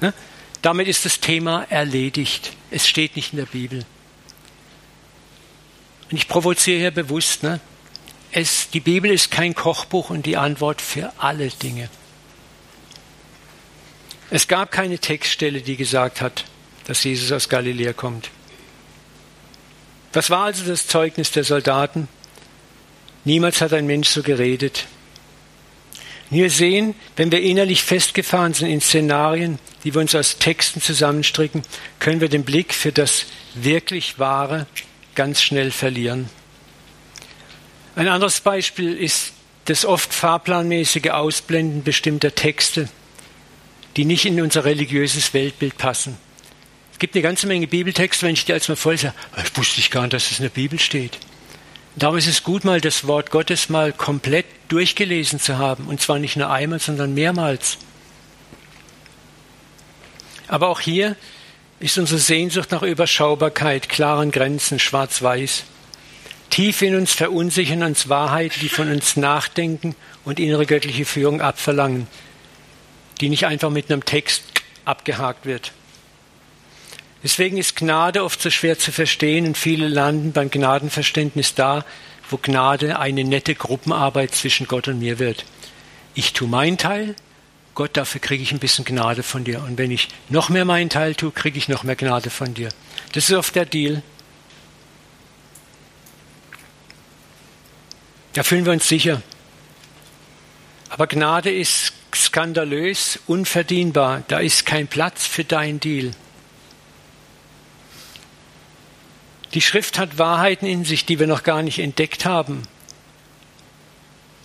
Ne? 0.00 0.14
Damit 0.62 0.88
ist 0.88 1.04
das 1.04 1.20
Thema 1.20 1.66
erledigt. 1.68 2.52
Es 2.70 2.88
steht 2.88 3.16
nicht 3.16 3.32
in 3.32 3.38
der 3.38 3.46
Bibel. 3.46 3.84
Und 6.10 6.16
ich 6.16 6.26
provoziere 6.26 6.78
hier 6.78 6.90
bewusst. 6.90 7.42
Ne? 7.42 7.60
Es, 8.30 8.70
die 8.70 8.80
Bibel 8.80 9.10
ist 9.10 9.30
kein 9.30 9.54
Kochbuch 9.54 10.10
und 10.10 10.26
die 10.26 10.36
Antwort 10.36 10.82
für 10.82 11.12
alle 11.18 11.48
Dinge. 11.48 11.88
Es 14.30 14.48
gab 14.48 14.70
keine 14.70 14.98
Textstelle, 14.98 15.62
die 15.62 15.76
gesagt 15.76 16.20
hat, 16.20 16.44
dass 16.86 17.04
Jesus 17.04 17.32
aus 17.32 17.48
Galiläa 17.48 17.94
kommt. 17.94 18.30
Was 20.12 20.30
war 20.30 20.44
also 20.44 20.64
das 20.64 20.86
Zeugnis 20.86 21.30
der 21.30 21.44
Soldaten? 21.44 22.08
Niemals 23.24 23.60
hat 23.60 23.72
ein 23.72 23.86
Mensch 23.86 24.08
so 24.08 24.22
geredet. 24.22 24.86
Wir 26.30 26.50
sehen, 26.50 26.94
wenn 27.16 27.32
wir 27.32 27.40
innerlich 27.40 27.82
festgefahren 27.82 28.52
sind 28.52 28.68
in 28.68 28.82
Szenarien, 28.82 29.58
die 29.84 29.94
wir 29.94 30.00
uns 30.02 30.14
aus 30.14 30.36
Texten 30.36 30.82
zusammenstricken, 30.82 31.62
können 31.98 32.20
wir 32.20 32.28
den 32.28 32.44
Blick 32.44 32.74
für 32.74 32.92
das 32.92 33.24
wirklich 33.54 34.18
Wahre 34.18 34.66
ganz 35.14 35.40
schnell 35.40 35.70
verlieren. 35.70 36.28
Ein 37.98 38.06
anderes 38.06 38.40
Beispiel 38.40 38.96
ist 38.96 39.32
das 39.64 39.84
oft 39.84 40.14
fahrplanmäßige 40.14 41.10
Ausblenden 41.10 41.82
bestimmter 41.82 42.32
Texte, 42.32 42.88
die 43.96 44.04
nicht 44.04 44.24
in 44.24 44.40
unser 44.40 44.64
religiöses 44.64 45.34
Weltbild 45.34 45.76
passen. 45.78 46.16
Es 46.92 47.00
gibt 47.00 47.16
eine 47.16 47.22
ganze 47.22 47.48
Menge 47.48 47.66
Bibeltexte, 47.66 48.24
wenn 48.24 48.34
ich 48.34 48.44
dir 48.44 48.52
als 48.52 48.68
mal 48.68 48.76
voll 48.76 48.96
sage, 48.98 49.16
ich 49.42 49.56
wusste 49.56 49.80
ich 49.80 49.90
gar 49.90 50.02
nicht, 50.02 50.12
dass 50.12 50.30
es 50.30 50.38
in 50.38 50.44
der 50.44 50.50
Bibel 50.50 50.78
steht. 50.78 51.18
Darum 51.96 52.16
ist 52.16 52.28
es 52.28 52.44
gut, 52.44 52.62
mal 52.62 52.80
das 52.80 53.08
Wort 53.08 53.32
Gottes 53.32 53.68
mal 53.68 53.92
komplett 53.92 54.46
durchgelesen 54.68 55.40
zu 55.40 55.58
haben. 55.58 55.88
Und 55.88 56.00
zwar 56.00 56.20
nicht 56.20 56.36
nur 56.36 56.50
einmal, 56.50 56.78
sondern 56.78 57.14
mehrmals. 57.14 57.78
Aber 60.46 60.68
auch 60.68 60.78
hier 60.78 61.16
ist 61.80 61.98
unsere 61.98 62.20
Sehnsucht 62.20 62.70
nach 62.70 62.82
Überschaubarkeit, 62.82 63.88
klaren 63.88 64.30
Grenzen, 64.30 64.78
schwarz-weiß. 64.78 65.64
Tief 66.50 66.82
in 66.82 66.96
uns 66.96 67.12
verunsichern 67.12 67.82
uns 67.82 68.08
Wahrheiten, 68.08 68.60
die 68.60 68.68
von 68.68 68.90
uns 68.90 69.16
nachdenken 69.16 69.94
und 70.24 70.40
innere 70.40 70.66
göttliche 70.66 71.04
Führung 71.04 71.40
abverlangen, 71.40 72.06
die 73.20 73.28
nicht 73.28 73.46
einfach 73.46 73.70
mit 73.70 73.90
einem 73.90 74.04
Text 74.04 74.42
abgehakt 74.84 75.46
wird. 75.46 75.72
Deswegen 77.22 77.58
ist 77.58 77.76
Gnade 77.76 78.22
oft 78.22 78.40
so 78.40 78.50
schwer 78.50 78.78
zu 78.78 78.92
verstehen 78.92 79.46
und 79.46 79.58
viele 79.58 79.88
landen 79.88 80.32
beim 80.32 80.50
Gnadenverständnis 80.50 81.54
da, 81.54 81.84
wo 82.30 82.36
Gnade 82.36 82.98
eine 82.98 83.24
nette 83.24 83.54
Gruppenarbeit 83.54 84.34
zwischen 84.34 84.66
Gott 84.66 84.88
und 84.88 85.00
mir 85.00 85.18
wird. 85.18 85.44
Ich 86.14 86.32
tue 86.32 86.48
meinen 86.48 86.78
Teil, 86.78 87.16
Gott, 87.78 87.96
dafür 87.96 88.20
kriege 88.20 88.42
ich 88.42 88.50
ein 88.50 88.58
bisschen 88.58 88.84
Gnade 88.84 89.22
von 89.22 89.44
dir. 89.44 89.62
Und 89.62 89.78
wenn 89.78 89.92
ich 89.92 90.08
noch 90.28 90.48
mehr 90.48 90.64
meinen 90.64 90.90
Teil 90.90 91.14
tue, 91.14 91.30
kriege 91.30 91.56
ich 91.58 91.68
noch 91.68 91.84
mehr 91.84 91.94
Gnade 91.94 92.28
von 92.28 92.52
dir. 92.52 92.70
Das 93.12 93.30
ist 93.30 93.36
oft 93.36 93.54
der 93.54 93.66
Deal. 93.66 94.02
Da 98.38 98.44
fühlen 98.44 98.66
wir 98.66 98.72
uns 98.72 98.86
sicher. 98.86 99.20
Aber 100.90 101.08
Gnade 101.08 101.50
ist 101.50 101.92
skandalös, 102.14 103.18
unverdienbar. 103.26 104.22
Da 104.28 104.38
ist 104.38 104.64
kein 104.64 104.86
Platz 104.86 105.26
für 105.26 105.42
dein 105.42 105.80
Deal. 105.80 106.12
Die 109.54 109.60
Schrift 109.60 109.98
hat 109.98 110.18
Wahrheiten 110.18 110.66
in 110.66 110.84
sich, 110.84 111.04
die 111.04 111.18
wir 111.18 111.26
noch 111.26 111.42
gar 111.42 111.64
nicht 111.64 111.80
entdeckt 111.80 112.26
haben. 112.26 112.62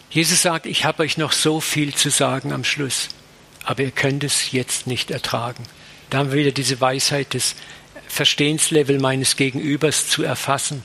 Jesus 0.09 0.41
sagt, 0.41 0.65
ich 0.65 0.85
habe 0.85 1.03
euch 1.03 1.19
noch 1.19 1.31
so 1.31 1.59
viel 1.59 1.93
zu 1.93 2.09
sagen 2.09 2.51
am 2.51 2.63
Schluss, 2.63 3.09
aber 3.63 3.83
ihr 3.83 3.91
könnt 3.91 4.23
es 4.23 4.51
jetzt 4.51 4.87
nicht 4.87 5.11
ertragen. 5.11 5.65
Da 6.09 6.17
haben 6.17 6.31
wir 6.31 6.39
wieder 6.39 6.51
diese 6.51 6.81
Weisheit 6.81 7.35
des 7.35 7.53
Verstehenslevel 8.07 8.97
meines 8.97 9.35
Gegenübers 9.35 10.09
zu 10.09 10.23
erfassen. 10.23 10.83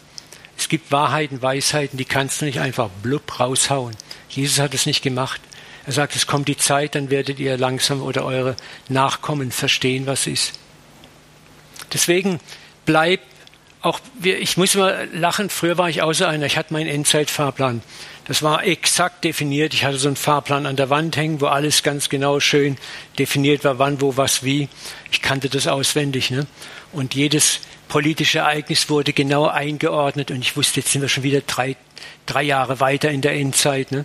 Es 0.59 0.69
gibt 0.69 0.91
Wahrheiten, 0.91 1.41
Weisheiten, 1.41 1.97
die 1.97 2.05
kannst 2.05 2.41
du 2.41 2.45
nicht 2.45 2.61
einfach 2.61 2.91
blub 3.03 3.39
raushauen. 3.39 3.97
Jesus 4.29 4.59
hat 4.59 4.75
es 4.75 4.87
nicht 4.87 5.03
gemacht. 5.03 5.41
Er 5.87 5.93
sagt, 5.93 6.17
es 6.17 6.27
kommt 6.27 6.49
die 6.49 6.57
Zeit, 6.57 6.95
dann 6.95 7.11
werdet 7.11 7.39
ihr 7.39 7.57
langsam 7.57 8.03
oder 8.03 8.25
eure 8.25 8.57
Nachkommen 8.89 9.53
verstehen, 9.53 10.07
was 10.07 10.27
ist. 10.27 10.59
Deswegen 11.93 12.41
bleibt 12.85 13.25
auch 13.81 14.01
ich 14.23 14.57
muss 14.57 14.75
mal 14.75 15.09
lachen, 15.13 15.51
früher 15.51 15.79
war 15.79 15.89
ich 15.89 16.03
außer 16.03 16.29
einer, 16.29 16.47
ich 16.47 16.57
hatte 16.57 16.73
meinen 16.73 16.89
Endzeitfahrplan. 16.89 17.81
Das 18.27 18.43
war 18.43 18.65
exakt 18.65 19.25
definiert. 19.25 19.73
Ich 19.73 19.85
hatte 19.85 19.97
so 19.97 20.09
einen 20.09 20.17
Fahrplan 20.17 20.67
an 20.67 20.77
der 20.77 20.91
Wand 20.91 21.17
hängen, 21.17 21.41
wo 21.41 21.47
alles 21.47 21.83
ganz 21.83 22.11
genau 22.11 22.41
schön 22.41 22.77
definiert 23.19 23.65
war, 23.65 23.79
wann, 23.79 24.03
wo, 24.03 24.19
was, 24.19 24.43
wie. 24.45 24.69
Ich 25.11 25.23
kannte 25.23 25.49
das 25.49 25.67
auswendig. 25.67 26.31
Ne? 26.31 26.47
Und 26.93 27.15
jedes 27.15 27.61
politische 27.89 28.41
Ereignis 28.41 28.89
wurde 28.89 29.13
genau 29.13 29.47
eingeordnet 29.47 30.31
und 30.31 30.41
ich 30.41 30.57
wusste, 30.57 30.81
jetzt 30.81 30.93
sind 30.93 31.03
wir 31.03 31.09
schon 31.09 31.23
wieder 31.23 31.41
drei, 31.41 31.77
drei 32.27 32.43
Jahre 32.43 32.81
weiter 32.81 33.11
in 33.11 33.21
der 33.21 33.33
Endzeit. 33.33 33.91
Ne? 33.93 34.05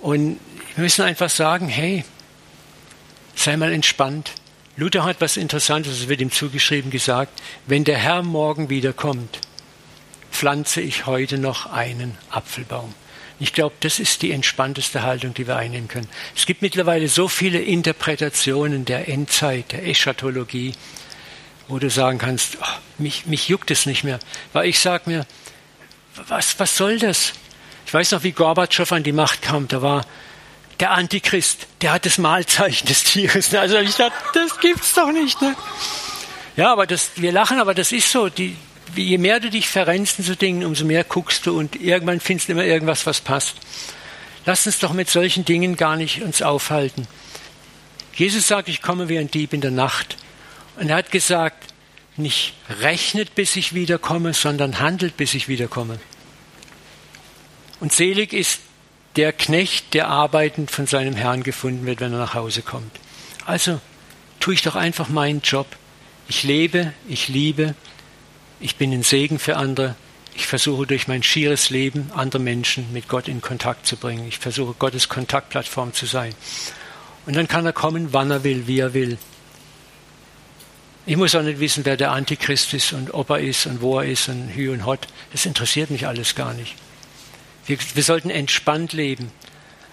Und 0.00 0.38
wir 0.74 0.84
müssen 0.84 1.02
einfach 1.02 1.30
sagen, 1.30 1.68
hey, 1.68 2.04
sei 3.34 3.56
mal 3.56 3.72
entspannt. 3.72 4.32
Luther 4.76 5.04
hat 5.04 5.20
was 5.20 5.36
Interessantes, 5.36 6.00
es 6.00 6.08
wird 6.08 6.20
ihm 6.20 6.30
zugeschrieben, 6.30 6.90
gesagt, 6.90 7.40
wenn 7.66 7.84
der 7.84 7.98
Herr 7.98 8.22
morgen 8.22 8.70
wiederkommt, 8.70 9.40
pflanze 10.30 10.80
ich 10.80 11.06
heute 11.06 11.38
noch 11.38 11.66
einen 11.66 12.16
Apfelbaum. 12.30 12.94
Ich 13.40 13.54
glaube, 13.54 13.74
das 13.80 13.98
ist 13.98 14.22
die 14.22 14.32
entspannteste 14.32 15.02
Haltung, 15.02 15.32
die 15.32 15.46
wir 15.46 15.56
einnehmen 15.56 15.88
können. 15.88 16.08
Es 16.36 16.44
gibt 16.44 16.60
mittlerweile 16.60 17.08
so 17.08 17.26
viele 17.26 17.60
Interpretationen 17.60 18.84
der 18.84 19.08
Endzeit, 19.08 19.72
der 19.72 19.86
Eschatologie, 19.86 20.74
wo 21.70 21.78
du 21.78 21.88
sagen 21.88 22.18
kannst, 22.18 22.58
oh, 22.60 22.78
mich, 22.98 23.26
mich 23.26 23.48
juckt 23.48 23.70
es 23.70 23.86
nicht 23.86 24.04
mehr. 24.04 24.18
Weil 24.52 24.68
ich 24.68 24.78
sage 24.78 25.04
mir, 25.06 25.26
was, 26.28 26.58
was 26.58 26.76
soll 26.76 26.98
das? 26.98 27.32
Ich 27.86 27.94
weiß 27.94 28.12
noch, 28.12 28.22
wie 28.22 28.32
Gorbatschow 28.32 28.90
an 28.92 29.02
die 29.02 29.12
Macht 29.12 29.42
kam. 29.42 29.68
Da 29.68 29.80
war 29.80 30.04
der 30.80 30.90
Antichrist, 30.90 31.66
der 31.82 31.92
hat 31.92 32.06
das 32.06 32.18
Mahlzeichen 32.18 32.86
des 32.86 33.04
Tieres. 33.04 33.52
Also 33.54 33.78
ich 33.78 33.94
dachte, 33.94 34.14
das 34.34 34.58
gibt's 34.60 34.94
doch 34.94 35.12
nicht. 35.12 35.40
Ne? 35.40 35.54
Ja, 36.56 36.72
aber 36.72 36.86
das, 36.86 37.12
wir 37.16 37.32
lachen, 37.32 37.60
aber 37.60 37.74
das 37.74 37.92
ist 37.92 38.10
so. 38.10 38.28
Die, 38.28 38.56
je 38.96 39.18
mehr 39.18 39.40
du 39.40 39.50
dich 39.50 39.68
verrennst 39.68 40.18
in 40.18 40.24
so 40.24 40.34
Dingen, 40.34 40.64
umso 40.64 40.84
mehr 40.84 41.04
guckst 41.04 41.46
du 41.46 41.58
und 41.58 41.76
irgendwann 41.76 42.20
findest 42.20 42.48
du 42.48 42.52
immer 42.52 42.64
irgendwas, 42.64 43.06
was 43.06 43.20
passt. 43.20 43.54
Lass 44.46 44.66
uns 44.66 44.78
doch 44.78 44.92
mit 44.92 45.08
solchen 45.08 45.44
Dingen 45.44 45.76
gar 45.76 45.96
nicht 45.96 46.22
uns 46.22 46.42
aufhalten. 46.42 47.06
Jesus 48.14 48.48
sagt, 48.48 48.68
ich 48.68 48.82
komme 48.82 49.08
wie 49.08 49.18
ein 49.18 49.30
Dieb 49.30 49.52
in 49.52 49.60
der 49.60 49.70
Nacht. 49.70 50.16
Und 50.80 50.88
er 50.88 50.96
hat 50.96 51.10
gesagt, 51.10 51.74
nicht 52.16 52.54
rechnet, 52.80 53.34
bis 53.34 53.54
ich 53.56 53.74
wiederkomme, 53.74 54.32
sondern 54.32 54.80
handelt, 54.80 55.14
bis 55.18 55.34
ich 55.34 55.46
wiederkomme. 55.46 56.00
Und 57.80 57.92
selig 57.92 58.32
ist 58.32 58.60
der 59.16 59.34
Knecht, 59.34 59.92
der 59.92 60.08
arbeitend 60.08 60.70
von 60.70 60.86
seinem 60.86 61.14
Herrn 61.14 61.42
gefunden 61.42 61.84
wird, 61.84 62.00
wenn 62.00 62.14
er 62.14 62.18
nach 62.18 62.32
Hause 62.32 62.62
kommt. 62.62 62.98
Also 63.44 63.78
tue 64.40 64.54
ich 64.54 64.62
doch 64.62 64.74
einfach 64.74 65.10
meinen 65.10 65.42
Job. 65.42 65.66
Ich 66.28 66.44
lebe, 66.44 66.94
ich 67.06 67.28
liebe, 67.28 67.74
ich 68.58 68.76
bin 68.76 68.90
ein 68.90 69.02
Segen 69.02 69.38
für 69.38 69.58
andere. 69.58 69.96
Ich 70.34 70.46
versuche 70.46 70.86
durch 70.86 71.08
mein 71.08 71.22
schieres 71.22 71.68
Leben 71.68 72.10
andere 72.14 72.40
Menschen 72.40 72.90
mit 72.94 73.06
Gott 73.06 73.28
in 73.28 73.42
Kontakt 73.42 73.86
zu 73.86 73.98
bringen. 73.98 74.26
Ich 74.26 74.38
versuche 74.38 74.72
Gottes 74.78 75.10
Kontaktplattform 75.10 75.92
zu 75.92 76.06
sein. 76.06 76.34
Und 77.26 77.36
dann 77.36 77.48
kann 77.48 77.66
er 77.66 77.74
kommen, 77.74 78.14
wann 78.14 78.30
er 78.30 78.44
will, 78.44 78.66
wie 78.66 78.78
er 78.78 78.94
will. 78.94 79.18
Ich 81.06 81.16
muss 81.16 81.34
auch 81.34 81.42
nicht 81.42 81.60
wissen, 81.60 81.84
wer 81.84 81.96
der 81.96 82.12
Antichrist 82.12 82.74
ist 82.74 82.92
und 82.92 83.14
ob 83.14 83.30
er 83.30 83.40
ist 83.40 83.66
und 83.66 83.80
wo 83.80 83.98
er 83.98 84.06
ist 84.06 84.28
und 84.28 84.50
Hü 84.54 84.70
und 84.70 84.84
Hot. 84.84 85.08
Das 85.32 85.46
interessiert 85.46 85.90
mich 85.90 86.06
alles 86.06 86.34
gar 86.34 86.54
nicht. 86.54 86.74
Wir, 87.66 87.78
wir 87.94 88.02
sollten 88.02 88.30
entspannt 88.30 88.92
leben. 88.92 89.32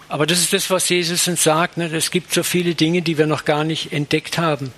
Aber 0.08 0.26
das 0.26 0.38
ist 0.38 0.52
das, 0.52 0.70
was 0.70 0.88
Jesus 0.88 1.28
uns 1.28 1.42
sagt. 1.42 1.76
Ne? 1.76 1.86
Es 1.86 2.10
gibt 2.10 2.32
so 2.32 2.42
viele 2.42 2.74
Dinge, 2.74 3.02
die 3.02 3.18
wir 3.18 3.26
noch 3.26 3.44
gar 3.44 3.64
nicht 3.64 3.92
entdeckt 3.92 4.38
haben. 4.38 4.72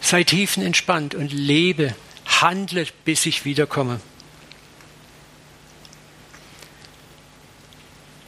Sei 0.00 0.24
tiefenentspannt 0.24 1.14
und 1.14 1.32
lebe, 1.32 1.94
handle, 2.26 2.86
bis 3.04 3.26
ich 3.26 3.44
wiederkomme. 3.44 4.00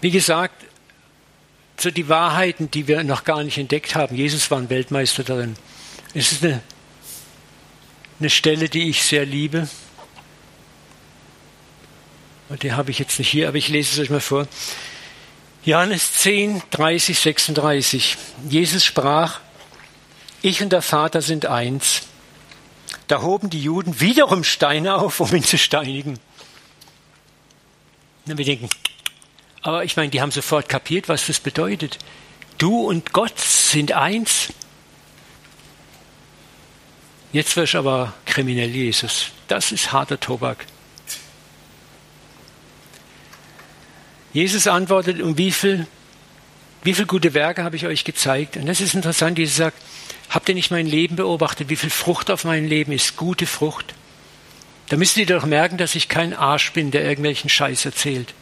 Wie 0.01 0.11
gesagt, 0.11 0.65
so 1.79 1.91
die 1.91 2.09
Wahrheiten, 2.09 2.71
die 2.71 2.87
wir 2.87 3.03
noch 3.05 3.25
gar 3.25 3.43
nicht 3.43 3.59
entdeckt 3.59 3.95
haben. 3.95 4.15
Jesus 4.17 4.51
war 4.51 4.59
ein 4.59 4.71
Weltmeister 4.71 5.25
darin. 5.25 5.57
Es 6.17 6.31
ist 6.31 6.45
eine, 6.45 6.63
eine 8.21 8.31
Stelle, 8.31 8.69
die 8.69 8.89
ich 8.89 9.03
sehr 9.03 9.27
liebe. 9.27 9.69
Und 12.49 12.63
die 12.63 12.73
habe 12.73 12.93
ich 12.93 13.01
jetzt 13.01 13.19
nicht 13.19 13.31
hier, 13.31 13.49
aber 13.49 13.57
ich 13.57 13.69
lese 13.69 13.95
es 13.95 13.99
euch 13.99 14.11
mal 14.11 14.21
vor. 14.21 14.47
Johannes 15.65 16.13
10, 16.13 16.63
30, 16.71 17.19
36. 17.19 18.17
Jesus 18.49 18.85
sprach, 18.85 19.41
ich 20.41 20.63
und 20.63 20.71
der 20.71 20.83
Vater 20.83 21.21
sind 21.21 21.47
eins. 21.47 22.03
Da 23.09 23.23
hoben 23.23 23.51
die 23.51 23.63
Juden 23.63 23.99
wiederum 23.99 24.45
Steine 24.45 24.97
auf, 24.97 25.19
um 25.19 25.35
ihn 25.35 25.43
zu 25.43 25.59
steinigen. 25.59 26.21
Und 28.27 28.39
wir 28.39 28.45
denken, 28.45 28.69
aber 29.63 29.85
ich 29.85 29.97
meine, 29.97 30.11
die 30.11 30.21
haben 30.21 30.31
sofort 30.31 30.69
kapiert, 30.69 31.09
was 31.09 31.27
das 31.27 31.41
bedeutet. 31.41 31.99
Du 32.59 32.87
und 32.87 33.13
Gott 33.13 33.39
sind 33.39 33.93
eins. 33.93 34.53
Jetzt 37.35 37.57
wirst 37.57 37.75
du 37.75 37.79
aber 37.79 38.15
kriminell, 38.27 38.71
Jesus. 38.71 39.33
Das 39.49 39.73
ist 39.73 39.91
harter 39.91 40.21
Tobak. 40.21 40.67
Jesus 44.33 44.69
antwortet, 44.69 45.21
um 45.21 45.37
wie 45.37 45.51
viel, 45.51 45.89
wie 46.85 46.95
viel 46.95 47.07
gute 47.07 47.35
Werke 47.35 47.65
habe 47.65 47.75
ich 47.75 47.87
euch 47.87 48.05
gezeigt? 48.05 48.57
Und 48.57 48.67
das 48.67 48.81
ist 48.81 48.95
interessant, 48.95 49.37
Jesus 49.37 49.57
sagt, 49.57 49.77
habt 50.31 50.49
ihr 50.49 50.55
nicht 50.55 50.71
mein 50.71 50.87
Leben 50.87 51.17
beobachtet, 51.17 51.71
wie 51.71 51.77
viel 51.77 51.91
Frucht 51.91 52.31
auf 52.31 52.45
meinem 52.45 52.69
Leben 52.69 52.93
ist? 52.93 53.17
Gute 53.17 53.47
Frucht. 53.47 53.95
Da 54.89 54.97
müsst 54.97 55.17
ihr 55.17 55.27
doch 55.27 55.45
merken, 55.45 55.77
dass 55.77 55.97
ich 55.97 56.09
kein 56.09 56.35
Arsch 56.35 56.73
bin, 56.73 56.93
der 56.93 57.03
irgendwelchen 57.03 57.51
Scheiß 57.51 57.85
erzählt. 57.85 58.33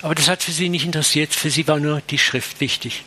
Aber 0.00 0.16
das 0.16 0.26
hat 0.26 0.42
für 0.42 0.50
sie 0.50 0.68
nicht 0.68 0.84
interessiert, 0.84 1.32
für 1.32 1.50
sie 1.50 1.68
war 1.68 1.78
nur 1.78 2.00
die 2.10 2.18
Schrift 2.18 2.60
wichtig. 2.60 3.04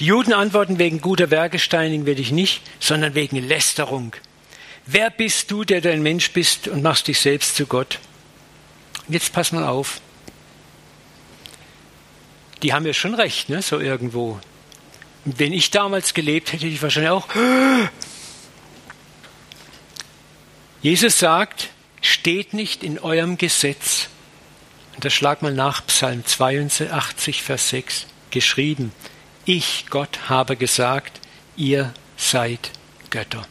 Die 0.00 0.06
Juden 0.06 0.32
antworten, 0.32 0.78
wegen 0.78 1.00
guter 1.00 1.30
Werke 1.30 1.58
steinigen 1.58 2.06
wir 2.06 2.14
dich 2.14 2.30
nicht, 2.30 2.62
sondern 2.78 3.14
wegen 3.14 3.36
Lästerung. 3.36 4.14
Wer 4.86 5.10
bist 5.10 5.50
du, 5.50 5.64
der 5.64 5.80
dein 5.80 6.02
Mensch 6.02 6.30
bist 6.32 6.68
und 6.68 6.82
machst 6.82 7.08
dich 7.08 7.18
selbst 7.18 7.56
zu 7.56 7.66
Gott? 7.66 7.98
Jetzt 9.08 9.32
pass 9.32 9.52
mal 9.52 9.66
auf. 9.66 10.00
Die 12.62 12.72
haben 12.72 12.86
ja 12.86 12.94
schon 12.94 13.14
recht, 13.14 13.48
ne, 13.48 13.60
so 13.60 13.80
irgendwo. 13.80 14.38
Wenn 15.24 15.52
ich 15.52 15.70
damals 15.70 16.14
gelebt 16.14 16.52
hätte, 16.52 16.64
hätte 16.64 16.74
ich 16.74 16.82
wahrscheinlich 16.82 17.10
auch. 17.10 17.28
Jesus 20.82 21.18
sagt, 21.18 21.70
steht 22.00 22.54
nicht 22.54 22.84
in 22.84 22.98
eurem 22.98 23.36
Gesetz, 23.36 24.08
und 24.94 25.04
das 25.04 25.12
schlag 25.12 25.42
mal 25.42 25.52
nach, 25.52 25.86
Psalm 25.86 26.24
82, 26.24 27.42
Vers 27.42 27.68
6, 27.70 28.06
geschrieben. 28.30 28.92
Ich, 29.48 29.86
Gott, 29.88 30.28
habe 30.28 30.56
gesagt, 30.56 31.22
ihr 31.56 31.94
seid 32.18 32.70
Götter. 33.08 33.48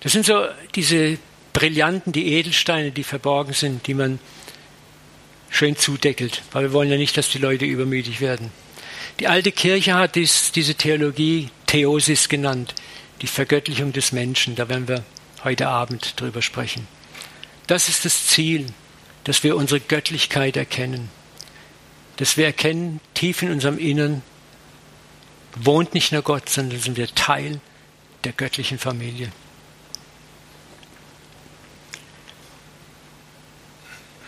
Das 0.00 0.12
sind 0.12 0.26
so 0.26 0.44
diese 0.74 1.16
Brillanten, 1.54 2.12
die 2.12 2.34
Edelsteine, 2.34 2.90
die 2.90 3.02
verborgen 3.02 3.54
sind, 3.54 3.86
die 3.86 3.94
man 3.94 4.18
schön 5.48 5.74
zudeckelt, 5.74 6.42
weil 6.52 6.64
wir 6.64 6.72
wollen 6.74 6.90
ja 6.90 6.98
nicht, 6.98 7.16
dass 7.16 7.30
die 7.30 7.38
Leute 7.38 7.64
übermütig 7.64 8.20
werden. 8.20 8.52
Die 9.20 9.28
alte 9.28 9.52
Kirche 9.52 9.94
hat 9.94 10.16
dies, 10.16 10.52
diese 10.52 10.74
Theologie 10.74 11.48
Theosis 11.64 12.28
genannt, 12.28 12.74
die 13.22 13.26
Vergöttlichung 13.26 13.94
des 13.94 14.12
Menschen. 14.12 14.54
Da 14.54 14.68
werden 14.68 14.86
wir 14.86 15.02
heute 15.44 15.68
Abend 15.68 16.20
drüber 16.20 16.42
sprechen. 16.42 16.86
Das 17.66 17.88
ist 17.88 18.04
das 18.04 18.26
Ziel, 18.26 18.66
dass 19.24 19.42
wir 19.42 19.56
unsere 19.56 19.80
Göttlichkeit 19.80 20.56
erkennen. 20.56 21.10
Dass 22.16 22.36
wir 22.36 22.46
erkennen, 22.46 23.00
tief 23.14 23.42
in 23.42 23.50
unserem 23.50 23.78
Innern 23.78 24.22
wohnt 25.56 25.94
nicht 25.94 26.12
nur 26.12 26.22
Gott, 26.22 26.48
sondern 26.48 26.78
sind 26.80 26.96
wir 26.96 27.12
Teil 27.14 27.60
der 28.24 28.32
göttlichen 28.32 28.78
Familie. 28.78 29.30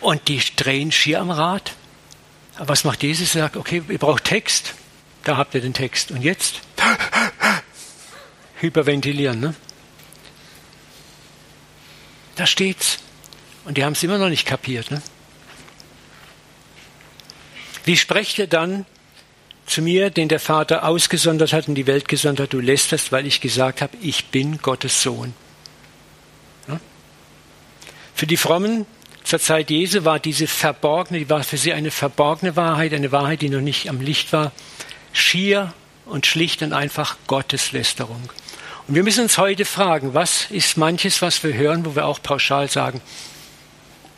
Und 0.01 0.28
die 0.28 0.40
drehen 0.57 0.92
schier 0.92 1.20
am 1.20 1.30
Rad. 1.30 1.74
Aber 2.57 2.68
was 2.68 2.84
macht 2.84 3.03
Jesus? 3.03 3.34
Er 3.34 3.42
sagt, 3.42 3.57
okay, 3.57 3.82
ihr 3.88 3.99
braucht 3.99 4.24
Text. 4.24 4.74
Da 5.24 5.36
habt 5.36 5.55
ihr 5.55 5.61
den 5.61 5.74
Text. 5.74 6.11
Und 6.11 6.22
jetzt? 6.22 6.61
Hyperventilieren. 8.61 9.40
Ne? 9.40 9.55
Da 12.36 12.47
steht's. 12.47 12.99
Und 13.67 13.77
die 13.77 13.85
haben 13.85 13.93
es 13.93 14.03
immer 14.03 14.19
noch 14.19 14.29
nicht 14.29 14.47
kapiert. 14.47 14.91
Ne? 14.91 15.03
Wie 17.85 17.97
sprecht 17.97 18.39
ihr 18.39 18.47
dann 18.47 18.87
zu 19.67 19.83
mir, 19.83 20.11
den 20.11 20.29
der 20.29 20.39
Vater 20.39 20.85
ausgesondert 20.85 21.53
hat 21.53 21.67
und 21.67 21.75
die 21.75 21.89
Welt 21.89 22.09
gesandt 22.09 22.39
hat, 22.39 22.53
du 22.53 22.61
lästerst, 22.61 23.11
weil 23.11 23.27
ich 23.27 23.41
gesagt 23.41 23.83
habe, 23.83 23.97
ich 24.01 24.27
bin 24.27 24.59
Gottes 24.59 25.03
Sohn. 25.03 25.35
Ja? 26.69 26.79
Für 28.14 28.29
die 28.29 28.37
Frommen 28.37 28.87
zur 29.25 29.41
Zeit 29.41 29.71
Jesu 29.71 30.05
war 30.05 30.21
diese 30.21 30.47
verborgene, 30.47 31.19
die 31.19 31.29
war 31.29 31.43
für 31.43 31.57
sie 31.57 31.73
eine 31.73 31.91
verborgene 31.91 32.55
Wahrheit, 32.55 32.95
eine 32.95 33.11
Wahrheit, 33.11 33.43
die 33.43 33.49
noch 33.49 33.61
nicht 33.61 33.91
am 33.91 34.01
Licht 34.01 34.33
war, 34.33 34.53
schier 35.12 35.75
und 36.05 36.27
schlicht 36.27 36.62
und 36.62 36.73
einfach 36.73 37.17
Gotteslästerung. 37.27 38.31
Und 38.87 38.95
wir 38.95 39.03
müssen 39.03 39.25
uns 39.25 39.37
heute 39.39 39.64
fragen, 39.64 40.14
was 40.14 40.49
ist 40.53 40.77
manches, 40.77 41.21
was 41.21 41.43
wir 41.43 41.55
hören, 41.55 41.85
wo 41.85 41.97
wir 41.97 42.07
auch 42.07 42.23
pauschal 42.23 42.71
sagen, 42.71 43.01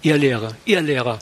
ihr 0.02 0.16
Lehrer, 0.16 0.56
ihr 0.64 0.80
Lehrer. 0.80 1.18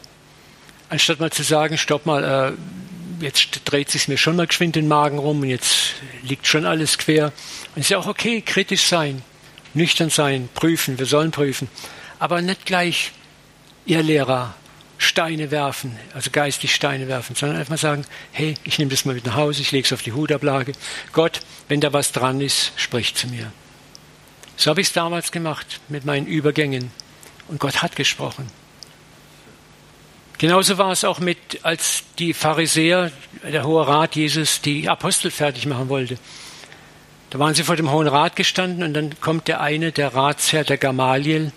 Anstatt 0.89 1.21
mal 1.21 1.33
zu 1.33 1.43
sagen, 1.43 1.79
stopp 1.79 2.07
mal, 2.07 2.25
äh, 2.25 3.25
jetzt 3.25 3.63
dreht 3.65 3.91
sich 3.91 4.09
mir 4.09 4.19
schon 4.19 4.37
mal 4.37 4.47
geschwind 4.47 4.77
den 4.77 4.89
Magen 4.89 5.19
rum 5.19 5.41
und 5.41 5.49
jetzt 5.49 5.95
liegt 6.23 6.47
schon 6.47 6.65
alles 6.65 6.99
quer. 6.99 7.27
Und 7.27 7.33
es 7.77 7.87
ist 7.87 7.91
ja 7.91 7.99
auch 7.99 8.07
okay, 8.07 8.41
kritisch 8.41 8.87
sein, 8.87 9.23
nüchtern 9.75 10.11
sein, 10.11 10.49
prüfen, 10.55 10.99
wir 10.99 11.07
sollen 11.07 11.31
prüfen. 11.31 11.69
Aber 12.19 12.41
nicht 12.41 12.67
gleich, 12.67 13.13
ihr 13.85 14.03
Lehrer, 14.03 14.55
Steine 14.99 15.51
werfen, 15.51 15.99
also 16.15 16.31
geistig 16.31 16.75
Steine 16.75 17.07
werfen, 17.09 17.37
sondern 17.37 17.59
einfach 17.59 17.71
mal 17.71 17.77
sagen, 17.77 18.07
hey, 18.33 18.55
ich 18.65 18.79
nehme 18.79 18.91
das 18.91 19.05
mal 19.05 19.15
mit 19.15 19.27
nach 19.27 19.35
Hause, 19.35 19.61
ich 19.61 19.73
lege 19.73 19.85
es 19.85 19.93
auf 19.93 20.03
die 20.03 20.13
Hutablage. 20.13 20.73
Gott, 21.13 21.41
wenn 21.69 21.81
da 21.81 21.93
was 21.93 22.13
dran 22.13 22.41
ist, 22.41 22.73
sprich 22.77 23.15
zu 23.15 23.27
mir. 23.27 23.53
So 24.57 24.71
habe 24.71 24.81
ich 24.81 24.87
es 24.87 24.93
damals 24.95 25.33
gemacht 25.33 25.81
mit 25.89 26.07
meinen 26.07 26.27
Übergängen. 26.27 26.91
Und 27.49 27.61
Gott 27.61 27.83
hat 27.83 27.95
gesprochen. 27.95 28.47
Genauso 30.39 30.77
war 30.77 30.93
es 30.93 31.05
auch 31.05 31.19
mit, 31.19 31.65
als 31.65 32.05
die 32.19 32.35
Pharisäer, 32.35 33.11
der 33.43 33.65
Hohe 33.65 33.87
Rat 33.87 34.17
Jesus, 34.17 34.61
die 34.61 34.89
Apostel 34.89 35.31
fertig 35.31 35.67
machen 35.67 35.89
wollte. 35.89 36.19
Da 37.31 37.39
waren 37.39 37.55
sie 37.55 37.65
vor 37.65 37.77
dem 37.77 37.91
Hohen 37.91 38.07
Rat 38.07 38.37
gestanden 38.37 38.83
und 38.83 38.95
dann 38.95 39.19
kommt 39.21 39.49
der 39.49 39.61
eine, 39.61 39.93
der 39.93 40.15
Ratsherr, 40.15 40.65
der 40.65 40.77
Gamaliel, 40.77 41.53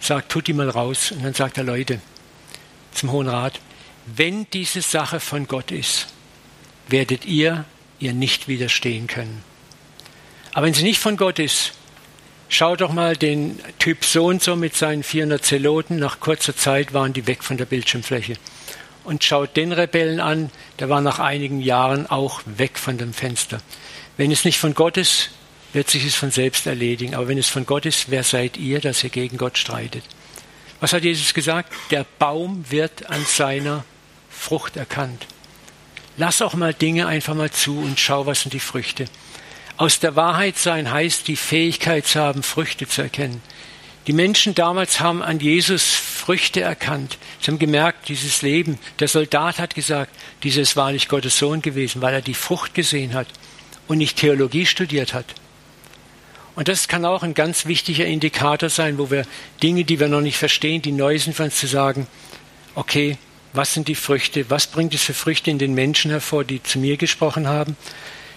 sagt, 0.00 0.32
tut 0.32 0.46
die 0.46 0.54
mal 0.54 0.70
raus. 0.70 1.12
Und 1.12 1.24
dann 1.24 1.34
sagt 1.34 1.58
er, 1.58 1.64
Leute, 1.64 2.00
zum 2.92 3.12
Hohen 3.12 3.28
Rat, 3.28 3.60
wenn 4.06 4.46
diese 4.50 4.80
Sache 4.80 5.20
von 5.20 5.46
Gott 5.46 5.70
ist, 5.70 6.08
werdet 6.88 7.24
ihr 7.26 7.64
ihr 8.02 8.12
nicht 8.12 8.48
widerstehen 8.48 9.06
können. 9.06 9.42
Aber 10.52 10.66
wenn 10.66 10.74
sie 10.74 10.82
nicht 10.82 10.98
von 10.98 11.16
Gott 11.16 11.38
ist, 11.38 11.72
schau 12.52 12.76
doch 12.76 12.92
mal 12.92 13.16
den 13.16 13.58
Typ 13.78 14.04
so 14.04 14.26
und 14.26 14.42
so 14.42 14.56
mit 14.56 14.76
seinen 14.76 15.02
400 15.02 15.44
Zeloten, 15.44 15.96
nach 15.96 16.20
kurzer 16.20 16.54
Zeit 16.54 16.92
waren 16.92 17.12
die 17.12 17.26
weg 17.26 17.42
von 17.42 17.56
der 17.56 17.64
Bildschirmfläche. 17.64 18.34
Und 19.04 19.24
schaut 19.24 19.56
den 19.56 19.72
Rebellen 19.72 20.20
an, 20.20 20.50
der 20.78 20.88
war 20.88 21.00
nach 21.00 21.18
einigen 21.18 21.60
Jahren 21.60 22.06
auch 22.06 22.42
weg 22.44 22.78
von 22.78 22.98
dem 22.98 23.14
Fenster. 23.14 23.60
Wenn 24.16 24.30
es 24.30 24.44
nicht 24.44 24.58
von 24.58 24.74
Gott 24.74 24.96
ist, 24.96 25.30
wird 25.72 25.90
sich 25.90 26.04
es 26.04 26.14
von 26.14 26.30
selbst 26.30 26.66
erledigen. 26.66 27.14
Aber 27.14 27.26
wenn 27.26 27.38
es 27.38 27.48
von 27.48 27.66
Gott 27.66 27.86
ist, 27.86 28.10
wer 28.10 28.22
seid 28.22 28.58
ihr, 28.58 28.80
dass 28.80 29.02
ihr 29.02 29.10
gegen 29.10 29.38
Gott 29.38 29.58
streitet? 29.58 30.04
Was 30.78 30.92
hat 30.92 31.02
Jesus 31.02 31.34
gesagt? 31.34 31.72
Der 31.90 32.04
Baum 32.18 32.64
wird 32.68 33.08
an 33.10 33.24
seiner 33.24 33.84
Frucht 34.30 34.76
erkannt. 34.76 35.26
Lass 36.18 36.42
auch 36.42 36.54
mal 36.54 36.74
Dinge 36.74 37.06
einfach 37.06 37.34
mal 37.34 37.50
zu 37.50 37.78
und 37.78 37.98
schau, 37.98 38.26
was 38.26 38.42
sind 38.42 38.52
die 38.52 38.60
Früchte. 38.60 39.06
Aus 39.82 39.98
der 39.98 40.14
Wahrheit 40.14 40.58
sein 40.58 40.92
heißt, 40.92 41.26
die 41.26 41.34
Fähigkeit 41.34 42.06
zu 42.06 42.20
haben, 42.20 42.44
Früchte 42.44 42.86
zu 42.86 43.02
erkennen. 43.02 43.42
Die 44.06 44.12
Menschen 44.12 44.54
damals 44.54 45.00
haben 45.00 45.24
an 45.24 45.40
Jesus 45.40 45.82
Früchte 45.92 46.60
erkannt. 46.60 47.18
Sie 47.40 47.50
haben 47.50 47.58
gemerkt, 47.58 48.08
dieses 48.08 48.42
Leben, 48.42 48.78
der 49.00 49.08
Soldat 49.08 49.58
hat 49.58 49.74
gesagt, 49.74 50.14
dieses 50.44 50.76
war 50.76 50.92
nicht 50.92 51.08
Gottes 51.08 51.36
Sohn 51.36 51.62
gewesen, 51.62 52.00
weil 52.00 52.14
er 52.14 52.20
die 52.20 52.34
Frucht 52.34 52.74
gesehen 52.74 53.12
hat 53.12 53.26
und 53.88 53.98
nicht 53.98 54.18
Theologie 54.18 54.66
studiert 54.66 55.14
hat. 55.14 55.34
Und 56.54 56.68
das 56.68 56.86
kann 56.86 57.04
auch 57.04 57.24
ein 57.24 57.34
ganz 57.34 57.66
wichtiger 57.66 58.06
Indikator 58.06 58.68
sein, 58.68 58.98
wo 58.98 59.10
wir 59.10 59.26
Dinge, 59.64 59.82
die 59.82 59.98
wir 59.98 60.06
noch 60.06 60.20
nicht 60.20 60.38
verstehen, 60.38 60.80
die 60.80 60.92
neu 60.92 61.18
sind 61.18 61.34
für 61.34 61.42
uns 61.42 61.56
zu 61.56 61.66
sagen, 61.66 62.06
okay, 62.76 63.18
was 63.52 63.74
sind 63.74 63.88
die 63.88 63.96
Früchte? 63.96 64.48
Was 64.48 64.68
bringt 64.68 64.94
es 64.94 65.02
für 65.02 65.12
Früchte 65.12 65.50
in 65.50 65.58
den 65.58 65.74
Menschen 65.74 66.12
hervor, 66.12 66.44
die 66.44 66.62
zu 66.62 66.78
mir 66.78 66.96
gesprochen 66.98 67.48
haben? 67.48 67.76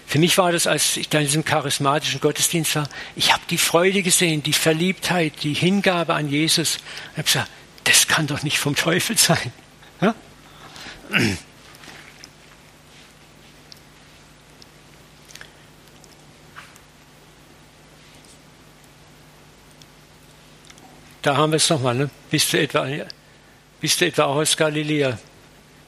Für 0.06 0.20
mich 0.20 0.38
war 0.38 0.52
das, 0.52 0.68
als 0.68 0.96
ich 0.96 1.08
da 1.08 1.18
in 1.18 1.26
diesem 1.26 1.44
charismatischen 1.44 2.20
Gottesdienst 2.20 2.76
war, 2.76 2.88
ich 3.16 3.32
habe 3.32 3.42
die 3.50 3.58
Freude 3.58 4.02
gesehen, 4.02 4.42
die 4.42 4.52
Verliebtheit, 4.52 5.32
die 5.42 5.52
Hingabe 5.52 6.14
an 6.14 6.28
Jesus. 6.28 6.76
Ich 6.76 7.18
habe 7.18 7.24
gesagt, 7.24 7.50
das 7.84 8.06
kann 8.06 8.26
doch 8.28 8.42
nicht 8.42 8.58
vom 8.58 8.76
Teufel 8.76 9.18
sein. 9.18 9.52
Ja? 10.00 10.14
Da 21.22 21.36
haben 21.36 21.50
wir 21.50 21.56
es 21.56 21.68
nochmal. 21.68 21.96
Ne? 21.96 22.10
Bist, 22.30 22.52
du 22.52 22.60
etwa, 22.60 22.86
bist 23.80 24.00
du 24.00 24.06
etwa 24.06 24.24
auch 24.26 24.36
aus 24.36 24.56
Galiläa? 24.56 25.18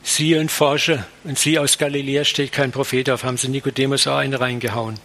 Sie 0.02 0.36
und 0.36 0.50
forsche, 0.50 1.04
und 1.24 1.38
sie 1.38 1.58
aus 1.58 1.78
Galiläa 1.78 2.24
steht 2.24 2.52
kein 2.52 2.72
Prophet 2.72 3.10
auf, 3.10 3.24
haben 3.24 3.36
sie 3.36 3.48
Nikodemus 3.48 4.06
auch 4.06 4.16
einen 4.16 4.34
reingehauen. 4.34 4.98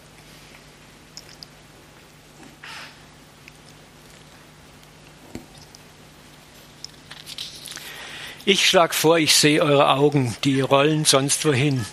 Ich 8.46 8.68
schlage 8.68 8.92
vor, 8.92 9.18
ich 9.18 9.34
sehe 9.34 9.62
eure 9.62 9.88
Augen, 9.88 10.36
die 10.44 10.60
rollen 10.60 11.06
sonst 11.06 11.46
wohin. 11.46 11.86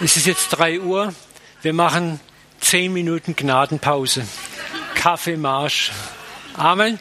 Es 0.00 0.18
ist 0.18 0.26
jetzt 0.26 0.50
drei 0.50 0.80
Uhr. 0.80 1.14
Wir 1.62 1.72
machen 1.72 2.20
zehn 2.60 2.92
Minuten 2.92 3.36
Gnadenpause. 3.36 4.26
Kaffeemarsch. 4.94 5.92
Amen. 6.54 7.00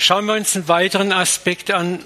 Schauen 0.00 0.26
wir 0.26 0.34
uns 0.34 0.54
einen 0.54 0.68
weiteren 0.68 1.10
Aspekt 1.10 1.72
an. 1.72 1.98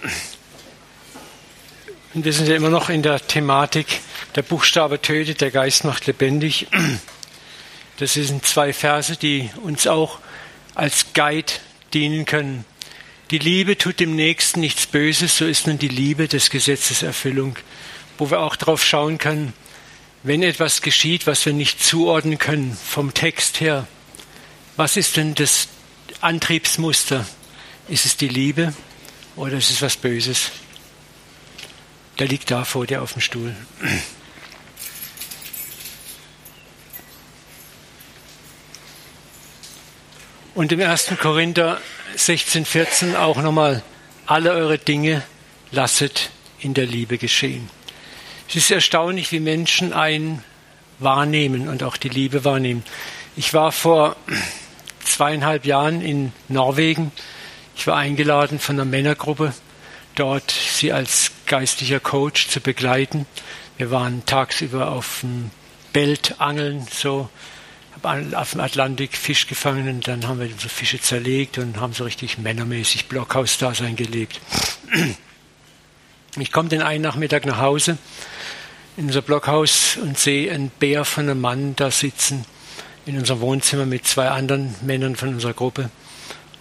Wir 2.15 2.33
sind 2.33 2.49
ja 2.49 2.57
immer 2.57 2.71
noch 2.71 2.89
in 2.89 3.03
der 3.03 3.25
Thematik, 3.27 4.01
der 4.35 4.41
Buchstabe 4.41 5.03
tötet, 5.03 5.43
der 5.43 5.51
Geist 5.51 5.85
macht 5.85 6.07
lebendig. 6.07 6.69
Das 7.99 8.15
sind 8.15 8.47
zwei 8.47 8.73
Verse, 8.73 9.17
die 9.17 9.51
uns 9.63 9.87
auch 9.87 10.19
als 10.75 11.13
Guide 11.13 11.53
dienen 11.93 12.25
können. 12.25 12.65
Die 13.31 13.39
Liebe 13.39 13.77
tut 13.77 14.01
dem 14.01 14.17
Nächsten 14.17 14.61
nichts 14.61 14.87
Böses, 14.87 15.37
so 15.37 15.45
ist 15.45 15.67
nun 15.67 15.79
die 15.79 15.89
Liebe 15.89 16.29
des 16.29 16.49
Gesetzes 16.49 17.03
Erfüllung, 17.03 17.57
wo 18.17 18.31
wir 18.31 18.41
auch 18.41 18.57
darauf 18.57 18.83
schauen 18.83 19.19
können, 19.19 19.53
wenn 20.23 20.43
etwas 20.43 20.81
geschieht, 20.81 21.27
was 21.27 21.45
wir 21.45 21.53
nicht 21.53 21.85
zuordnen 21.85 22.39
können 22.39 22.77
vom 22.85 23.13
Text 23.13 23.61
her, 23.61 23.87
was 24.77 24.97
ist 24.97 25.19
denn 25.19 25.35
das 25.35 25.69
Antriebsmuster? 26.23 27.27
Ist 27.89 28.07
es 28.07 28.17
die 28.17 28.29
Liebe 28.29 28.73
oder 29.37 29.55
ist 29.57 29.71
es 29.71 29.83
was 29.83 29.97
Böses? 29.97 30.53
Der 32.19 32.29
liegt 32.29 32.51
da 32.51 32.65
vor 32.65 32.87
dir 32.87 33.03
auf 33.03 33.15
dem 33.15 33.23
Stuhl. 33.23 33.55
Und 40.55 40.71
im 40.71 40.81
1. 40.81 41.15
Korinther 41.19 41.81
16, 42.15 42.65
14 42.67 43.17
auch 43.17 43.39
nochmal, 43.39 43.83
alle 44.27 44.53
eure 44.53 44.79
Dinge 44.79 45.23
lasset 45.71 46.31
in 46.61 46.75
der 46.75 46.87
Liebe 46.87 47.19
geschehen. 47.19 47.69
Es 48.49 48.57
ist 48.57 48.71
erstaunlich, 48.71 49.33
wie 49.33 49.41
Menschen 49.41 49.93
einen 49.93 50.45
wahrnehmen 50.99 51.69
und 51.69 51.83
auch 51.83 51.97
die 51.97 52.11
Liebe 52.11 52.45
wahrnehmen. 52.45 52.85
Ich 53.35 53.55
war 53.55 53.73
vor 53.73 54.15
zweieinhalb 55.05 55.65
Jahren 55.65 56.03
in 56.03 56.33
Norwegen 56.49 57.13
ich 57.77 57.87
war 57.87 57.97
eingeladen 57.97 58.59
von 58.59 58.77
einer 58.77 58.85
Männergruppe, 58.85 59.53
dort 60.15 60.51
sie 60.51 60.93
als 60.93 61.33
geistlicher 61.47 62.01
Coach 62.01 62.49
zu 62.49 62.61
begleiten. 62.61 63.27
Wir 63.79 63.91
waren 63.91 64.25
tagsüber 64.27 64.91
auf 64.91 65.21
dem 65.23 65.51
Belt 65.93 66.37
angeln, 66.39 66.87
so 66.91 67.29
auf 68.03 68.51
dem 68.53 68.61
Atlantik 68.61 69.17
Fisch 69.17 69.47
gefangen 69.47 69.89
und 69.89 70.09
dann 70.09 70.27
haben 70.27 70.41
wir 70.41 70.49
so 70.59 70.69
Fische 70.69 71.01
zerlegt 71.01 71.59
und 71.59 71.79
haben 71.79 71.93
so 71.93 72.05
richtig 72.05 72.39
männermäßig 72.39 73.07
Blockhaus-Dasein 73.07 73.97
gelebt. 73.97 74.41
Ich 76.39 76.51
komme 76.51 76.69
den 76.69 76.83
einen 76.83 77.03
Nachmittag 77.03 77.45
nach 77.47 77.59
Hause 77.59 77.99
in 78.97 79.07
unser 79.07 79.23
Blockhaus 79.23 79.99
und 80.01 80.19
sehe 80.19 80.51
einen 80.53 80.71
Bär 80.71 81.05
von 81.05 81.29
einem 81.29 81.41
Mann 81.41 81.77
da 81.77 81.91
sitzen 81.91 82.45
in 83.07 83.19
unserem 83.19 83.41
Wohnzimmer 83.41 83.87
mit 83.87 84.07
zwei 84.07 84.29
anderen 84.29 84.75
Männern 84.83 85.17
von 85.17 85.31
unserer 85.31 85.55
Gruppe. 85.55 85.91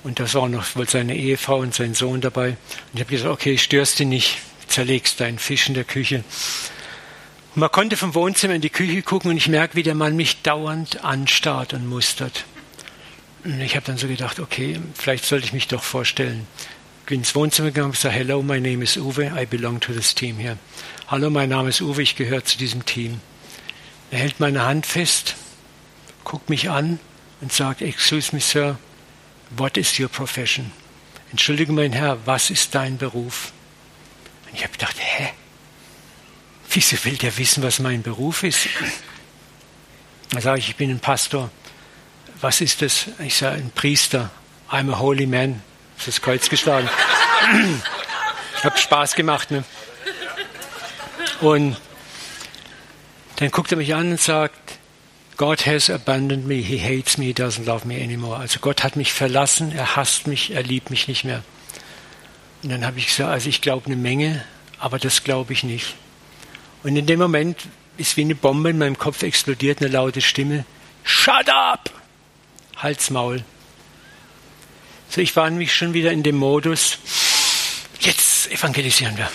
Und 0.03 0.19
da 0.19 0.33
war 0.33 0.49
noch 0.49 0.75
wohl 0.75 0.89
seine 0.89 1.15
Ehefrau 1.15 1.59
und 1.59 1.75
sein 1.75 1.93
Sohn 1.93 2.21
dabei. 2.21 2.49
Und 2.49 2.57
ich 2.93 3.01
habe 3.01 3.11
gesagt, 3.11 3.31
okay, 3.31 3.57
störst 3.57 3.99
du 3.99 4.05
nicht, 4.05 4.37
zerlegst 4.67 5.19
deinen 5.19 5.37
Fisch 5.37 5.67
in 5.67 5.75
der 5.75 5.83
Küche. 5.83 6.23
Und 7.53 7.59
man 7.59 7.71
konnte 7.71 7.97
vom 7.97 8.15
Wohnzimmer 8.15 8.55
in 8.55 8.61
die 8.61 8.69
Küche 8.69 9.01
gucken 9.03 9.29
und 9.29 9.37
ich 9.37 9.47
merke, 9.47 9.75
wie 9.75 9.83
der 9.83 9.95
Mann 9.95 10.15
mich 10.15 10.41
dauernd 10.41 11.03
anstarrt 11.03 11.73
und 11.73 11.87
mustert. 11.87 12.45
Und 13.43 13.59
ich 13.59 13.75
habe 13.75 13.85
dann 13.85 13.97
so 13.97 14.07
gedacht, 14.07 14.39
okay, 14.39 14.79
vielleicht 14.93 15.25
sollte 15.25 15.45
ich 15.45 15.53
mich 15.53 15.67
doch 15.67 15.83
vorstellen. 15.83 16.47
Ich 17.01 17.07
bin 17.07 17.19
ins 17.19 17.35
Wohnzimmer 17.35 17.69
gegangen 17.69 17.87
und 17.87 17.95
gesagt, 17.95 18.15
hello, 18.15 18.41
my 18.41 18.59
name 18.59 18.83
is 18.83 18.97
Uwe, 18.97 19.31
I 19.37 19.45
belong 19.45 19.79
to 19.81 19.93
this 19.93 20.15
team 20.15 20.37
here. 20.37 20.57
Hallo, 21.07 21.29
mein 21.29 21.49
Name 21.49 21.69
ist 21.69 21.81
Uwe, 21.81 22.01
ich 22.01 22.15
gehöre 22.15 22.45
zu 22.45 22.57
diesem 22.57 22.85
Team. 22.85 23.19
Er 24.11 24.19
hält 24.19 24.39
meine 24.39 24.63
Hand 24.63 24.85
fest, 24.85 25.35
guckt 26.23 26.49
mich 26.49 26.69
an 26.69 26.99
und 27.41 27.51
sagt, 27.51 27.81
excuse 27.81 28.33
me, 28.33 28.41
Sir, 28.41 28.77
What 29.57 29.77
is 29.77 29.99
your 29.99 30.09
profession? 30.09 30.71
Entschuldige 31.31 31.71
mein 31.71 31.93
Herr, 31.93 32.17
was 32.25 32.49
ist 32.49 32.73
dein 32.75 32.97
Beruf? 32.97 33.51
Und 34.47 34.55
ich 34.55 34.63
habe 34.63 34.73
gedacht, 34.73 34.95
hä? 34.97 35.29
Wieso 36.69 37.03
will 37.03 37.17
der 37.17 37.37
wissen, 37.37 37.63
was 37.63 37.79
mein 37.79 38.01
Beruf 38.01 38.43
ist? 38.43 38.67
Dann 40.31 40.41
sage 40.41 40.59
ich, 40.59 40.69
ich 40.69 40.75
bin 40.77 40.89
ein 40.89 40.99
Pastor. 40.99 41.49
Was 42.39 42.61
ist 42.61 42.81
das? 42.81 43.07
Ich 43.19 43.35
sage, 43.35 43.57
ein 43.57 43.71
Priester. 43.71 44.31
I'm 44.69 44.91
a 44.91 44.99
holy 44.99 45.25
man. 45.25 45.61
Das 45.97 46.07
ist 46.07 46.17
das 46.17 46.21
Kreuz 46.21 46.49
geschlagen. 46.49 46.89
Ich 48.57 48.63
habe 48.63 48.77
Spaß 48.77 49.15
gemacht. 49.15 49.51
Ne? 49.51 49.63
Und 51.41 51.75
dann 53.37 53.51
guckt 53.51 53.71
er 53.71 53.77
mich 53.77 53.93
an 53.93 54.11
und 54.11 54.21
sagt, 54.21 54.79
God 55.41 55.65
has 55.65 55.89
abandoned 55.89 56.45
me, 56.45 56.61
he 56.61 56.77
hates 56.77 57.17
me, 57.17 57.25
he 57.25 57.33
doesn't 57.33 57.65
love 57.65 57.83
me 57.83 57.99
anymore. 57.99 58.37
Also 58.37 58.59
Gott 58.59 58.83
hat 58.83 58.95
mich 58.95 59.11
verlassen, 59.11 59.71
er 59.71 59.95
hasst 59.95 60.27
mich, 60.27 60.51
er 60.51 60.61
liebt 60.61 60.91
mich 60.91 61.07
nicht 61.07 61.23
mehr. 61.23 61.43
Und 62.61 62.69
dann 62.69 62.85
habe 62.85 62.99
ich 62.99 63.07
gesagt, 63.07 63.31
also 63.31 63.49
ich 63.49 63.59
glaube 63.59 63.87
eine 63.87 63.95
Menge, 63.95 64.45
aber 64.77 64.99
das 64.99 65.23
glaube 65.23 65.53
ich 65.53 65.63
nicht. 65.63 65.95
Und 66.83 66.95
in 66.95 67.07
dem 67.07 67.17
Moment 67.17 67.57
ist 67.97 68.17
wie 68.17 68.21
eine 68.21 68.35
Bombe 68.35 68.69
in 68.69 68.77
meinem 68.77 68.99
Kopf 68.99 69.23
explodiert, 69.23 69.81
eine 69.81 69.89
laute 69.89 70.21
Stimme. 70.21 70.63
Shut 71.03 71.49
up! 71.49 71.89
Halsmaul. 72.77 73.43
So, 75.09 75.21
ich 75.21 75.35
war 75.35 75.49
nämlich 75.49 75.73
schon 75.73 75.95
wieder 75.95 76.11
in 76.11 76.21
dem 76.21 76.35
Modus, 76.35 76.99
jetzt 77.99 78.51
evangelisieren 78.51 79.17
wir. 79.17 79.31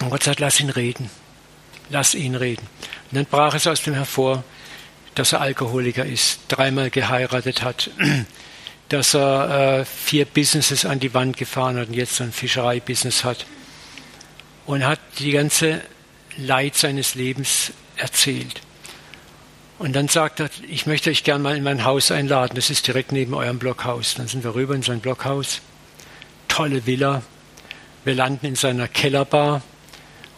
Und 0.00 0.10
Gott 0.10 0.24
sagt, 0.24 0.40
lass 0.40 0.60
ihn 0.60 0.68
reden. 0.68 1.08
Lass 1.88 2.14
ihn 2.14 2.34
reden. 2.34 2.66
Und 3.10 3.16
dann 3.16 3.26
brach 3.26 3.54
es 3.54 3.66
aus 3.66 3.82
dem 3.82 3.94
hervor, 3.94 4.44
dass 5.14 5.32
er 5.32 5.40
Alkoholiker 5.40 6.04
ist, 6.04 6.40
dreimal 6.48 6.90
geheiratet 6.90 7.62
hat, 7.62 7.90
dass 8.88 9.14
er 9.14 9.80
äh, 9.80 9.84
vier 9.84 10.24
Businesses 10.24 10.84
an 10.84 11.00
die 11.00 11.14
Wand 11.14 11.36
gefahren 11.36 11.78
hat 11.78 11.88
und 11.88 11.94
jetzt 11.94 12.20
ein 12.20 12.32
Fischereibusiness 12.32 13.24
hat. 13.24 13.46
Und 14.66 14.86
hat 14.86 15.00
die 15.18 15.32
ganze 15.32 15.82
Leid 16.36 16.74
seines 16.74 17.14
Lebens 17.14 17.72
erzählt. 17.96 18.62
Und 19.78 19.94
dann 19.94 20.08
sagt 20.08 20.40
er, 20.40 20.48
ich 20.68 20.86
möchte 20.86 21.10
euch 21.10 21.24
gern 21.24 21.42
mal 21.42 21.56
in 21.56 21.64
mein 21.64 21.84
Haus 21.84 22.10
einladen. 22.10 22.54
Das 22.54 22.70
ist 22.70 22.86
direkt 22.86 23.12
neben 23.12 23.34
eurem 23.34 23.58
Blockhaus. 23.58 24.14
Dann 24.14 24.28
sind 24.28 24.44
wir 24.44 24.54
rüber 24.54 24.74
in 24.74 24.82
sein 24.82 25.00
Blockhaus. 25.00 25.60
Tolle 26.48 26.86
Villa. 26.86 27.22
Wir 28.04 28.14
landen 28.14 28.46
in 28.46 28.54
seiner 28.54 28.88
Kellerbar. 28.88 29.62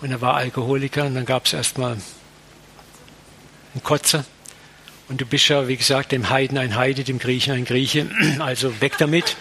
Und 0.00 0.10
er 0.10 0.20
war 0.20 0.34
Alkoholiker. 0.34 1.04
Und 1.04 1.14
dann 1.14 1.26
gab 1.26 1.46
es 1.46 1.52
erstmal 1.52 1.98
ein 3.76 3.82
Kotzer. 3.82 4.24
Und 5.08 5.20
du 5.20 5.26
bist 5.26 5.48
ja, 5.48 5.68
wie 5.68 5.76
gesagt, 5.76 6.10
dem 6.10 6.30
Heiden 6.30 6.58
ein 6.58 6.76
Heide, 6.76 7.04
dem 7.04 7.18
Griechen 7.18 7.54
ein 7.54 7.64
Grieche. 7.64 8.10
Also 8.40 8.80
weg 8.80 8.94
damit. 8.98 9.36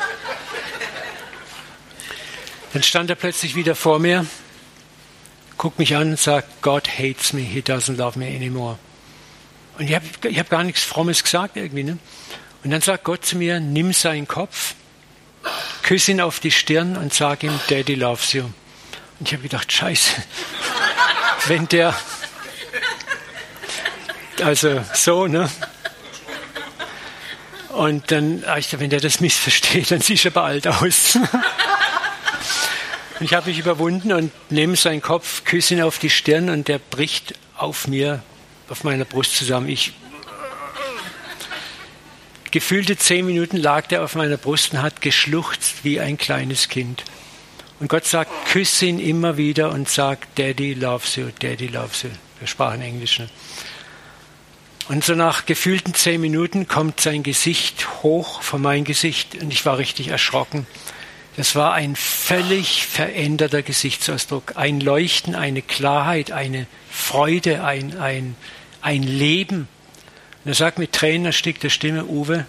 Dann 2.74 2.84
stand 2.84 3.10
er 3.10 3.16
plötzlich 3.16 3.56
wieder 3.56 3.74
vor 3.74 4.00
mir, 4.00 4.26
guckt 5.58 5.80
mich 5.80 5.96
an 5.96 6.12
und 6.12 6.20
sagt, 6.20 6.62
God 6.62 6.90
hates 6.90 7.32
me, 7.32 7.42
he 7.42 7.62
doesn't 7.62 7.96
love 7.96 8.20
me 8.20 8.28
anymore. 8.28 8.78
Und 9.78 9.90
ich 9.90 9.96
habe 9.96 10.06
hab 10.38 10.50
gar 10.50 10.64
nichts 10.64 10.84
Frommes 10.84 11.24
gesagt 11.24 11.56
irgendwie. 11.56 11.84
Ne? 11.84 11.98
Und 12.64 12.72
dann 12.72 12.82
sagt 12.82 13.06
Gott 13.06 13.26
zu 13.26 13.38
mir, 13.38 13.62
nimm 13.62 13.94
seinen 13.94 14.28
Kopf, 14.28 14.76
küss 15.84 16.10
ihn 16.10 16.20
auf 16.20 16.42
die 16.42 16.52
Stirn 16.52 16.98
und 16.98 17.14
sag 17.14 17.44
ihm, 17.44 17.58
Daddy 17.70 17.96
loves 17.96 18.34
you. 18.34 18.44
Und 18.44 19.28
ich 19.28 19.34
habe 19.34 19.44
gedacht, 19.44 19.72
scheiße, 19.72 20.12
wenn 21.48 21.70
der 21.70 21.96
Also 24.42 24.84
so, 24.94 25.28
ne? 25.28 25.50
Und 27.70 28.12
dann, 28.12 28.44
ich, 28.58 28.78
wenn 28.80 28.90
der 28.90 29.02
das 29.02 29.20
missversteht, 29.20 29.92
dann 29.92 30.02
siehst 30.02 30.26
du 30.26 30.30
aber 30.30 30.44
alt 30.44 30.68
aus. 30.68 31.18
ich 33.20 33.34
habe 33.34 33.50
mich 33.50 33.60
überwunden 33.60 34.14
und 34.14 34.32
nehme 34.50 34.76
seinen 34.76 35.02
Kopf, 35.02 35.44
küsse 35.44 35.74
ihn 35.74 35.82
auf 35.82 36.00
die 36.00 36.10
Stirn 36.10 36.50
und 36.50 36.68
der 36.68 36.80
bricht 36.80 37.34
auf 37.58 37.88
mir, 37.88 38.24
auf 38.70 38.84
meiner 38.84 39.06
Brust 39.06 39.36
zusammen. 39.36 39.68
Ich 39.68 39.94
gefühlte 42.52 42.96
zehn 42.98 43.26
Minuten 43.26 43.58
lag 43.58 43.88
der 43.88 44.04
auf 44.04 44.16
meiner 44.16 44.38
Brust 44.38 44.72
und 44.72 44.82
hat 44.82 45.02
geschluchzt 45.02 45.84
wie 45.84 46.00
ein 46.00 46.18
kleines 46.18 46.70
Kind. 46.70 47.04
Und 47.82 47.90
Gott 47.90 48.06
sagt, 48.06 48.32
küsse 48.52 48.86
ihn 48.86 49.00
immer 49.00 49.36
wieder 49.36 49.72
und 49.72 49.90
sagt, 49.90 50.40
Daddy 50.40 50.74
loves 50.74 51.18
you, 51.18 51.26
Daddy 51.40 51.68
loves 51.68 52.04
you. 52.04 52.10
Wir 52.40 52.48
sprachen 52.48 52.82
Englisch. 52.82 53.20
Ne? 53.20 53.28
Und 54.88 55.04
so 55.04 55.16
nach 55.16 55.48
gefühlten 55.48 55.96
zehn 55.96 56.22
Minuten 56.22 56.68
kommt 56.68 57.02
sein 57.02 57.24
Gesicht 57.24 58.04
hoch 58.04 58.44
vor 58.44 58.60
mein 58.60 58.84
Gesicht 58.84 59.36
und 59.42 59.52
ich 59.52 59.66
war 59.66 59.80
richtig 59.80 60.10
erschrocken. 60.10 60.68
Das 61.38 61.56
war 61.56 61.74
ein 61.74 61.96
völlig 61.96 62.86
veränderter 62.86 63.64
Gesichtsausdruck, 63.64 64.54
ein 64.56 64.80
Leuchten, 64.80 65.36
eine 65.36 65.62
Klarheit, 65.62 66.32
eine 66.32 66.68
Freude, 66.90 67.64
ein, 67.64 67.98
ein, 67.98 68.36
ein 68.82 69.04
Leben. 69.04 69.68
Und 70.44 70.52
er 70.52 70.54
sagt 70.54 70.78
mit 70.78 70.94
Tränen 70.94 71.26
erstickter 71.26 71.70
Stimme, 71.72 72.06
Uwe, 72.06 72.46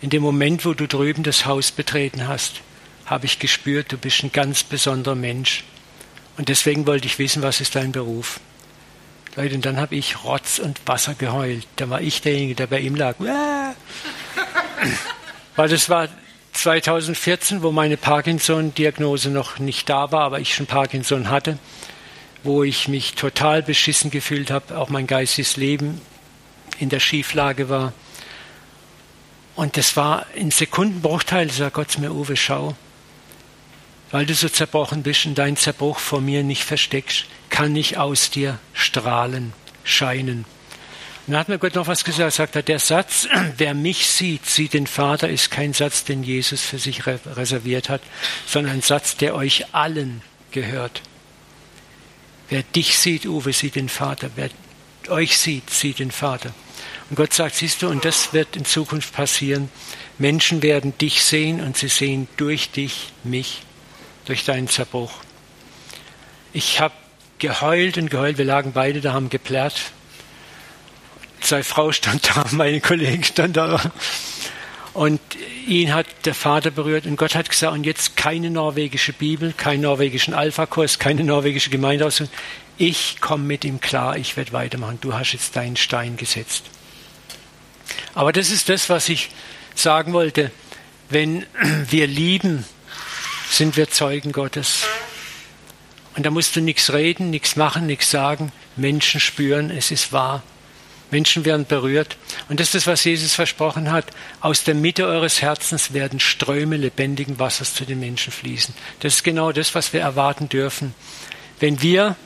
in 0.00 0.10
dem 0.10 0.22
Moment, 0.22 0.64
wo 0.64 0.74
du 0.74 0.86
drüben 0.86 1.22
das 1.22 1.44
Haus 1.44 1.72
betreten 1.72 2.28
hast, 2.28 2.60
habe 3.04 3.26
ich 3.26 3.40
gespürt, 3.40 3.92
du 3.92 3.98
bist 3.98 4.22
ein 4.22 4.32
ganz 4.32 4.62
besonderer 4.62 5.16
Mensch. 5.16 5.64
Und 6.38 6.48
deswegen 6.48 6.86
wollte 6.86 7.06
ich 7.06 7.18
wissen, 7.18 7.42
was 7.42 7.60
ist 7.60 7.74
dein 7.74 7.92
Beruf? 7.92 8.40
Leute, 9.36 9.56
und 9.56 9.66
dann 9.66 9.78
habe 9.78 9.96
ich 9.96 10.22
Rotz 10.22 10.60
und 10.60 10.80
Wasser 10.86 11.14
geheult. 11.14 11.66
Da 11.76 11.90
war 11.90 12.00
ich 12.00 12.20
derjenige, 12.22 12.54
der 12.54 12.68
bei 12.68 12.78
ihm 12.78 12.94
lag. 12.94 13.16
Weil 15.56 15.68
das 15.68 15.88
war 15.88 16.08
2014, 16.52 17.62
wo 17.62 17.72
meine 17.72 17.96
Parkinson-Diagnose 17.96 19.30
noch 19.30 19.58
nicht 19.58 19.88
da 19.88 20.12
war, 20.12 20.22
aber 20.22 20.38
ich 20.38 20.54
schon 20.54 20.66
Parkinson 20.66 21.30
hatte, 21.30 21.58
wo 22.44 22.62
ich 22.62 22.86
mich 22.86 23.14
total 23.14 23.62
beschissen 23.62 24.12
gefühlt 24.12 24.52
habe, 24.52 24.78
auch 24.78 24.88
mein 24.88 25.08
geistiges 25.08 25.56
Leben 25.56 26.00
in 26.78 26.88
der 26.88 27.00
Schieflage 27.00 27.68
war. 27.68 27.92
Und 29.56 29.76
das 29.76 29.96
war 29.96 30.26
in 30.34 30.52
Sekundenbruchteil, 30.52 31.50
sagt 31.50 31.74
Gott 31.74 31.98
mir, 31.98 32.12
Uwe, 32.12 32.36
schau, 32.36 32.76
weil 34.10 34.26
du 34.26 34.34
so 34.34 34.48
zerbrochen 34.48 35.02
bist 35.02 35.26
und 35.26 35.36
deinen 35.36 35.56
Zerbruch 35.56 35.98
vor 35.98 36.20
mir 36.20 36.42
nicht 36.42 36.64
versteckst, 36.64 37.26
kann 37.50 37.74
ich 37.76 37.98
aus 37.98 38.30
dir 38.30 38.58
strahlen, 38.72 39.52
scheinen. 39.84 40.44
Und 41.26 41.32
dann 41.32 41.40
hat 41.40 41.48
mir 41.48 41.58
Gott 41.58 41.74
noch 41.74 41.86
was 41.86 42.04
gesagt, 42.04 42.34
sagt 42.34 42.56
er, 42.56 42.62
der 42.62 42.78
Satz, 42.78 43.26
wer 43.56 43.74
mich 43.74 44.06
sieht, 44.06 44.46
sieht 44.46 44.74
den 44.74 44.86
Vater, 44.86 45.28
ist 45.28 45.50
kein 45.50 45.72
Satz, 45.72 46.04
den 46.04 46.22
Jesus 46.22 46.62
für 46.62 46.78
sich 46.78 47.06
reserviert 47.06 47.88
hat, 47.88 48.02
sondern 48.46 48.74
ein 48.74 48.82
Satz, 48.82 49.16
der 49.16 49.34
euch 49.34 49.74
allen 49.74 50.22
gehört. 50.50 51.02
Wer 52.50 52.62
dich 52.62 52.98
sieht, 52.98 53.26
Uwe, 53.26 53.52
sieht 53.52 53.74
den 53.74 53.88
Vater. 53.88 54.30
Wer 54.36 54.50
euch 55.08 55.38
sieht, 55.38 55.70
sieht 55.70 55.98
den 55.98 56.10
Vater. 56.10 56.52
Und 57.08 57.16
Gott 57.16 57.32
sagt, 57.32 57.56
siehst 57.56 57.82
du, 57.82 57.88
und 57.88 58.04
das 58.04 58.32
wird 58.32 58.56
in 58.56 58.64
Zukunft 58.64 59.14
passieren. 59.14 59.70
Menschen 60.18 60.62
werden 60.62 60.96
dich 60.98 61.22
sehen 61.22 61.60
und 61.60 61.76
sie 61.76 61.88
sehen 61.88 62.28
durch 62.36 62.70
dich 62.70 63.12
mich 63.24 63.62
durch 64.26 64.44
deinen 64.44 64.68
Zerbruch. 64.68 65.12
Ich 66.52 66.80
habe 66.80 66.94
geheult 67.38 67.98
und 67.98 68.10
geheult. 68.10 68.38
Wir 68.38 68.44
lagen 68.44 68.72
beide 68.72 69.00
da, 69.00 69.12
haben 69.12 69.30
geplärrt. 69.30 69.92
Seine 71.40 71.64
Frau 71.64 71.92
stand 71.92 72.28
da, 72.28 72.46
meine 72.52 72.80
Kollegen 72.80 73.24
stand 73.24 73.56
da. 73.56 73.80
Und 74.94 75.20
ihn 75.66 75.92
hat 75.92 76.06
der 76.24 76.34
Vater 76.34 76.70
berührt 76.70 77.04
und 77.04 77.16
Gott 77.16 77.34
hat 77.34 77.50
gesagt, 77.50 77.72
und 77.72 77.84
jetzt 77.84 78.16
keine 78.16 78.48
norwegische 78.48 79.12
Bibel, 79.12 79.52
keinen 79.52 79.80
norwegischen 79.80 80.34
Alpha-Kurs, 80.34 81.00
keine 81.00 81.24
norwegische 81.24 81.70
Gemeindeausbildung. 81.70 82.32
Ich 82.78 83.20
komme 83.20 83.44
mit 83.44 83.64
ihm 83.64 83.80
klar, 83.80 84.16
ich 84.16 84.36
werde 84.36 84.52
weitermachen. 84.52 84.98
Du 85.00 85.14
hast 85.14 85.32
jetzt 85.32 85.56
deinen 85.56 85.76
Stein 85.76 86.16
gesetzt. 86.16 86.64
Aber 88.14 88.32
das 88.32 88.50
ist 88.50 88.68
das, 88.68 88.88
was 88.88 89.08
ich 89.08 89.30
sagen 89.74 90.12
wollte. 90.12 90.50
Wenn 91.10 91.44
wir 91.90 92.06
lieben, 92.06 92.64
sind 93.50 93.76
wir 93.76 93.90
Zeugen 93.90 94.32
Gottes. 94.32 94.84
Und 96.16 96.24
da 96.24 96.30
musst 96.30 96.54
du 96.56 96.60
nichts 96.60 96.92
reden, 96.92 97.30
nichts 97.30 97.56
machen, 97.56 97.86
nichts 97.86 98.10
sagen. 98.10 98.52
Menschen 98.76 99.20
spüren, 99.20 99.70
es 99.70 99.90
ist 99.90 100.12
wahr. 100.12 100.42
Menschen 101.10 101.44
werden 101.44 101.66
berührt. 101.66 102.16
Und 102.48 102.60
das 102.60 102.68
ist 102.68 102.74
das, 102.74 102.86
was 102.86 103.04
Jesus 103.04 103.34
versprochen 103.34 103.90
hat. 103.90 104.06
Aus 104.40 104.64
der 104.64 104.74
Mitte 104.74 105.06
eures 105.06 105.42
Herzens 105.42 105.92
werden 105.92 106.20
Ströme 106.20 106.76
lebendigen 106.76 107.38
Wassers 107.38 107.74
zu 107.74 107.84
den 107.84 108.00
Menschen 108.00 108.32
fließen. 108.32 108.74
Das 109.00 109.14
ist 109.14 109.24
genau 109.24 109.52
das, 109.52 109.74
was 109.74 109.92
wir 109.92 110.00
erwarten 110.00 110.48
dürfen. 110.48 110.94
Wenn 111.60 111.82
wir 111.82 112.16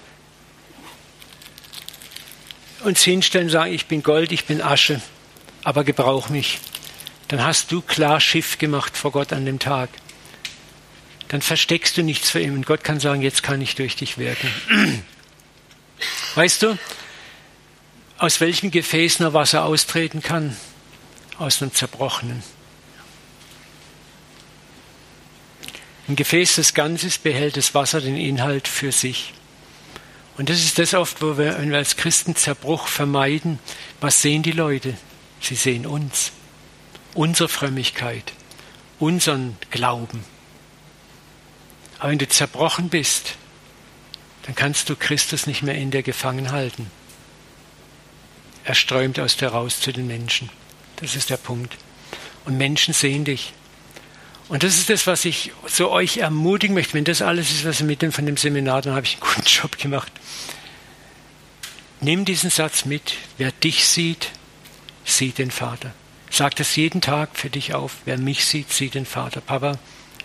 uns 2.84 3.02
hinstellen 3.02 3.48
und 3.48 3.52
sagen, 3.52 3.72
ich 3.72 3.86
bin 3.86 4.02
Gold, 4.02 4.32
ich 4.32 4.44
bin 4.44 4.62
Asche, 4.62 5.02
aber 5.64 5.84
gebrauch 5.84 6.28
mich, 6.28 6.60
dann 7.28 7.44
hast 7.44 7.72
du 7.72 7.82
klar 7.82 8.20
Schiff 8.20 8.58
gemacht 8.58 8.96
vor 8.96 9.12
Gott 9.12 9.32
an 9.32 9.44
dem 9.44 9.58
Tag 9.58 9.90
dann 11.28 11.42
versteckst 11.42 11.96
du 11.96 12.02
nichts 12.02 12.30
vor 12.30 12.40
ihm. 12.40 12.54
Und 12.54 12.66
Gott 12.66 12.84
kann 12.84 13.00
sagen, 13.00 13.22
jetzt 13.22 13.42
kann 13.42 13.60
ich 13.60 13.74
durch 13.74 13.96
dich 13.96 14.18
wirken. 14.18 14.50
Weißt 16.34 16.62
du, 16.62 16.78
aus 18.18 18.40
welchem 18.40 18.70
Gefäß 18.70 19.20
nur 19.20 19.34
Wasser 19.34 19.64
austreten 19.64 20.22
kann? 20.22 20.56
Aus 21.38 21.62
einem 21.62 21.72
zerbrochenen. 21.72 22.42
Ein 26.08 26.16
Gefäß 26.16 26.56
des 26.56 26.74
Ganzes 26.74 27.18
behält 27.18 27.56
das 27.56 27.74
Wasser 27.74 28.00
den 28.00 28.16
Inhalt 28.16 28.66
für 28.66 28.92
sich. 28.92 29.34
Und 30.38 30.48
das 30.48 30.60
ist 30.60 30.78
das 30.78 30.94
oft, 30.94 31.20
wo 31.20 31.36
wir, 31.36 31.58
wenn 31.58 31.70
wir 31.70 31.78
als 31.78 31.96
Christen 31.96 32.34
Zerbruch 32.34 32.88
vermeiden, 32.88 33.58
was 34.00 34.22
sehen 34.22 34.42
die 34.42 34.52
Leute? 34.52 34.96
Sie 35.40 35.54
sehen 35.54 35.84
uns, 35.84 36.32
unsere 37.14 37.48
Frömmigkeit, 37.48 38.32
unseren 38.98 39.56
Glauben. 39.70 40.24
Aber 41.99 42.11
wenn 42.11 42.18
du 42.18 42.28
zerbrochen 42.28 42.88
bist, 42.88 43.34
dann 44.44 44.55
kannst 44.55 44.88
du 44.88 44.96
Christus 44.96 45.46
nicht 45.46 45.62
mehr 45.62 45.74
in 45.74 45.90
dir 45.90 46.03
gefangen 46.03 46.53
halten. 46.53 46.90
Er 48.64 48.74
strömt 48.74 49.18
aus 49.18 49.36
dir 49.36 49.49
raus 49.49 49.80
zu 49.80 49.92
den 49.92 50.07
Menschen. 50.07 50.51
Das 50.96 51.16
ist 51.16 51.30
der 51.30 51.36
Punkt. 51.36 51.76
Und 52.44 52.57
Menschen 52.57 52.94
sehen 52.94 53.24
dich. 53.24 53.53
Und 54.49 54.62
das 54.62 54.78
ist 54.78 54.88
das, 54.88 55.07
was 55.07 55.24
ich 55.24 55.53
so 55.66 55.90
euch 55.90 56.18
ermutigen 56.18 56.74
möchte. 56.74 56.94
Wenn 56.94 57.05
das 57.05 57.20
alles 57.20 57.51
ist, 57.51 57.64
was 57.66 57.80
ihr 57.80 57.86
mitnimmt 57.86 58.14
von 58.14 58.26
dem 58.26 58.36
Seminar, 58.36 58.82
dann 58.82 58.94
habe 58.94 59.07
ich 59.07 59.14
einen 59.14 59.34
guten 59.34 59.42
Job 59.46 59.78
gemacht. 59.78 60.11
Nimm 62.01 62.24
diesen 62.24 62.51
Satz 62.51 62.84
mit. 62.84 63.14
Wer 63.36 63.53
dich 63.53 63.86
sieht, 63.86 64.30
sieht 65.05 65.38
den 65.38 65.51
Vater. 65.51 65.92
Sag 66.30 66.57
das 66.57 66.76
jeden 66.76 67.01
Tag 67.01 67.30
für 67.34 67.51
dich 67.51 67.74
auf. 67.74 67.96
Wer 68.05 68.18
mich 68.18 68.46
sieht, 68.46 68.72
sieht 68.72 68.94
den 68.94 69.07
Vater. 69.07 69.40
Papa, 69.40 69.78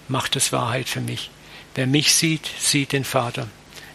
mach 0.08 0.28
das 0.28 0.52
Wahrheit 0.52 0.88
für 0.88 1.02
mich. 1.02 1.30
Wer 1.76 1.88
mich 1.88 2.14
sieht, 2.14 2.50
sieht 2.60 2.92
den 2.92 3.04
Vater. 3.04 3.48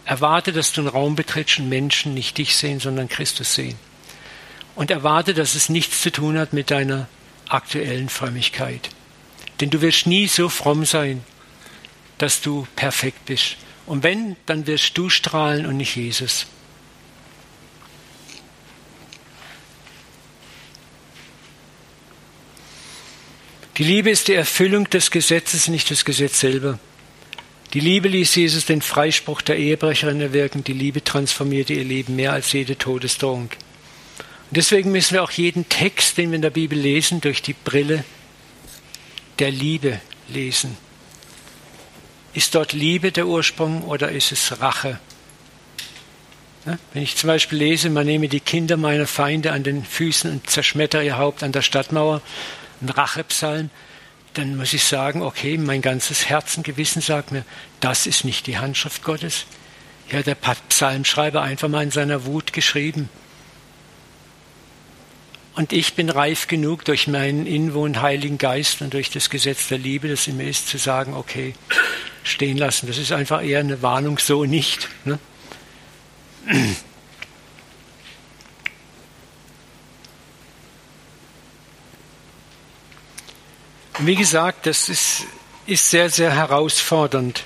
Erwarte, 0.05 0.53
dass 0.53 0.72
du 0.72 0.81
einen 0.81 0.89
Raum 0.89 1.14
betrittst 1.16 1.59
und 1.59 1.68
Menschen 1.68 2.14
nicht 2.14 2.39
dich 2.39 2.57
sehen, 2.57 2.81
sondern 2.81 3.09
Christus 3.09 3.55
sehen. 3.55 3.79
Und 4.74 4.91
erwarte, 4.91 5.35
dass 5.35 5.55
es 5.55 5.68
nichts 5.68 6.01
zu 6.01 6.11
tun 6.11 6.39
hat 6.39 6.53
mit 6.53 6.70
deiner 6.70 7.09
aktuellen 7.49 8.09
Frömmigkeit. 8.09 8.91
Denn 9.61 9.70
du 9.70 9.81
wirst 9.81 10.07
nie 10.07 10.26
so 10.26 10.49
fromm 10.49 10.85
sein, 10.85 11.24
dass 12.18 12.41
du 12.41 12.66
perfekt 12.76 13.26
bist. 13.26 13.57
Und 13.87 14.03
wenn, 14.03 14.37
dann 14.47 14.66
wirst 14.66 14.97
du 14.99 15.09
strahlen 15.09 15.66
und 15.66 15.76
nicht 15.76 15.97
Jesus. 15.97 16.47
Die 23.79 23.85
Liebe 23.85 24.11
ist 24.11 24.26
die 24.26 24.35
Erfüllung 24.35 24.91
des 24.91 25.12
Gesetzes, 25.12 25.68
nicht 25.68 25.91
das 25.91 26.05
Gesetz 26.05 26.41
selber. 26.41 26.81
Die 27.75 27.81
Liebe 27.81 28.09
ließ 28.09 28.35
Jesus 28.35 28.64
den 28.64 28.81
Freispruch 28.81 29.43
der 29.43 29.59
Ehebrecherin 29.59 30.21
erwirken. 30.21 30.64
Die 30.64 30.73
Liebe 30.73 31.05
transformierte 31.05 31.75
ihr 31.75 31.85
Leben 31.85 32.16
mehr 32.16 32.33
als 32.33 32.53
jede 32.53 32.79
Todesdrohung. 32.79 33.51
Und 33.51 34.57
deswegen 34.57 34.91
müssen 34.91 35.14
wir 35.14 35.23
auch 35.23 35.31
jeden 35.31 35.69
Text, 35.69 36.16
den 36.16 36.31
wir 36.31 36.37
in 36.37 36.43
der 36.43 36.51
Bibel 36.51 36.79
lesen, 36.79 37.21
durch 37.21 37.43
die 37.43 37.53
Brille 37.53 38.05
der 39.39 39.51
Liebe 39.51 40.01
lesen. 40.29 40.77
Ist 42.33 42.55
dort 42.55 42.73
Liebe 42.73 43.12
der 43.12 43.27
Ursprung 43.27 43.83
oder 43.83 44.11
ist 44.11 44.33
es 44.33 44.61
Rache? 44.61 44.99
Wenn 46.93 47.03
ich 47.03 47.16
zum 47.16 47.29
Beispiel 47.29 47.59
lese, 47.59 47.91
man 47.91 48.07
nehme 48.07 48.29
die 48.29 48.41
Kinder 48.41 48.77
meiner 48.77 49.07
Feinde 49.07 49.53
an 49.53 49.62
den 49.62 49.85
Füßen 49.85 50.31
und 50.31 50.51
zerschmettere 50.51 51.05
ihr 51.05 51.19
Haupt 51.19 51.43
an 51.43 51.53
der 51.53 51.62
Stadtmauer, 51.62 52.21
ein 52.81 52.89
Rachepsalm, 52.91 53.71
dann 54.39 54.57
muss 54.57 54.72
ich 54.72 54.84
sagen, 54.84 55.22
okay, 55.22 55.59
mein 55.59 55.82
ganzes 55.82 56.28
Herz 56.28 56.57
und 56.57 56.62
Gewissen 56.62 57.03
sagt 57.03 57.32
mir, 57.32 57.45
das 57.80 58.07
ist 58.07 58.24
nicht 58.24 58.47
die 58.47 58.59
Handschrift 58.59 59.03
Gottes. 59.03 59.47
Ja, 60.11 60.22
der 60.22 60.36
Psalmschreiber 60.36 61.43
einfach 61.43 61.68
mal 61.68 61.82
in 61.82 61.91
seiner 61.91 62.24
Wut 62.24 62.53
geschrieben. 62.53 63.09
und 65.57 65.72
ich 65.72 65.95
bin 65.95 66.09
reif 66.09 66.47
genug 66.47 66.84
durch 66.84 67.09
meinen 67.09 67.45
inwohn 67.45 68.01
Heiligen 68.01 68.39
Geist 68.39 68.80
und 68.80 68.95
durch 68.95 69.11
das 69.11 69.28
Gesetz 69.28 69.66
der 69.66 69.78
Liebe, 69.78 70.07
das 70.07 70.28
in 70.28 70.36
mir 70.36 70.49
ist, 70.49 70.68
zu 70.68 70.78
sagen, 70.78 71.14
okay, 71.14 71.55
stehen 72.22 72.57
lassen. 72.57 72.86
Das 72.86 72.97
ist 72.97 73.11
einfach 73.11 73.43
eher 73.43 73.59
eine 73.59 73.82
Warnung, 73.82 74.18
so 74.18 74.45
nicht. 74.45 74.89
Ne? 75.05 75.18
Wie 83.99 84.14
gesagt, 84.14 84.66
das 84.66 84.88
ist, 84.88 85.24
ist 85.66 85.90
sehr, 85.90 86.11
sehr 86.11 86.32
herausfordernd. 86.34 87.42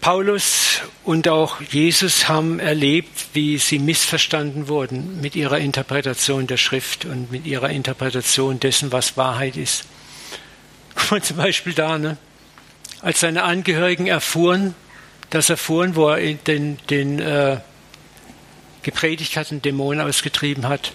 Paulus 0.00 0.80
und 1.04 1.28
auch 1.28 1.60
Jesus 1.60 2.28
haben 2.28 2.60
erlebt, 2.60 3.26
wie 3.34 3.58
sie 3.58 3.78
missverstanden 3.78 4.68
wurden 4.68 5.20
mit 5.20 5.36
ihrer 5.36 5.58
Interpretation 5.58 6.46
der 6.46 6.56
Schrift 6.56 7.04
und 7.04 7.30
mit 7.30 7.46
ihrer 7.46 7.70
Interpretation 7.70 8.60
dessen, 8.60 8.92
was 8.92 9.16
Wahrheit 9.16 9.56
ist. 9.56 9.84
Guck 10.94 11.10
mal 11.10 11.22
zum 11.22 11.36
Beispiel 11.36 11.74
da, 11.74 11.98
ne? 11.98 12.16
als 13.02 13.20
seine 13.20 13.42
Angehörigen 13.42 14.06
erfuhren, 14.06 14.74
das 15.30 15.50
erfuhren, 15.50 15.94
wo 15.94 16.08
er 16.08 16.34
den, 16.34 16.78
den 16.90 17.20
äh, 17.20 17.58
gepredigt 18.82 19.36
hat 19.36 19.52
und 19.52 19.64
Dämonen 19.64 20.00
ausgetrieben 20.00 20.68
hat. 20.68 20.92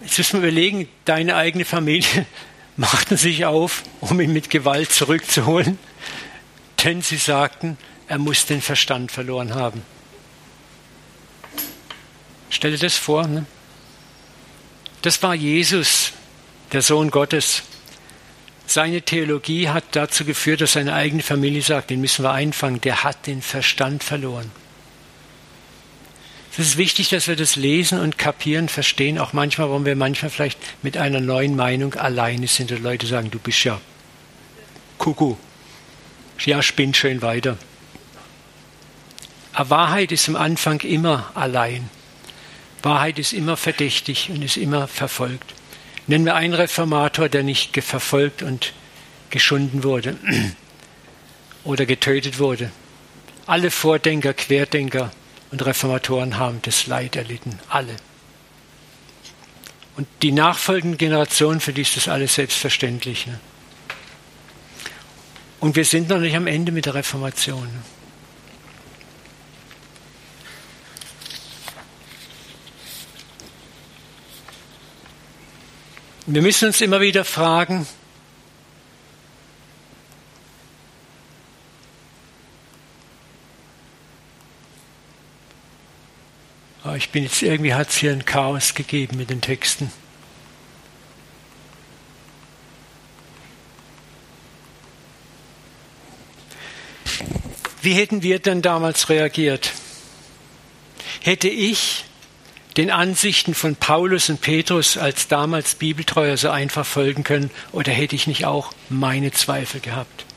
Jetzt 0.00 0.18
müssen 0.18 0.42
wir 0.42 0.48
überlegen, 0.48 0.88
deine 1.04 1.36
eigene 1.36 1.64
Familie 1.64 2.26
machten 2.76 3.16
sich 3.16 3.44
auf, 3.44 3.82
um 4.00 4.20
ihn 4.20 4.32
mit 4.32 4.50
Gewalt 4.50 4.92
zurückzuholen 4.92 5.78
denn 6.84 7.02
sie 7.02 7.16
sagten, 7.16 7.76
er 8.06 8.18
muss 8.18 8.46
den 8.46 8.62
Verstand 8.62 9.12
verloren 9.12 9.54
haben. 9.54 9.82
Stell 12.50 12.72
dir 12.72 12.78
das 12.78 12.96
vor. 12.96 13.26
Ne? 13.26 13.46
Das 15.02 15.22
war 15.22 15.34
Jesus, 15.34 16.12
der 16.72 16.82
Sohn 16.82 17.10
Gottes. 17.10 17.62
Seine 18.66 19.02
Theologie 19.02 19.68
hat 19.68 19.84
dazu 19.92 20.24
geführt, 20.24 20.60
dass 20.60 20.72
seine 20.72 20.94
eigene 20.94 21.22
Familie 21.22 21.62
sagt, 21.62 21.90
den 21.90 22.00
müssen 22.00 22.24
wir 22.24 22.32
einfangen, 22.32 22.80
der 22.80 23.02
hat 23.02 23.26
den 23.26 23.42
Verstand 23.42 24.04
verloren. 24.04 24.50
Es 26.58 26.70
ist 26.70 26.76
wichtig, 26.76 27.08
dass 27.08 27.28
wir 27.28 27.36
das 27.36 27.54
lesen 27.54 28.00
und 28.00 28.18
kapieren, 28.18 28.68
verstehen, 28.68 29.18
auch 29.18 29.32
manchmal, 29.32 29.68
warum 29.68 29.84
wir 29.84 29.94
manchmal 29.94 30.30
vielleicht 30.30 30.58
mit 30.82 30.96
einer 30.96 31.20
neuen 31.20 31.54
Meinung 31.54 31.94
alleine 31.94 32.48
sind 32.48 32.72
und 32.72 32.82
Leute 32.82 33.06
sagen, 33.06 33.30
du 33.30 33.38
bist 33.38 33.62
ja 33.62 33.80
Kuckuck 34.98 35.38
ja, 36.44 36.62
spinnt 36.62 36.96
schön 36.96 37.22
weiter. 37.22 37.56
Aber 39.52 39.70
Wahrheit 39.70 40.12
ist 40.12 40.28
am 40.28 40.36
Anfang 40.36 40.80
immer 40.80 41.30
allein. 41.34 41.90
Wahrheit 42.82 43.18
ist 43.18 43.32
immer 43.32 43.56
verdächtig 43.56 44.30
und 44.30 44.42
ist 44.42 44.56
immer 44.56 44.86
verfolgt. 44.86 45.54
Nennen 46.06 46.24
wir 46.24 46.36
einen 46.36 46.54
Reformator, 46.54 47.28
der 47.28 47.42
nicht 47.42 47.76
verfolgt 47.82 48.42
und 48.42 48.72
geschunden 49.30 49.82
wurde 49.82 50.16
oder 51.64 51.86
getötet 51.86 52.38
wurde. 52.38 52.70
Alle 53.46 53.70
Vordenker, 53.70 54.32
Querdenker 54.32 55.10
und 55.50 55.64
Reformatoren 55.64 56.38
haben 56.38 56.60
das 56.62 56.86
Leid 56.86 57.16
erlitten. 57.16 57.58
Alle. 57.68 57.96
Und 59.96 60.06
die 60.22 60.32
nachfolgenden 60.32 60.98
Generationen, 60.98 61.60
für 61.60 61.72
die 61.72 61.82
ist 61.82 61.96
das 61.96 62.08
alles 62.08 62.34
selbstverständlich. 62.34 63.26
Ne? 63.26 63.40
Und 65.60 65.74
wir 65.74 65.84
sind 65.84 66.08
noch 66.08 66.18
nicht 66.18 66.36
am 66.36 66.46
Ende 66.46 66.70
mit 66.70 66.86
der 66.86 66.94
Reformation. 66.94 67.68
Wir 76.26 76.42
müssen 76.42 76.66
uns 76.66 76.80
immer 76.82 77.00
wieder 77.00 77.24
fragen, 77.24 77.86
ah, 86.88 86.96
ich 86.96 87.10
bin 87.10 87.24
jetzt 87.24 87.42
irgendwie 87.42 87.74
hat 87.74 87.90
es 87.90 87.96
hier 87.96 88.12
ein 88.12 88.24
Chaos 88.24 88.74
gegeben 88.74 89.16
mit 89.16 89.30
den 89.30 89.40
Texten. 89.40 89.92
Wie 97.82 97.92
hätten 97.92 98.22
wir 98.22 98.38
denn 98.38 98.60
damals 98.60 99.08
reagiert? 99.08 99.72
Hätte 101.20 101.48
ich 101.48 102.04
den 102.76 102.90
Ansichten 102.90 103.54
von 103.54 103.76
Paulus 103.76 104.28
und 104.30 104.40
Petrus 104.40 104.96
als 104.96 105.28
damals 105.28 105.74
Bibeltreuer 105.74 106.36
so 106.36 106.50
einfach 106.50 106.86
folgen 106.86 107.24
können 107.24 107.50
oder 107.72 107.92
hätte 107.92 108.14
ich 108.14 108.26
nicht 108.26 108.44
auch 108.44 108.72
meine 108.88 109.32
Zweifel 109.32 109.80
gehabt? 109.80 110.27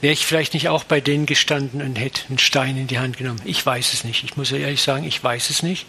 Wäre 0.00 0.12
ich 0.12 0.26
vielleicht 0.26 0.54
nicht 0.54 0.68
auch 0.68 0.84
bei 0.84 1.00
denen 1.00 1.26
gestanden 1.26 1.82
und 1.82 1.96
hätte 1.96 2.22
einen 2.28 2.38
Stein 2.38 2.76
in 2.76 2.86
die 2.86 3.00
Hand 3.00 3.16
genommen? 3.16 3.40
Ich 3.44 3.64
weiß 3.64 3.92
es 3.92 4.04
nicht. 4.04 4.22
Ich 4.22 4.36
muss 4.36 4.52
ehrlich 4.52 4.80
sagen, 4.80 5.04
ich 5.04 5.22
weiß 5.22 5.50
es 5.50 5.62
nicht. 5.62 5.86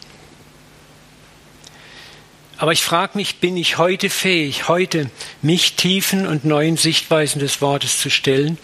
Aber 2.57 2.74
ich 2.74 2.84
frage 2.84 3.18
mich, 3.18 3.38
bin 3.38 3.55
ich 3.55 3.78
heute 3.78 4.10
fähig, 4.10 4.68
heute 4.68 5.10
mich 5.41 5.76
tiefen 5.76 6.28
und 6.28 6.43
neuen 6.43 6.76
Sichtweisen 6.76 7.39
des 7.39 7.62
Wortes 7.62 8.01
zu 8.01 8.10
stellen 8.10 8.57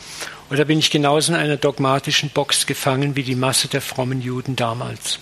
oder 0.49 0.65
bin 0.65 0.79
ich 0.79 0.91
genauso 0.91 1.31
in 1.31 1.39
einer 1.39 1.57
dogmatischen 1.57 2.29
Box 2.29 2.65
gefangen 2.65 3.15
wie 3.15 3.23
die 3.23 3.35
Masse 3.35 3.67
der 3.67 3.81
frommen 3.81 4.21
Juden 4.21 4.55
damals? 4.55 5.19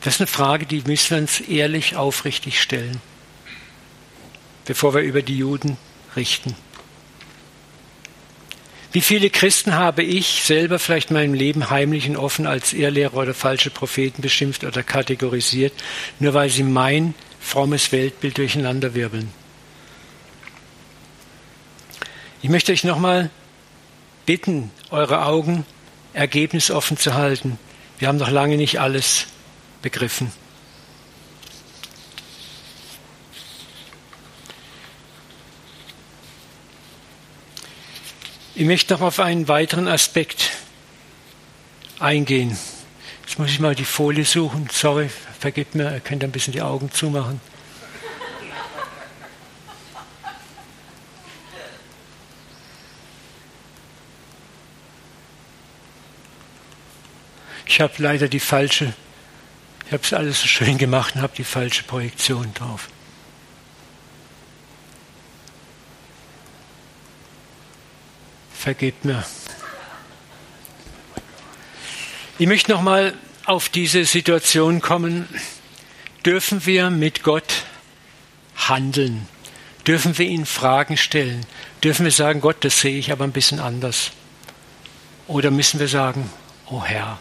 Das 0.00 0.14
ist 0.14 0.20
eine 0.20 0.26
Frage, 0.26 0.64
die 0.64 0.82
müssen 0.86 1.10
wir 1.10 1.18
uns 1.18 1.40
ehrlich, 1.40 1.94
aufrichtig 1.94 2.60
stellen, 2.60 3.00
bevor 4.64 4.94
wir 4.94 5.02
über 5.02 5.22
die 5.22 5.36
Juden 5.36 5.76
richten. 6.16 6.56
Wie 8.92 9.00
viele 9.00 9.30
Christen 9.30 9.74
habe 9.74 10.02
ich 10.02 10.42
selber 10.44 10.78
vielleicht 10.78 11.08
in 11.08 11.14
meinem 11.14 11.32
Leben 11.32 11.70
heimlich 11.70 12.06
und 12.08 12.16
offen 12.16 12.46
als 12.46 12.74
Irrlehrer 12.74 13.16
oder 13.16 13.32
falsche 13.32 13.70
Propheten 13.70 14.20
beschimpft 14.20 14.64
oder 14.64 14.82
kategorisiert, 14.82 15.72
nur 16.18 16.34
weil 16.34 16.50
sie 16.50 16.62
mein 16.62 17.14
frommes 17.40 17.90
Weltbild 17.90 18.36
durcheinanderwirbeln? 18.36 19.30
Ich 22.42 22.50
möchte 22.50 22.72
euch 22.72 22.84
nochmal 22.84 23.30
bitten, 24.26 24.70
eure 24.90 25.24
Augen 25.24 25.64
ergebnisoffen 26.12 26.98
zu 26.98 27.14
halten. 27.14 27.58
Wir 27.98 28.08
haben 28.08 28.18
noch 28.18 28.30
lange 28.30 28.58
nicht 28.58 28.78
alles 28.78 29.26
begriffen. 29.80 30.32
Ich 38.54 38.66
möchte 38.66 38.92
noch 38.92 39.00
auf 39.00 39.18
einen 39.18 39.48
weiteren 39.48 39.88
Aspekt 39.88 40.50
eingehen. 41.98 42.58
Jetzt 43.22 43.38
muss 43.38 43.48
ich 43.48 43.60
mal 43.60 43.74
die 43.74 43.86
Folie 43.86 44.26
suchen. 44.26 44.68
Sorry, 44.70 45.08
vergebt 45.40 45.74
mir, 45.74 45.90
ihr 45.90 46.00
könnt 46.00 46.22
ein 46.22 46.32
bisschen 46.32 46.52
die 46.52 46.60
Augen 46.60 46.92
zumachen. 46.92 47.40
Ich 57.64 57.80
habe 57.80 57.94
leider 57.96 58.28
die 58.28 58.38
falsche, 58.38 58.92
ich 59.86 59.92
habe 59.94 60.02
es 60.02 60.12
alles 60.12 60.42
so 60.42 60.46
schön 60.46 60.76
gemacht 60.76 61.14
und 61.14 61.22
habe 61.22 61.32
die 61.34 61.44
falsche 61.44 61.84
Projektion 61.84 62.52
drauf. 62.52 62.90
Vergebt 68.62 69.04
mir. 69.04 69.24
Ich 72.38 72.46
möchte 72.46 72.70
nochmal 72.70 73.12
auf 73.44 73.68
diese 73.68 74.04
Situation 74.04 74.80
kommen. 74.80 75.28
Dürfen 76.24 76.64
wir 76.64 76.88
mit 76.90 77.24
Gott 77.24 77.64
handeln? 78.54 79.26
Dürfen 79.84 80.16
wir 80.16 80.26
ihn 80.26 80.46
Fragen 80.46 80.96
stellen? 80.96 81.44
Dürfen 81.82 82.04
wir 82.04 82.12
sagen, 82.12 82.40
Gott, 82.40 82.58
das 82.60 82.78
sehe 82.78 82.96
ich 82.96 83.10
aber 83.10 83.24
ein 83.24 83.32
bisschen 83.32 83.58
anders? 83.58 84.12
Oder 85.26 85.50
müssen 85.50 85.80
wir 85.80 85.88
sagen, 85.88 86.30
oh 86.70 86.84
Herr, 86.84 87.18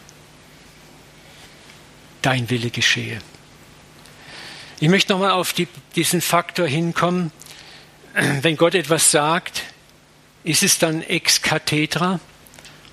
dein 2.21 2.51
Wille 2.51 2.69
geschehe. 2.69 3.17
Ich 4.79 4.89
möchte 4.89 5.11
nochmal 5.11 5.31
auf 5.31 5.53
die, 5.53 5.67
diesen 5.95 6.21
Faktor 6.21 6.67
hinkommen. 6.67 7.31
Wenn 8.13 8.57
Gott 8.57 8.75
etwas 8.75 9.09
sagt, 9.09 9.63
ist 10.43 10.63
es 10.63 10.79
dann 10.79 11.01
ex 11.01 11.41
cathedra? 11.41 12.19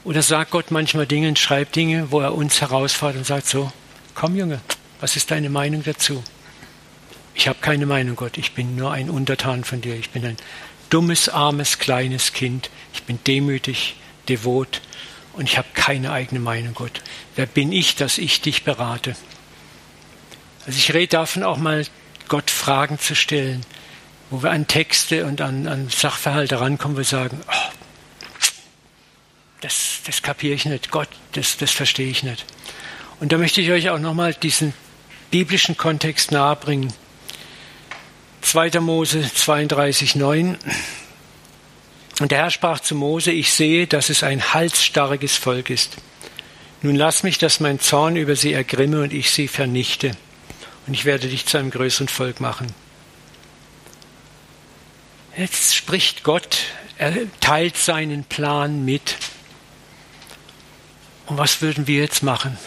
Oder 0.05 0.23
sagt 0.23 0.53
Gott 0.53 0.71
manchmal 0.71 1.07
Dinge 1.07 1.29
und 1.29 1.39
schreibt 1.39 1.77
Dinge, 1.77 2.11
wo 2.11 2.21
er 2.21 2.35
uns 2.35 2.61
herausfordert 2.61 3.19
und 3.19 3.27
sagt 3.27 3.47
so, 3.47 3.73
komm 4.15 4.37
Junge, 4.37 4.61
was 5.01 5.17
ist 5.17 5.31
deine 5.31 5.51
Meinung 5.51 5.83
dazu? 5.85 6.23
Ich 7.35 7.47
habe 7.47 7.59
keine 7.61 7.87
Meinung, 7.87 8.17
Gott, 8.17 8.37
ich 8.37 8.53
bin 8.53 8.75
nur 8.75 8.91
ein 8.91 9.11
Untertan 9.11 9.65
von 9.65 9.81
dir. 9.81 9.95
Ich 9.95 10.11
bin 10.11 10.25
ein 10.25 10.37
dummes, 10.91 11.29
armes, 11.29 11.79
kleines 11.79 12.33
Kind. 12.33 12.71
Ich 12.93 13.05
bin 13.05 13.19
demütig, 13.27 13.97
devot 14.29 14.81
und 15.35 15.49
ich 15.49 15.57
habe 15.57 15.69
keine 15.75 16.11
eigene 16.11 16.41
Meinung, 16.41 16.75
Gott. 16.75 17.03
Wer 17.37 17.47
bin 17.47 17.71
ich, 17.71 17.95
dass 17.95 18.19
ich 18.19 18.41
dich 18.41 18.65
berate? 18.65 19.15
Also 20.67 20.79
ich 20.79 20.93
rede 20.93 21.09
davon 21.09 21.45
auch 21.45 21.59
mal, 21.59 21.87
Gott 22.29 22.51
Fragen 22.51 22.99
zu 22.99 23.15
stellen, 23.15 23.65
wo 24.31 24.43
wir 24.43 24.51
an 24.51 24.67
Texte 24.67 25.25
und 25.25 25.41
an, 25.41 25.67
an 25.67 25.89
Sachverhalte 25.89 26.61
rankommen, 26.61 26.97
wir 26.97 27.05
sagen, 27.05 27.41
oh, 27.49 27.73
das, 29.61 30.01
das 30.07 30.23
kapiere 30.23 30.55
ich 30.55 30.65
nicht, 30.65 30.91
Gott, 30.91 31.09
das, 31.33 31.57
das 31.57 31.71
verstehe 31.71 32.09
ich 32.09 32.23
nicht. 32.23 32.45
Und 33.21 33.33
da 33.33 33.39
möchte 33.39 33.61
ich 33.61 33.71
euch 33.71 33.91
auch 33.91 33.99
nochmal 33.99 34.35
diesen 34.35 34.75
biblischen 35.31 35.77
Kontext 35.77 36.31
nahebringen. 36.31 36.93
2. 38.43 38.81
Mose 38.81 39.29
32, 39.35 40.15
9. 40.15 40.57
Und 42.21 42.31
der 42.31 42.39
Herr 42.39 42.51
sprach 42.51 42.81
zu 42.81 42.95
Mose, 42.95 43.31
ich 43.33 43.53
sehe, 43.53 43.87
dass 43.87 44.09
es 44.11 44.23
ein 44.23 44.55
halsstarriges 44.55 45.37
Volk 45.37 45.71
ist. 45.71 45.97
Nun 46.83 46.95
lass 46.95 47.25
mich, 47.25 47.39
dass 47.39 47.61
mein 47.61 47.81
Zorn 47.81 48.17
über 48.17 48.37
sie 48.37 48.53
ergrimme 48.53 49.03
und 49.03 49.13
ich 49.13 49.31
sie 49.31 49.49
vernichte. 49.49 50.13
Und 50.87 50.95
ich 50.95 51.05
werde 51.05 51.29
dich 51.29 51.47
zu 51.47 51.59
einem 51.59 51.71
größeren 51.71 52.09
Volk 52.09 52.41
machen. 52.41 52.69
Jetzt 55.39 55.77
spricht 55.77 56.25
Gott, 56.25 56.59
er 56.97 57.15
teilt 57.39 57.77
seinen 57.77 58.25
Plan 58.25 58.85
mit. 58.85 59.15
Und 61.27 61.39
was 61.39 61.63
würden 61.63 61.87
wir 61.87 62.01
jetzt 62.01 62.25
machen? 62.25 62.59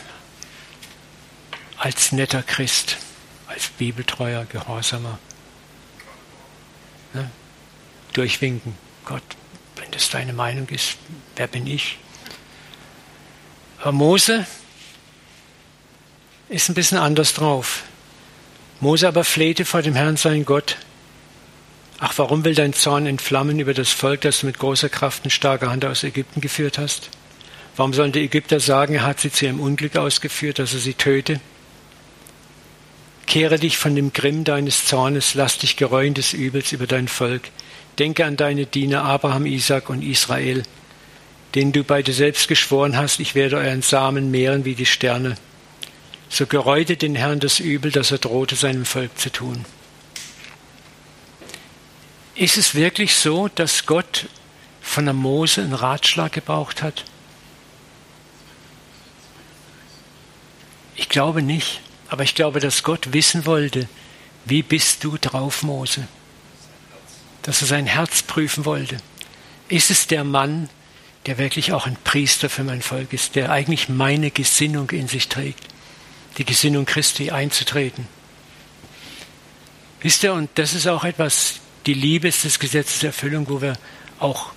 Als 1.78 2.14
netter 2.14 2.42
Christ, 2.42 2.96
als 3.48 3.68
bibeltreuer, 3.68 4.46
gehorsamer. 4.46 5.20
Ne? 7.14 7.30
Durchwinken. 8.14 8.78
Gott, 9.04 9.24
wenn 9.76 9.92
das 9.92 10.10
deine 10.10 10.32
Meinung 10.32 10.70
ist, 10.70 10.96
wer 11.36 11.48
bin 11.48 11.68
ich? 11.68 11.98
Aber 13.82 13.92
Mose 13.92 14.46
ist 16.48 16.70
ein 16.70 16.76
bisschen 16.76 17.00
anders 17.00 17.34
drauf. 17.34 17.84
Mose 18.80 19.10
aber 19.10 19.26
flehte 19.26 19.66
vor 19.66 19.82
dem 19.82 19.96
Herrn 19.96 20.16
sein 20.16 20.46
Gott. 20.46 20.78
Ach, 22.04 22.18
warum 22.18 22.43
will 22.43 22.56
dein 22.56 22.74
Zorn 22.74 23.06
entflammen 23.06 23.60
über 23.60 23.76
das 23.76 23.91
Volk, 23.91 24.22
das 24.22 24.39
du 24.39 24.47
mit 24.47 24.58
großer 24.58 24.89
Kraft 24.89 25.24
und 25.24 25.30
starker 25.30 25.70
Hand 25.70 25.86
aus 25.86 26.04
Ägypten 26.04 26.41
geführt 26.41 26.80
hast? 26.80 27.12
Warum 27.76 27.93
sollen 27.93 28.12
die 28.12 28.24
Ägypter 28.24 28.60
sagen, 28.60 28.95
er 28.95 29.04
hat 29.04 29.20
sie 29.20 29.32
zu 29.32 29.45
ihrem 29.45 29.60
Unglück 29.60 29.95
ausgeführt, 29.95 30.58
dass 30.58 30.74
er 30.74 30.80
sie 30.80 30.95
töte? 30.95 31.39
Kehre 33.28 33.60
dich 33.60 33.78
von 33.78 33.95
dem 33.95 34.14
Grimm 34.14 34.43
deines 34.43 34.88
Zornes, 34.88 35.36
lass 35.36 35.60
dich 35.60 35.78
gereuen 35.78 36.16
des 36.16 36.34
Übels 36.34 36.72
über 36.72 36.88
dein 36.88 37.08
Volk. 37.08 37.43
Denke 37.99 38.26
an 38.26 38.36
deine 38.36 38.66
Diener 38.66 39.04
Abraham, 39.04 39.45
Isaac 39.45 39.91
und 39.91 40.02
Israel, 40.02 40.64
denen 41.54 41.72
du 41.72 41.84
bei 41.84 42.02
dir 42.02 42.16
selbst 42.16 42.47
geschworen 42.47 42.97
hast, 42.97 43.20
ich 43.20 43.36
werde 43.36 43.58
euren 43.58 43.84
Samen 43.84 44.32
mehren 44.32 44.66
wie 44.66 44.74
die 44.74 44.88
Sterne. 44.88 45.36
So 46.30 46.47
gereute 46.47 46.97
den 46.97 47.14
Herrn 47.14 47.39
das 47.39 47.60
Übel, 47.60 47.91
das 47.91 48.10
er 48.10 48.18
drohte, 48.18 48.56
seinem 48.56 48.86
Volk 48.86 49.20
zu 49.20 49.32
tun. 49.32 49.66
Ist 52.36 52.58
es 52.58 52.76
wirklich 52.76 53.16
so, 53.16 53.48
dass 53.50 53.86
Gott 53.86 54.28
von 54.82 55.06
der 55.06 55.14
Mose 55.14 55.62
einen 55.62 55.74
Ratschlag 55.74 56.32
gebraucht 56.32 56.82
hat? 56.82 57.04
Ich 60.96 61.10
glaube 61.10 61.42
nicht, 61.42 61.82
aber 62.10 62.24
ich 62.24 62.36
glaube, 62.36 62.60
dass 62.60 62.84
Gott 62.84 63.14
wissen 63.14 63.46
wollte, 63.46 63.88
wie 64.46 64.64
bist 64.64 65.04
du 65.04 65.18
drauf, 65.18 65.64
Mose? 65.64 66.08
Dass 67.42 67.62
er 67.62 67.68
sein 67.68 67.86
Herz 67.86 68.22
prüfen 68.24 68.66
wollte. 68.66 68.98
Ist 69.68 69.92
es 69.92 70.08
der 70.08 70.24
Mann, 70.24 70.70
der 71.26 71.38
wirklich 71.38 71.74
auch 71.74 71.86
ein 71.86 71.98
Priester 72.04 72.50
für 72.50 72.64
mein 72.64 72.82
Volk 72.82 73.14
ist, 73.14 73.36
der 73.36 73.52
eigentlich 73.52 73.90
meine 73.90 74.32
Gesinnung 74.32 74.90
in 74.92 75.08
sich 75.08 75.28
trägt, 75.28 75.64
die 76.38 76.46
Gesinnung 76.46 76.86
Christi 76.86 77.32
einzutreten? 77.32 78.08
Wisst 80.02 80.24
ihr, 80.24 80.34
und 80.34 80.50
das 80.56 80.74
ist 80.74 80.88
auch 80.88 81.04
etwas, 81.04 81.60
die 81.86 81.94
Liebe 81.94 82.28
ist 82.28 82.44
des 82.44 82.60
Gesetzes 82.60 83.04
Erfüllung, 83.04 83.50
wo 83.50 83.62
wir 83.62 83.74
auch 84.20 84.52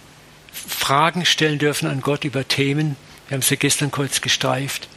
Fragen 0.53 1.25
stellen 1.25 1.59
dürfen 1.59 1.89
an 1.89 2.01
Gott 2.01 2.25
über 2.25 2.47
Themen. 2.47 2.97
Wir 3.29 3.37
haben 3.37 3.43
sie 3.43 3.57
gestern 3.57 3.91
kurz 3.91 4.21
gestreift. 4.21 4.89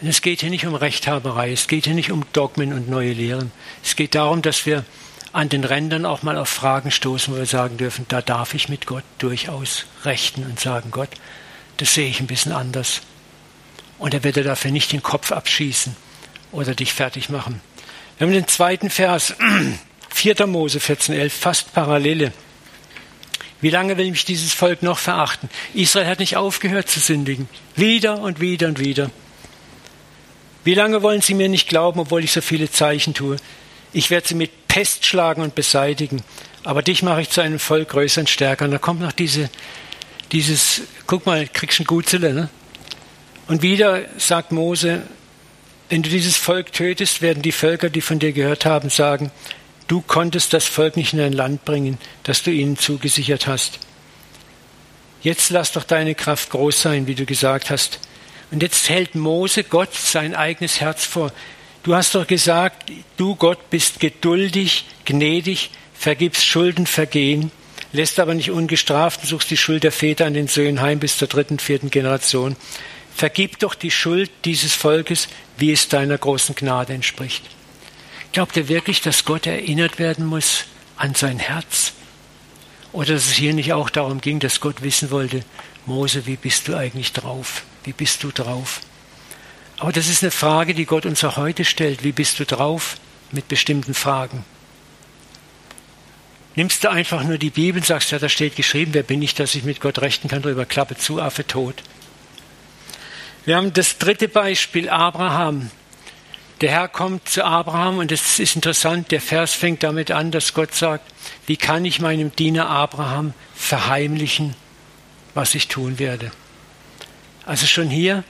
Es 0.00 0.22
geht 0.22 0.40
hier 0.40 0.50
nicht 0.50 0.66
um 0.66 0.74
Rechthaberei, 0.74 1.50
es 1.50 1.66
geht 1.66 1.84
hier 1.86 1.94
nicht 1.94 2.12
um 2.12 2.24
Dogmen 2.32 2.72
und 2.72 2.88
neue 2.88 3.12
Lehren. 3.12 3.50
Es 3.82 3.96
geht 3.96 4.14
darum, 4.14 4.42
dass 4.42 4.64
wir 4.64 4.84
an 5.32 5.48
den 5.48 5.64
Rändern 5.64 6.06
auch 6.06 6.22
mal 6.22 6.36
auf 6.36 6.48
Fragen 6.48 6.90
stoßen, 6.90 7.34
wo 7.34 7.38
wir 7.38 7.46
sagen 7.46 7.76
dürfen, 7.76 8.06
da 8.08 8.22
darf 8.22 8.54
ich 8.54 8.68
mit 8.68 8.86
Gott 8.86 9.04
durchaus 9.18 9.86
rechten 10.04 10.44
und 10.44 10.58
sagen, 10.58 10.90
Gott, 10.90 11.10
das 11.76 11.94
sehe 11.94 12.08
ich 12.08 12.20
ein 12.20 12.26
bisschen 12.26 12.52
anders. 12.52 13.02
Und 13.98 14.14
er 14.14 14.24
wird 14.24 14.36
dir 14.36 14.44
dafür 14.44 14.70
nicht 14.70 14.92
den 14.92 15.02
Kopf 15.02 15.32
abschießen 15.32 15.96
oder 16.52 16.74
dich 16.74 16.92
fertig 16.94 17.28
machen. 17.28 17.60
Wir 18.16 18.26
haben 18.26 18.32
den 18.32 18.48
zweiten 18.48 18.90
Vers, 18.90 19.34
4. 20.18 20.48
Mose 20.48 20.80
14,11, 20.80 21.30
fast 21.30 21.72
Parallele. 21.72 22.32
Wie 23.60 23.70
lange 23.70 23.96
will 23.96 24.10
mich 24.10 24.24
dieses 24.24 24.52
Volk 24.52 24.82
noch 24.82 24.98
verachten? 24.98 25.48
Israel 25.74 26.08
hat 26.08 26.18
nicht 26.18 26.36
aufgehört 26.36 26.88
zu 26.88 26.98
sündigen. 26.98 27.48
Wieder 27.76 28.18
und 28.20 28.40
wieder 28.40 28.66
und 28.66 28.80
wieder. 28.80 29.12
Wie 30.64 30.74
lange 30.74 31.02
wollen 31.02 31.22
sie 31.22 31.34
mir 31.34 31.48
nicht 31.48 31.68
glauben, 31.68 32.00
obwohl 32.00 32.24
ich 32.24 32.32
so 32.32 32.40
viele 32.40 32.68
Zeichen 32.68 33.14
tue? 33.14 33.36
Ich 33.92 34.10
werde 34.10 34.26
sie 34.26 34.34
mit 34.34 34.66
Pest 34.66 35.06
schlagen 35.06 35.40
und 35.40 35.54
beseitigen, 35.54 36.22
aber 36.64 36.82
dich 36.82 37.04
mache 37.04 37.22
ich 37.22 37.30
zu 37.30 37.40
einem 37.40 37.60
Volk 37.60 37.90
größer 37.90 38.22
und 38.22 38.28
stärker. 38.28 38.64
Und 38.64 38.72
da 38.72 38.78
kommt 38.78 39.00
noch 39.00 39.12
diese, 39.12 39.48
dieses, 40.32 40.82
guck 41.06 41.26
mal, 41.26 41.46
kriegst 41.46 41.78
ein 41.78 41.86
Gutzele, 41.86 42.34
ne? 42.34 42.48
Und 43.46 43.62
wieder 43.62 44.00
sagt 44.18 44.50
Mose, 44.50 45.02
wenn 45.88 46.02
du 46.02 46.10
dieses 46.10 46.36
Volk 46.36 46.72
tötest, 46.72 47.22
werden 47.22 47.40
die 47.40 47.52
Völker, 47.52 47.88
die 47.88 48.00
von 48.00 48.18
dir 48.18 48.32
gehört 48.32 48.66
haben, 48.66 48.90
sagen, 48.90 49.30
du 49.88 50.02
konntest 50.02 50.52
das 50.52 50.66
Volk 50.66 50.96
nicht 50.96 51.12
in 51.12 51.18
dein 51.18 51.32
Land 51.32 51.64
bringen, 51.64 51.98
das 52.22 52.42
du 52.42 52.50
ihnen 52.50 52.78
zugesichert 52.78 53.46
hast. 53.46 53.80
Jetzt 55.22 55.50
lass 55.50 55.72
doch 55.72 55.82
deine 55.82 56.14
Kraft 56.14 56.50
groß 56.50 56.80
sein, 56.80 57.06
wie 57.06 57.16
du 57.16 57.26
gesagt 57.26 57.70
hast. 57.70 57.98
Und 58.50 58.62
jetzt 58.62 58.88
hält 58.88 59.14
Mose 59.14 59.64
Gott 59.64 59.92
sein 59.94 60.34
eigenes 60.34 60.80
Herz 60.80 61.04
vor. 61.04 61.32
Du 61.82 61.94
hast 61.94 62.14
doch 62.14 62.26
gesagt, 62.26 62.90
du 63.16 63.34
Gott 63.34 63.70
bist 63.70 63.98
geduldig, 64.00 64.84
gnädig, 65.04 65.70
vergibst 65.94 66.46
Schulden, 66.46 66.86
Vergehen, 66.86 67.50
lässt 67.92 68.20
aber 68.20 68.34
nicht 68.34 68.50
ungestraft 68.50 69.22
und 69.22 69.28
suchst 69.28 69.50
die 69.50 69.56
Schuld 69.56 69.84
der 69.84 69.92
Väter 69.92 70.26
an 70.26 70.34
den 70.34 70.48
Söhnen 70.48 70.80
heim 70.80 70.98
bis 70.98 71.18
zur 71.18 71.28
dritten, 71.28 71.58
vierten 71.58 71.90
Generation. 71.90 72.56
Vergib 73.14 73.58
doch 73.58 73.74
die 73.74 73.90
Schuld 73.90 74.30
dieses 74.44 74.74
Volkes, 74.74 75.28
wie 75.56 75.72
es 75.72 75.88
deiner 75.88 76.18
großen 76.18 76.54
Gnade 76.54 76.92
entspricht. 76.92 77.42
Glaubt 78.32 78.56
ihr 78.56 78.68
wirklich, 78.68 79.00
dass 79.00 79.24
Gott 79.24 79.46
erinnert 79.46 79.98
werden 79.98 80.26
muss 80.26 80.64
an 80.96 81.14
sein 81.14 81.38
Herz? 81.38 81.92
Oder 82.92 83.14
dass 83.14 83.26
es 83.26 83.32
hier 83.32 83.52
nicht 83.54 83.72
auch 83.72 83.90
darum 83.90 84.20
ging, 84.20 84.38
dass 84.40 84.60
Gott 84.60 84.82
wissen 84.82 85.10
wollte, 85.10 85.44
Mose, 85.86 86.26
wie 86.26 86.36
bist 86.36 86.68
du 86.68 86.76
eigentlich 86.76 87.12
drauf? 87.12 87.64
Wie 87.84 87.92
bist 87.92 88.22
du 88.22 88.30
drauf? 88.30 88.80
Aber 89.78 89.92
das 89.92 90.08
ist 90.08 90.22
eine 90.22 90.30
Frage, 90.30 90.74
die 90.74 90.84
Gott 90.84 91.06
uns 91.06 91.22
auch 91.24 91.36
heute 91.36 91.64
stellt. 91.64 92.02
Wie 92.04 92.12
bist 92.12 92.40
du 92.40 92.44
drauf 92.44 92.96
mit 93.30 93.48
bestimmten 93.48 93.94
Fragen? 93.94 94.44
Nimmst 96.56 96.82
du 96.82 96.90
einfach 96.90 97.22
nur 97.22 97.38
die 97.38 97.50
Bibel 97.50 97.80
und 97.80 97.86
sagst, 97.86 98.10
ja, 98.10 98.18
da 98.18 98.28
steht 98.28 98.56
geschrieben, 98.56 98.92
wer 98.92 99.04
bin 99.04 99.22
ich, 99.22 99.34
dass 99.36 99.54
ich 99.54 99.62
mit 99.62 99.80
Gott 99.80 100.00
rechten 100.00 100.26
kann, 100.28 100.42
drüber 100.42 100.66
Klappe 100.66 100.96
zu, 100.96 101.20
Affe 101.22 101.46
tot. 101.46 101.82
Wir 103.44 103.56
haben 103.56 103.72
das 103.72 103.98
dritte 103.98 104.26
Beispiel, 104.26 104.88
Abraham. 104.88 105.70
Der 106.60 106.70
Herr 106.72 106.88
kommt 106.88 107.28
zu 107.28 107.44
Abraham 107.44 107.98
und 107.98 108.10
es 108.10 108.40
ist 108.40 108.56
interessant, 108.56 109.12
der 109.12 109.20
Vers 109.20 109.52
fängt 109.52 109.84
damit 109.84 110.10
an, 110.10 110.32
dass 110.32 110.54
Gott 110.54 110.74
sagt, 110.74 111.04
wie 111.46 111.56
kann 111.56 111.84
ich 111.84 112.00
meinem 112.00 112.34
Diener 112.34 112.68
Abraham 112.68 113.32
verheimlichen, 113.54 114.54
was 115.34 115.54
ich 115.54 115.68
tun 115.68 116.00
werde. 116.00 116.32
Also 117.46 117.66
schon 117.66 117.88
hier, 117.88 118.24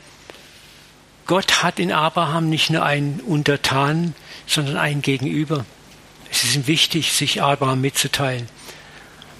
Gott 1.27 1.63
hat 1.63 1.79
in 1.79 1.91
Abraham 1.91 2.51
nicht 2.51 2.69
nur 2.69 2.85
einen 2.85 3.21
Untertan, 3.21 4.15
sondern 4.47 4.77
einen 4.77 5.01
Gegenüber. 5.01 5.65
Es 6.31 6.45
ist 6.45 6.55
ihm 6.55 6.67
wichtig, 6.67 7.13
sich 7.13 7.43
Abraham 7.43 7.81
mitzuteilen. 7.81 8.49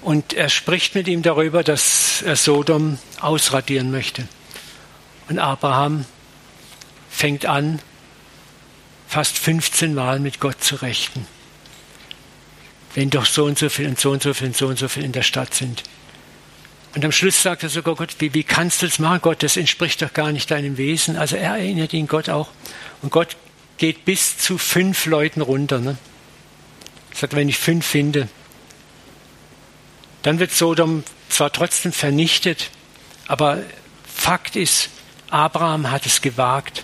Und 0.01 0.33
er 0.33 0.49
spricht 0.49 0.95
mit 0.95 1.07
ihm 1.07 1.21
darüber, 1.21 1.63
dass 1.63 2.23
er 2.23 2.35
Sodom 2.35 2.97
ausradieren 3.21 3.91
möchte. 3.91 4.27
Und 5.29 5.37
Abraham 5.37 6.05
fängt 7.09 7.45
an, 7.45 7.79
fast 9.09 9.39
15 9.39 9.95
Mal 9.95 10.19
mit 10.19 10.39
Gott 10.39 10.63
zu 10.63 10.75
rechten. 10.75 11.25
Wenn 12.93 13.09
doch 13.09 13.25
so 13.25 13.45
und 13.45 13.57
so 13.57 13.67
viel 13.67 13.87
und 13.87 13.99
so 13.99 14.11
und 14.11 14.21
so 14.21 14.35
viel 14.35 14.47
und 14.47 14.55
so 14.55 14.67
und 14.67 14.77
so 14.77 14.87
viel 14.87 15.03
in 15.03 15.11
der 15.11 15.23
Stadt 15.23 15.55
sind. 15.55 15.81
Und 16.93 17.03
am 17.03 17.11
Schluss 17.11 17.41
sagt 17.41 17.63
er 17.63 17.69
sogar 17.69 17.95
Gott, 17.95 18.15
wie, 18.19 18.35
wie 18.35 18.43
kannst 18.43 18.83
du 18.83 18.85
das 18.85 18.99
machen, 18.99 19.21
Gott? 19.21 19.41
Das 19.41 19.57
entspricht 19.57 20.03
doch 20.03 20.13
gar 20.13 20.31
nicht 20.31 20.51
deinem 20.51 20.77
Wesen. 20.77 21.17
Also 21.17 21.37
er 21.37 21.57
erinnert 21.57 21.91
ihn 21.93 22.07
Gott 22.07 22.29
auch. 22.29 22.49
Und 23.01 23.11
Gott 23.11 23.35
geht 23.79 24.05
bis 24.05 24.37
zu 24.37 24.59
fünf 24.59 25.07
Leuten 25.07 25.41
runter. 25.41 25.79
Ne? 25.79 25.97
Sagt, 27.11 27.35
wenn 27.35 27.49
ich 27.49 27.57
fünf 27.57 27.87
finde, 27.87 28.29
dann 30.21 30.37
wird 30.37 30.51
Sodom 30.51 31.03
zwar 31.29 31.51
trotzdem 31.51 31.93
vernichtet, 31.93 32.69
aber 33.27 33.63
Fakt 34.05 34.55
ist, 34.55 34.89
Abraham 35.31 35.89
hat 35.89 36.05
es 36.05 36.21
gewagt. 36.21 36.83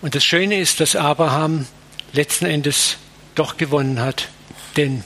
Und 0.00 0.14
das 0.14 0.24
Schöne 0.24 0.58
ist, 0.60 0.80
dass 0.80 0.94
Abraham 0.94 1.66
letzten 2.12 2.46
Endes 2.46 2.98
doch 3.34 3.56
gewonnen 3.56 4.00
hat. 4.00 4.28
Denn 4.76 5.02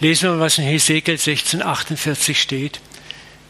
lesen 0.00 0.30
wir 0.30 0.40
was 0.40 0.58
in 0.58 0.64
Hesekiel 0.64 1.16
16,48 1.16 2.34
steht. 2.34 2.80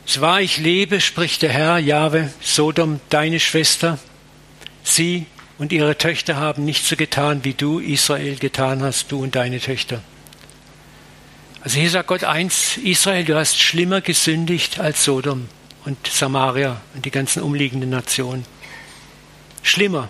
Es 0.07 0.21
war, 0.21 0.41
ich 0.41 0.59
lebe, 0.59 1.01
spricht 1.01 1.43
der 1.43 1.51
Herr, 1.51 1.79
Jahwe, 1.79 2.33
Sodom, 2.41 3.01
deine 3.11 3.39
Schwester, 3.39 3.99
sie 4.83 5.27
und 5.57 5.73
ihre 5.73 5.97
Töchter 5.99 6.37
haben 6.37 6.65
nicht 6.65 6.85
so 6.85 6.97
getan, 6.97 7.45
wie 7.45 7.55
du, 7.55 7.79
Israel, 7.79 8.37
getan 8.37 8.83
hast, 8.83 9.13
du 9.13 9.23
und 9.23 9.37
deine 9.37 9.61
Töchter. 9.61 10.03
Also 11.61 11.79
hier 11.79 11.91
sagt 11.91 12.09
Gott 12.09 12.25
eins, 12.25 12.79
Israel, 12.79 13.25
du 13.25 13.37
hast 13.37 13.61
schlimmer 13.61 14.01
gesündigt 14.01 14.81
als 14.81 15.05
Sodom 15.05 15.49
und 15.91 16.07
Samaria 16.07 16.81
und 16.95 17.05
die 17.05 17.11
ganzen 17.11 17.43
umliegenden 17.43 17.91
Nationen. 17.91 18.47
Schlimmer. 19.63 20.09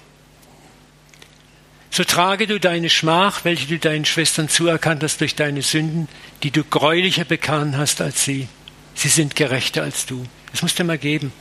So 1.90 2.04
trage 2.04 2.46
du 2.46 2.60
deine 2.60 2.90
Schmach, 2.90 3.44
welche 3.44 3.66
du 3.66 3.78
deinen 3.78 4.04
Schwestern 4.04 4.48
zuerkannt 4.48 5.02
hast 5.02 5.20
durch 5.22 5.34
deine 5.34 5.62
Sünden, 5.62 6.06
die 6.42 6.50
du 6.50 6.62
gräulicher 6.64 7.24
bekannt 7.24 7.76
hast 7.76 8.00
als 8.00 8.24
sie. 8.24 8.46
Sie 8.94 9.08
sind 9.08 9.34
gerechter 9.36 9.82
als 9.82 10.04
du. 10.04 10.24
Das 10.52 10.62
musst 10.62 10.78
du 10.78 10.84
mal 10.84 10.98
geben. 10.98 11.32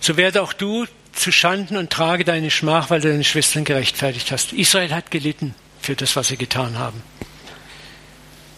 So 0.00 0.18
werde 0.18 0.42
auch 0.42 0.52
du 0.52 0.84
zu 1.12 1.32
Schanden 1.32 1.78
und 1.78 1.90
trage 1.90 2.24
deine 2.24 2.50
Schmach, 2.50 2.90
weil 2.90 3.00
du 3.00 3.08
deine 3.08 3.24
Schwestern 3.24 3.64
gerechtfertigt 3.64 4.30
hast. 4.30 4.52
Israel 4.52 4.94
hat 4.94 5.10
gelitten 5.10 5.54
für 5.80 5.96
das, 5.96 6.14
was 6.16 6.28
sie 6.28 6.36
getan 6.36 6.78
haben. 6.78 7.02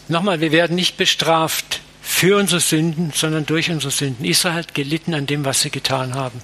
Nochmal, 0.08 0.40
wir 0.40 0.50
werden 0.50 0.74
nicht 0.74 0.96
bestraft 0.96 1.80
für 2.08 2.36
unsere 2.36 2.60
Sünden, 2.60 3.12
sondern 3.12 3.46
durch 3.46 3.68
unsere 3.68 3.90
Sünden. 3.90 4.24
Israel 4.24 4.54
hat 4.54 4.74
gelitten 4.74 5.12
an 5.12 5.26
dem, 5.26 5.44
was 5.44 5.62
sie 5.62 5.70
getan 5.70 6.14
haben. 6.14 6.40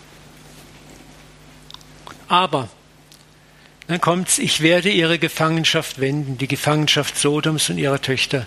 Aber 2.27 2.69
dann 3.87 4.01
kommt's, 4.01 4.39
ich 4.39 4.61
werde 4.61 4.91
ihre 4.91 5.21
Gefangenschaft 5.21 6.01
wenden, 6.01 6.37
die 6.37 6.49
Gefangenschaft 6.49 7.17
Sodoms 7.17 7.71
und 7.71 7.79
ihrer 7.79 8.03
Töchter 8.03 8.47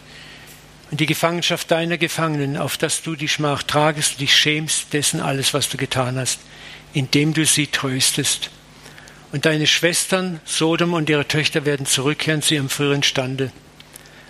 und 0.91 0.99
die 0.99 1.05
Gefangenschaft 1.05 1.72
deiner 1.72 1.97
Gefangenen, 1.97 2.57
auf 2.57 2.78
dass 2.78 3.01
du 3.01 3.16
die 3.16 3.30
Schmach 3.30 3.63
tragest 3.63 4.20
dich 4.20 4.36
schämst 4.36 4.91
dessen 4.91 5.22
alles, 5.22 5.53
was 5.53 5.70
du 5.70 5.78
getan 5.78 6.18
hast, 6.18 6.41
indem 6.93 7.34
du 7.34 7.45
sie 7.45 7.68
tröstest. 7.68 8.51
Und 9.32 9.45
deine 9.45 9.68
Schwestern, 9.68 10.41
Sodom 10.43 10.93
und 10.93 11.09
ihre 11.09 11.28
Töchter 11.28 11.63
werden 11.63 11.86
zurückkehren 11.86 12.41
zu 12.41 12.55
ihrem 12.55 12.70
früheren 12.70 13.03
Stande. 13.03 13.51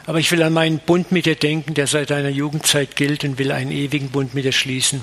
Aber 0.05 0.19
ich 0.19 0.31
will 0.31 0.43
an 0.43 0.53
meinen 0.53 0.79
Bund 0.79 1.11
mit 1.11 1.25
dir 1.25 1.35
denken, 1.35 1.73
der 1.73 1.87
seit 1.87 2.11
deiner 2.11 2.29
Jugendzeit 2.29 2.95
gilt 2.95 3.23
und 3.23 3.39
will 3.39 3.51
einen 3.51 3.71
ewigen 3.71 4.09
Bund 4.09 4.33
mit 4.33 4.45
dir 4.45 4.51
schließen. 4.51 5.01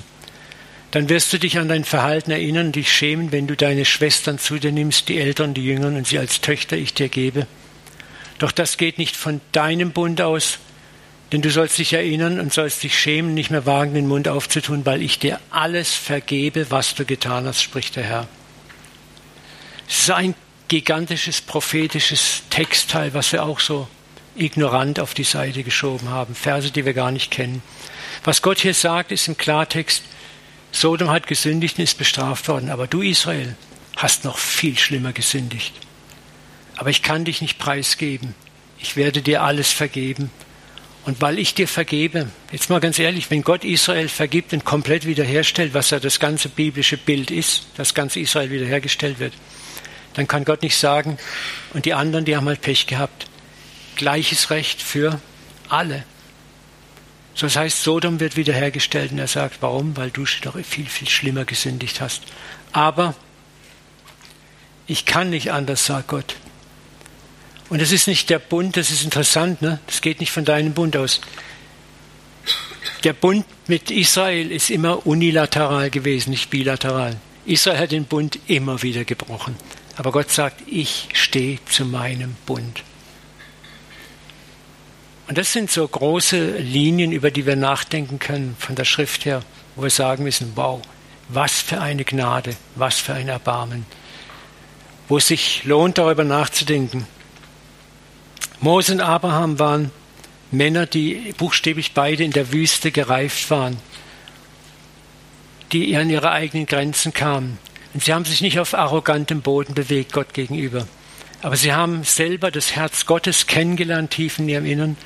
Dann 0.91 1.09
wirst 1.09 1.33
du 1.33 1.39
dich 1.39 1.57
an 1.57 1.67
dein 1.67 1.83
Verhalten 1.83 2.31
erinnern 2.31 2.67
und 2.67 2.75
dich 2.75 2.91
schämen, 2.91 3.31
wenn 3.31 3.47
du 3.47 3.55
deine 3.55 3.83
Schwestern 3.83 4.37
zu 4.37 4.59
dir 4.59 4.71
nimmst, 4.71 5.09
die 5.09 5.19
Eltern, 5.19 5.53
die 5.53 5.65
Jüngern, 5.65 5.97
und 5.97 6.07
sie 6.07 6.19
als 6.19 6.39
Töchter 6.39 6.77
ich 6.77 6.93
dir 6.93 7.09
gebe. 7.09 7.47
Doch 8.37 8.51
das 8.51 8.77
geht 8.77 8.97
nicht 8.97 9.15
von 9.15 9.41
deinem 9.51 9.91
Bund 9.91 10.21
aus, 10.21 10.59
denn 11.31 11.41
du 11.41 11.49
sollst 11.49 11.79
dich 11.79 11.93
erinnern 11.93 12.39
und 12.39 12.53
sollst 12.53 12.83
dich 12.83 12.97
schämen, 12.97 13.33
nicht 13.33 13.49
mehr 13.49 13.65
wagen, 13.65 13.95
den 13.95 14.07
Mund 14.07 14.27
aufzutun, 14.27 14.85
weil 14.85 15.01
ich 15.01 15.17
dir 15.17 15.39
alles 15.49 15.93
vergebe, 15.93 16.69
was 16.69 16.93
du 16.93 17.05
getan 17.05 17.45
hast, 17.45 17.61
spricht 17.61 17.95
der 17.95 18.03
Herr. 18.03 18.27
Es 19.89 20.01
ist 20.01 20.11
ein 20.11 20.35
gigantisches 20.67 21.41
prophetisches 21.41 22.43
Textteil, 22.51 23.15
was 23.15 23.31
wir 23.31 23.43
auch 23.43 23.59
so 23.59 23.87
ignorant 24.35 24.99
auf 24.99 25.13
die 25.13 25.23
Seite 25.23 25.63
geschoben 25.63 26.09
haben. 26.09 26.35
Verse, 26.35 26.71
die 26.71 26.85
wir 26.85 26.93
gar 26.93 27.11
nicht 27.11 27.31
kennen. 27.31 27.61
Was 28.23 28.41
Gott 28.41 28.59
hier 28.59 28.73
sagt, 28.73 29.11
ist 29.11 29.27
im 29.27 29.37
Klartext, 29.37 30.03
Sodom 30.71 31.11
hat 31.11 31.27
gesündigt 31.27 31.77
und 31.77 31.83
ist 31.83 31.97
bestraft 31.97 32.47
worden, 32.47 32.69
aber 32.69 32.87
du 32.87 33.01
Israel 33.01 33.55
hast 33.95 34.25
noch 34.25 34.37
viel 34.39 34.77
schlimmer 34.77 35.13
gesündigt. 35.13 35.73
Aber 36.77 36.89
ich 36.89 37.03
kann 37.03 37.25
dich 37.25 37.41
nicht 37.41 37.59
preisgeben. 37.59 38.33
Ich 38.79 38.95
werde 38.95 39.21
dir 39.21 39.43
alles 39.43 39.71
vergeben. 39.71 40.31
Und 41.05 41.21
weil 41.21 41.37
ich 41.37 41.53
dir 41.53 41.67
vergebe, 41.67 42.29
jetzt 42.51 42.69
mal 42.69 42.79
ganz 42.79 42.97
ehrlich, 42.97 43.29
wenn 43.29 43.43
Gott 43.43 43.63
Israel 43.65 44.07
vergibt 44.07 44.53
und 44.53 44.65
komplett 44.65 45.05
wiederherstellt, 45.05 45.73
was 45.73 45.89
ja 45.89 45.99
das 45.99 46.19
ganze 46.19 46.49
biblische 46.49 46.97
Bild 46.97 47.29
ist, 47.29 47.67
dass 47.75 47.93
ganz 47.93 48.15
Israel 48.15 48.49
wiederhergestellt 48.49 49.19
wird, 49.19 49.33
dann 50.13 50.27
kann 50.27 50.45
Gott 50.45 50.61
nicht 50.61 50.77
sagen, 50.77 51.17
und 51.73 51.85
die 51.85 51.93
anderen, 51.93 52.25
die 52.25 52.35
haben 52.35 52.47
halt 52.47 52.61
Pech 52.61 52.87
gehabt. 52.87 53.27
Gleiches 53.95 54.49
Recht 54.49 54.81
für 54.81 55.19
alle. 55.69 56.03
So 57.35 57.47
das 57.47 57.55
heißt, 57.55 57.83
Sodom 57.83 58.19
wird 58.19 58.37
wiederhergestellt 58.37 59.11
und 59.11 59.19
er 59.19 59.27
sagt, 59.27 59.57
warum? 59.61 59.97
Weil 59.97 60.11
du 60.11 60.25
doch 60.41 60.55
viel, 60.63 60.85
viel 60.85 61.09
schlimmer 61.09 61.45
gesündigt 61.45 61.99
hast. 61.99 62.23
Aber 62.71 63.15
ich 64.85 65.05
kann 65.05 65.29
nicht 65.29 65.51
anders, 65.51 65.85
sagt 65.85 66.09
Gott. 66.09 66.35
Und 67.69 67.81
das 67.81 67.91
ist 67.91 68.07
nicht 68.07 68.29
der 68.29 68.39
Bund, 68.39 68.77
das 68.77 68.91
ist 68.91 69.03
interessant, 69.03 69.61
ne? 69.61 69.79
das 69.87 70.01
geht 70.01 70.19
nicht 70.19 70.31
von 70.31 70.45
deinem 70.45 70.73
Bund 70.73 70.95
aus. 70.95 71.21
Der 73.03 73.13
Bund 73.13 73.45
mit 73.67 73.89
Israel 73.89 74.51
ist 74.51 74.69
immer 74.69 75.07
unilateral 75.07 75.89
gewesen, 75.89 76.31
nicht 76.31 76.49
bilateral. 76.49 77.17
Israel 77.45 77.79
hat 77.79 77.91
den 77.91 78.05
Bund 78.05 78.39
immer 78.47 78.81
wieder 78.83 79.05
gebrochen. 79.05 79.55
Aber 79.95 80.11
Gott 80.11 80.31
sagt, 80.31 80.61
ich 80.67 81.09
stehe 81.13 81.59
zu 81.65 81.85
meinem 81.85 82.35
Bund. 82.45 82.83
Und 85.27 85.37
das 85.37 85.53
sind 85.53 85.71
so 85.71 85.87
große 85.87 86.57
Linien, 86.57 87.11
über 87.11 87.31
die 87.31 87.45
wir 87.45 87.55
nachdenken 87.55 88.19
können 88.19 88.55
von 88.59 88.75
der 88.75 88.85
Schrift 88.85 89.25
her, 89.25 89.41
wo 89.75 89.83
wir 89.83 89.89
sagen 89.89 90.23
müssen, 90.23 90.51
wow, 90.55 90.81
was 91.29 91.61
für 91.61 91.79
eine 91.79 92.03
Gnade, 92.03 92.55
was 92.75 92.99
für 92.99 93.13
ein 93.13 93.29
Erbarmen, 93.29 93.85
wo 95.07 95.17
es 95.17 95.27
sich 95.27 95.63
lohnt, 95.63 95.97
darüber 95.97 96.23
nachzudenken. 96.23 97.07
Mose 98.59 98.93
und 98.93 99.01
Abraham 99.01 99.59
waren 99.59 99.91
Männer, 100.51 100.85
die 100.85 101.33
buchstäblich 101.37 101.93
beide 101.93 102.23
in 102.23 102.31
der 102.31 102.51
Wüste 102.51 102.91
gereift 102.91 103.49
waren, 103.49 103.77
die 105.71 105.95
an 105.97 106.09
ihre 106.09 106.31
eigenen 106.31 106.65
Grenzen 106.65 107.13
kamen. 107.13 107.57
Und 107.93 108.03
sie 108.03 108.13
haben 108.13 108.25
sich 108.25 108.41
nicht 108.41 108.59
auf 108.59 108.73
arrogantem 108.73 109.41
Boden 109.41 109.73
bewegt 109.73 110.13
Gott 110.13 110.33
gegenüber. 110.33 110.87
Aber 111.43 111.57
sie 111.57 111.73
haben 111.73 112.05
selber 112.05 112.51
das 112.51 112.73
Herz 112.73 113.05
Gottes 113.05 113.47
kennengelernt, 113.47 114.11
tief 114.11 114.39
in 114.39 114.47
ihrem 114.47 114.65
Innern, 114.65 114.97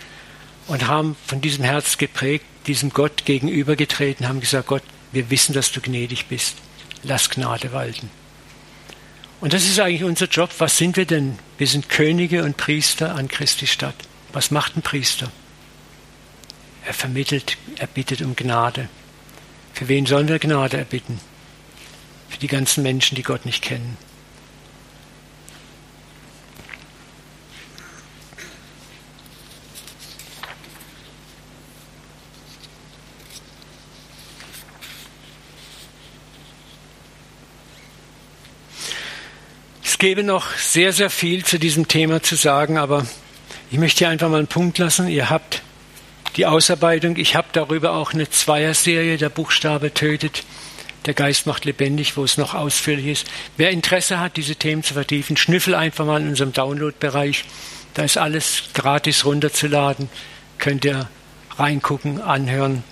und 0.67 0.87
haben 0.87 1.15
von 1.25 1.41
diesem 1.41 1.65
Herz 1.65 1.97
geprägt, 1.97 2.45
diesem 2.67 2.91
Gott 2.91 3.25
gegenübergetreten, 3.25 4.27
haben 4.27 4.39
gesagt, 4.39 4.67
Gott, 4.67 4.83
wir 5.11 5.31
wissen, 5.31 5.53
dass 5.53 5.71
du 5.71 5.81
gnädig 5.81 6.27
bist. 6.27 6.57
Lass 7.01 7.31
Gnade 7.31 7.73
walten. 7.73 8.11
Und 9.41 9.53
das 9.53 9.63
ist 9.63 9.79
eigentlich 9.79 10.03
unser 10.03 10.27
Job. 10.27 10.51
Was 10.59 10.77
sind 10.77 10.95
wir 10.95 11.05
denn? 11.05 11.39
Wir 11.57 11.67
sind 11.67 11.89
Könige 11.89 12.43
und 12.43 12.55
Priester 12.55 13.15
an 13.15 13.27
Christi 13.27 13.65
Stadt. 13.65 13.95
Was 14.31 14.51
macht 14.51 14.77
ein 14.77 14.83
Priester? 14.83 15.31
Er 16.85 16.93
vermittelt, 16.93 17.57
er 17.77 17.87
bittet 17.87 18.21
um 18.21 18.35
Gnade. 18.35 18.89
Für 19.73 19.87
wen 19.87 20.05
sollen 20.05 20.27
wir 20.27 20.37
Gnade 20.37 20.77
erbitten? 20.77 21.19
Für 22.29 22.37
die 22.37 22.47
ganzen 22.47 22.83
Menschen, 22.83 23.15
die 23.15 23.23
Gott 23.23 23.45
nicht 23.45 23.63
kennen. 23.63 23.97
Es 39.97 39.99
gäbe 39.99 40.23
noch 40.23 40.55
sehr, 40.57 40.93
sehr 40.93 41.09
viel 41.09 41.43
zu 41.43 41.57
diesem 41.57 41.87
Thema 41.87 42.21
zu 42.21 42.35
sagen, 42.35 42.77
aber 42.77 43.07
ich 43.71 43.79
möchte 43.79 43.97
hier 43.97 44.09
einfach 44.09 44.29
mal 44.29 44.37
einen 44.37 44.45
Punkt 44.45 44.77
lassen. 44.77 45.07
Ihr 45.07 45.31
habt 45.31 45.63
die 46.35 46.45
Ausarbeitung. 46.45 47.17
Ich 47.17 47.35
habe 47.35 47.47
darüber 47.51 47.93
auch 47.93 48.13
eine 48.13 48.29
Zweierserie, 48.29 49.17
der 49.17 49.29
Buchstabe 49.29 49.91
tötet, 49.95 50.43
der 51.07 51.15
Geist 51.15 51.47
macht 51.47 51.65
lebendig, 51.65 52.15
wo 52.15 52.23
es 52.23 52.37
noch 52.37 52.53
ausführlich 52.53 53.07
ist. 53.07 53.27
Wer 53.57 53.71
Interesse 53.71 54.19
hat, 54.19 54.37
diese 54.37 54.55
Themen 54.55 54.83
zu 54.83 54.93
vertiefen, 54.93 55.35
schnüffel 55.35 55.73
einfach 55.73 56.05
mal 56.05 56.21
in 56.21 56.29
unserem 56.29 56.53
Download-Bereich. 56.53 57.45
Da 57.95 58.03
ist 58.03 58.19
alles 58.19 58.65
gratis 58.75 59.25
runterzuladen. 59.25 60.09
Könnt 60.59 60.85
ihr 60.85 61.09
reingucken, 61.57 62.21
anhören. 62.21 62.83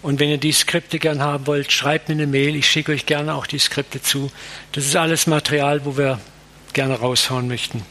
Und 0.00 0.20
wenn 0.20 0.30
ihr 0.30 0.38
die 0.38 0.52
Skripte 0.52 1.00
gern 1.00 1.20
haben 1.20 1.46
wollt, 1.46 1.70
schreibt 1.70 2.08
mir 2.08 2.14
eine 2.14 2.26
Mail. 2.26 2.56
Ich 2.56 2.66
schicke 2.66 2.92
euch 2.92 3.04
gerne 3.04 3.34
auch 3.34 3.46
die 3.46 3.58
Skripte 3.58 4.00
zu. 4.00 4.32
Das 4.72 4.86
ist 4.86 4.96
alles 4.96 5.26
Material, 5.26 5.84
wo 5.84 5.98
wir 5.98 6.18
gerne 6.76 7.00
raushauen 7.00 7.48
möchten. 7.48 7.82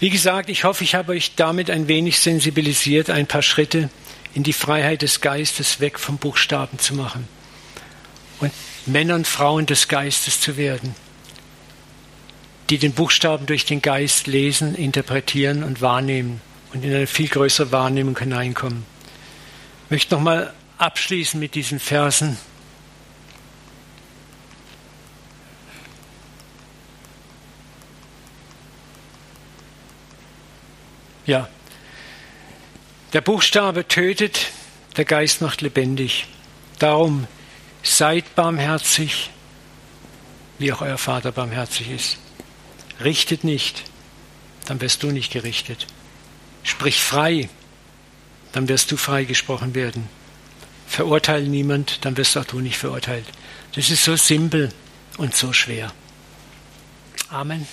Wie 0.00 0.10
gesagt, 0.10 0.50
ich 0.50 0.64
hoffe, 0.64 0.82
ich 0.82 0.96
habe 0.96 1.12
euch 1.12 1.36
damit 1.36 1.70
ein 1.70 1.86
wenig 1.86 2.18
sensibilisiert, 2.18 3.08
ein 3.08 3.28
paar 3.28 3.40
Schritte 3.40 3.88
in 4.34 4.42
die 4.42 4.52
Freiheit 4.52 5.02
des 5.02 5.20
Geistes 5.20 5.78
weg 5.78 6.00
vom 6.00 6.18
Buchstaben 6.18 6.80
zu 6.80 6.94
machen 6.94 7.28
und 8.40 8.52
Männer 8.84 9.14
und 9.14 9.28
Frauen 9.28 9.66
des 9.66 9.86
Geistes 9.86 10.40
zu 10.40 10.56
werden, 10.56 10.96
die 12.68 12.78
den 12.78 12.94
Buchstaben 12.94 13.46
durch 13.46 13.64
den 13.64 13.80
Geist 13.80 14.26
lesen, 14.26 14.74
interpretieren 14.74 15.62
und 15.62 15.80
wahrnehmen 15.80 16.40
und 16.72 16.84
in 16.84 16.92
eine 16.92 17.06
viel 17.06 17.28
größere 17.28 17.70
Wahrnehmung 17.70 18.18
hineinkommen. 18.18 18.84
Ich 19.84 19.90
möchte 19.92 20.16
nochmal 20.16 20.52
abschließen 20.78 21.38
mit 21.38 21.54
diesen 21.54 21.78
Versen 21.78 22.38
Ja. 31.26 31.48
Der 33.12 33.20
Buchstabe 33.20 33.86
tötet, 33.86 34.50
der 34.96 35.04
Geist 35.04 35.40
macht 35.40 35.60
lebendig. 35.60 36.26
Darum 36.78 37.26
seid 37.82 38.34
barmherzig, 38.34 39.30
wie 40.58 40.72
auch 40.72 40.80
euer 40.80 40.98
Vater 40.98 41.32
barmherzig 41.32 41.90
ist. 41.90 42.18
Richtet 43.02 43.44
nicht, 43.44 43.84
dann 44.66 44.80
wirst 44.80 45.02
du 45.02 45.10
nicht 45.10 45.32
gerichtet. 45.32 45.86
Sprich 46.62 47.02
frei, 47.02 47.48
dann 48.52 48.68
wirst 48.68 48.90
du 48.92 48.96
freigesprochen 48.96 49.74
werden. 49.74 50.08
Verurteile 50.86 51.48
niemand, 51.48 52.04
dann 52.04 52.16
wirst 52.16 52.36
auch 52.36 52.44
du 52.44 52.60
nicht 52.60 52.76
verurteilt. 52.78 53.24
Das 53.74 53.90
ist 53.90 54.04
so 54.04 54.16
simpel 54.16 54.72
und 55.16 55.34
so 55.34 55.52
schwer. 55.52 55.92
Amen. 57.30 57.66